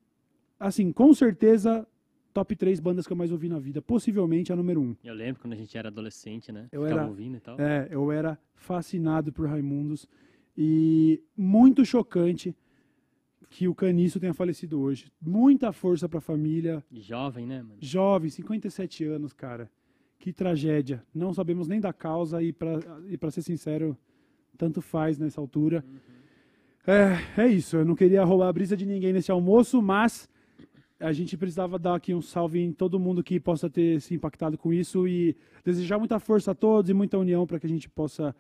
assim, 0.59 0.91
com 0.93 1.13
certeza, 1.15 1.87
top 2.33 2.57
3 2.57 2.81
bandas 2.81 3.07
que 3.07 3.13
eu 3.13 3.17
mais 3.17 3.31
ouvi 3.31 3.49
na 3.49 3.59
vida. 3.59 3.81
Possivelmente 3.83 4.53
a 4.53 4.57
número 4.57 4.81
1. 4.81 4.97
Eu 5.05 5.15
lembro 5.15 5.41
quando 5.43 5.53
a 5.53 5.57
gente 5.57 5.77
era 5.77 5.89
adolescente, 5.89 6.51
né? 6.51 6.69
Eu 6.73 6.83
Ficava 6.83 7.01
era- 7.03 7.09
ouvindo 7.11 7.37
e 7.37 7.41
tal. 7.41 7.61
É, 7.61 7.87
eu 7.91 8.11
era 8.11 8.39
fascinado 8.55 9.33
por 9.33 9.47
Raimundos. 9.49 10.09
E 10.57 11.23
muito 11.37 11.85
chocante 11.85 12.55
que 13.51 13.69
o 13.69 13.75
Caniço 13.75 14.19
tenha 14.19 14.35
falecido 14.35 14.81
hoje. 14.81 15.13
Muita 15.21 15.73
força 15.73 16.09
pra 16.09 16.21
família. 16.21 16.83
Jovem, 16.91 17.47
né, 17.47 17.63
mano? 17.63 17.77
Jovem, 17.81 18.31
57 18.31 19.05
anos, 19.05 19.33
cara. 19.33 19.71
Que 20.19 20.33
tragédia. 20.33 21.03
Não 21.15 21.35
sabemos 21.35 21.69
nem 21.69 21.81
da 21.81 21.93
causa 21.93 22.43
e 22.43 22.53
pra, 22.53 22.79
pra 23.19 23.31
ser 23.31 23.43
sincero, 23.43 23.97
tanto 24.57 24.81
faz 24.81 25.19
nessa 25.19 25.41
altura. 25.41 25.85
É, 26.87 27.43
é 27.43 27.49
isso. 27.49 27.77
Eu 27.77 27.85
não 27.85 27.95
queria 27.95 28.25
roubar 28.25 28.49
a 28.49 28.53
brisa 28.53 28.77
de 28.77 28.87
ninguém 28.87 29.13
nesse 29.13 29.31
almoço, 29.31 29.81
mas 29.83 30.29
a 31.01 31.13
gente 31.13 31.37
precisava 31.37 31.79
dar 31.79 31.97
aqui 31.97 32.15
um 32.15 32.23
salve 32.23 32.61
em 32.61 32.73
todo 32.73 32.99
mundo 32.99 33.23
que 33.23 33.41
possa 33.41 33.69
ter 33.69 34.01
se 34.01 34.15
impactado 34.15 34.57
com 34.57 34.73
isso 34.73 35.07
e 35.09 35.37
desejar 35.65 35.99
muita 35.99 36.19
força 36.19 36.53
a 36.53 36.55
todos 36.55 36.91
e 36.91 36.95
muita 36.95 37.19
união 37.19 37.47
para 37.47 37.59
que 37.59 37.67
a 37.67 37.69
gente 37.69 37.89
possa 37.89 38.35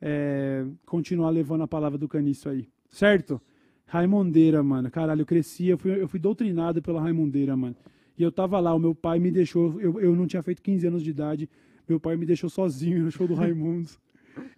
é, 0.00 0.66
continuar 0.84 1.30
levando 1.30 1.62
a 1.62 1.68
palavra 1.68 1.98
do 1.98 2.08
caniço 2.08 2.48
aí. 2.48 2.68
Certo? 2.90 3.40
Raimundeira, 3.86 4.62
mano. 4.62 4.90
Caralho, 4.90 5.22
eu 5.22 5.26
cresci, 5.26 5.68
eu 5.68 5.78
fui, 5.78 6.00
eu 6.00 6.08
fui 6.08 6.20
doutrinado 6.20 6.82
pela 6.82 7.00
Raimundeira, 7.00 7.56
mano. 7.56 7.76
E 8.16 8.22
eu 8.22 8.30
tava 8.30 8.60
lá, 8.60 8.74
o 8.74 8.78
meu 8.78 8.94
pai 8.94 9.18
me 9.18 9.30
deixou, 9.30 9.80
eu, 9.80 10.00
eu 10.00 10.14
não 10.14 10.26
tinha 10.26 10.42
feito 10.42 10.62
15 10.62 10.86
anos 10.86 11.02
de 11.02 11.10
idade, 11.10 11.48
meu 11.88 11.98
pai 11.98 12.16
me 12.16 12.24
deixou 12.24 12.48
sozinho 12.48 13.02
no 13.04 13.10
show 13.10 13.26
do 13.26 13.34
Raimundos. 13.34 13.98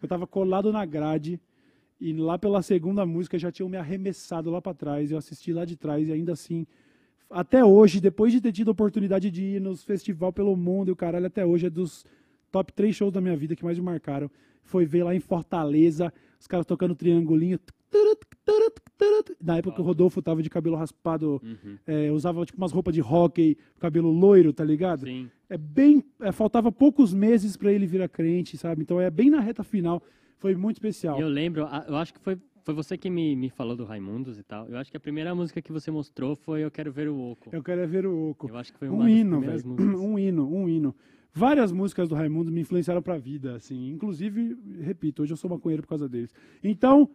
Eu 0.01 0.09
tava 0.09 0.27
colado 0.27 0.73
na 0.73 0.85
grade 0.85 1.41
e 2.01 2.13
lá 2.13 2.39
pela 2.39 2.63
segunda 2.63 3.05
música 3.07 3.39
já 3.39 3.51
tinham 3.51 3.69
me 3.69 3.77
arremessado 3.77 4.51
lá 4.51 4.61
pra 4.61 4.75
trás. 4.75 5.11
Eu 5.11 5.19
assisti 5.19 5.53
lá 5.53 5.65
de 5.65 5.77
trás 5.77 6.07
e 6.07 6.13
ainda 6.13 6.33
assim, 6.33 6.67
até 7.31 7.65
hoje, 7.65 8.01
depois 8.01 8.33
de 8.33 8.41
ter 8.41 8.53
tido 8.53 8.69
a 8.69 8.73
oportunidade 8.73 9.31
de 9.31 9.43
ir 9.43 9.61
nos 9.61 9.83
festival 9.83 10.33
pelo 10.33 10.57
mundo 10.57 10.89
e 10.89 10.93
o 10.93 10.97
caralho, 10.97 11.27
até 11.27 11.45
hoje 11.45 11.67
é 11.67 11.71
dos 11.71 12.05
top 12.53 12.73
três 12.73 12.95
shows 12.95 13.13
da 13.13 13.21
minha 13.21 13.37
vida 13.37 13.57
que 13.57 13.65
mais 13.65 13.79
me 13.79 13.85
marcaram. 13.85 14.31
Foi 14.63 14.85
ver 14.85 15.05
lá 15.05 15.15
em 15.15 15.21
Fortaleza, 15.21 16.13
os 16.39 16.47
caras 16.47 16.67
tocando 16.67 16.95
triangulinho. 16.95 17.59
Na 19.41 19.59
época 19.59 19.77
que 19.77 19.81
o 19.81 19.85
Rodolfo 19.85 20.21
tava 20.23 20.43
de 20.43 20.49
cabelo 20.51 20.77
raspado, 20.77 21.41
Uhum. 21.45 21.77
é, 21.87 22.11
usava 22.11 22.45
tipo 22.45 22.59
umas 22.59 22.73
roupas 22.73 22.95
de 22.95 23.03
hockey, 23.03 23.57
cabelo 23.79 24.11
loiro, 24.11 24.53
tá 24.53 24.65
ligado? 24.65 25.05
Sim. 25.07 25.31
É 25.49 25.57
bem. 25.59 26.03
é, 26.21 26.33
faltava 26.33 26.73
poucos 26.73 27.13
meses 27.15 27.57
pra 27.57 27.73
ele 27.73 27.87
virar 27.87 28.09
crente, 28.09 28.57
sabe? 28.57 28.83
Então 28.83 29.01
é 29.01 29.11
bem 29.11 29.31
na 29.31 29.41
reta 29.41 29.63
final. 29.63 30.03
Foi 30.39 30.55
muito 30.55 30.77
especial. 30.77 31.21
Eu 31.21 31.29
lembro, 31.29 31.63
eu 31.89 31.97
acho 31.97 32.13
que 32.15 32.21
foi, 32.21 32.37
Foi 32.65 32.75
você 32.75 32.99
que 32.99 33.09
me, 33.09 33.37
me 33.37 33.49
falou 33.49 33.77
do 33.77 33.85
Raimundos 33.85 34.39
e 34.39 34.43
tal. 34.43 34.67
Eu 34.69 34.77
acho 34.79 34.91
que 34.91 34.97
a 34.97 35.01
primeira 35.01 35.33
música 35.35 35.63
que 35.63 35.71
você 35.71 35.89
mostrou 35.89 36.35
foi 36.35 36.65
Eu 36.65 36.71
Quero 36.71 36.91
Ver 36.91 37.09
o 37.09 37.17
Oco. 37.17 37.49
Eu 37.53 37.63
quero 37.63 37.81
é 37.81 37.87
ver 37.87 38.05
o 38.07 38.31
Oco. 38.31 38.49
Eu 38.49 38.57
acho 38.57 38.73
que 38.73 38.79
foi 38.81 38.89
uma 38.89 39.05
Um 39.05 39.09
hino, 39.09 39.41
velho. 39.41 39.63
Um 40.03 40.19
hino, 40.19 40.53
um 40.53 40.69
hino. 40.69 40.93
Várias 41.33 41.71
músicas 41.71 42.09
do 42.09 42.15
Raimundo 42.17 42.51
me 42.51 42.63
influenciaram 42.63 43.01
pra 43.01 43.19
vida, 43.19 43.55
assim. 43.55 43.91
Inclusive, 43.91 44.57
repito, 44.81 45.23
hoje 45.23 45.33
eu 45.33 45.37
sou 45.37 45.49
maconheiro 45.51 45.83
por 45.83 45.91
causa 45.91 46.09
deles. 46.09 46.35
Então, 46.65 47.09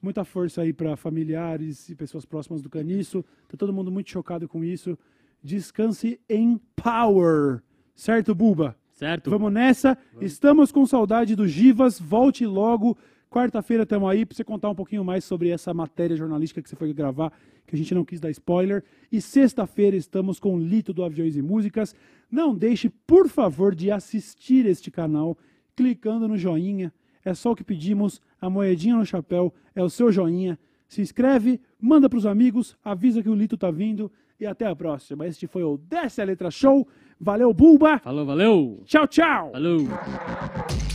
muita 0.00 0.24
força 0.24 0.62
aí 0.62 0.72
pra 0.72 0.96
familiares 0.96 1.88
e 1.88 1.94
pessoas 1.94 2.24
próximas 2.24 2.62
do 2.62 2.70
Caniço. 2.70 3.24
Tá 3.48 3.56
todo 3.56 3.72
mundo 3.72 3.90
muito 3.90 4.10
chocado 4.10 4.48
com 4.48 4.64
isso. 4.64 4.98
Descanse 5.42 6.20
em 6.28 6.60
power. 6.76 7.62
Certo, 7.94 8.34
Buba? 8.34 8.76
Certo? 8.92 9.30
Vamos 9.30 9.52
nessa. 9.52 9.96
Estamos 10.20 10.72
com 10.72 10.84
saudade 10.86 11.36
do 11.36 11.46
Givas. 11.46 12.00
Volte 12.00 12.44
logo. 12.44 12.96
Quarta-feira 13.30 13.82
estamos 13.82 14.08
aí 14.08 14.24
para 14.24 14.34
você 14.34 14.42
contar 14.42 14.70
um 14.70 14.74
pouquinho 14.74 15.04
mais 15.04 15.22
sobre 15.22 15.50
essa 15.50 15.74
matéria 15.74 16.16
jornalística 16.16 16.62
que 16.62 16.68
você 16.68 16.74
foi 16.74 16.92
gravar, 16.94 17.30
que 17.66 17.74
a 17.74 17.78
gente 17.78 17.94
não 17.94 18.04
quis 18.04 18.18
dar 18.18 18.30
spoiler. 18.30 18.82
E 19.12 19.20
sexta-feira 19.20 19.94
estamos 19.94 20.40
com 20.40 20.54
o 20.54 20.58
Lito 20.58 20.92
do 20.92 21.04
Aviões 21.04 21.36
e 21.36 21.42
Músicas. 21.42 21.94
Não 22.30 22.54
deixe, 22.54 22.88
por 22.88 23.28
favor, 23.28 23.74
de 23.74 23.90
assistir 23.90 24.64
este 24.64 24.90
canal 24.90 25.36
clicando 25.76 26.26
no 26.26 26.38
joinha. 26.38 26.92
É 27.24 27.34
só 27.34 27.52
o 27.52 27.56
que 27.56 27.62
pedimos. 27.62 28.20
A 28.40 28.48
moedinha 28.48 28.96
no 28.96 29.06
chapéu 29.06 29.52
é 29.74 29.82
o 29.82 29.90
seu 29.90 30.10
joinha. 30.12 30.58
Se 30.88 31.02
inscreve, 31.02 31.60
manda 31.80 32.08
para 32.08 32.18
os 32.18 32.26
amigos, 32.26 32.76
avisa 32.84 33.22
que 33.22 33.28
o 33.28 33.34
Lito 33.34 33.56
tá 33.56 33.70
vindo. 33.70 34.10
E 34.40 34.46
até 34.46 34.66
a 34.66 34.76
próxima. 34.76 35.26
Este 35.26 35.46
foi 35.46 35.64
o 35.64 35.76
Desce 35.76 36.22
a 36.22 36.24
Letra 36.24 36.50
Show. 36.50 36.86
Valeu, 37.20 37.52
Bulba! 37.52 37.98
Falou, 37.98 38.24
valeu! 38.24 38.82
Tchau, 38.84 39.06
tchau! 39.08 39.50
Falou! 39.50 40.87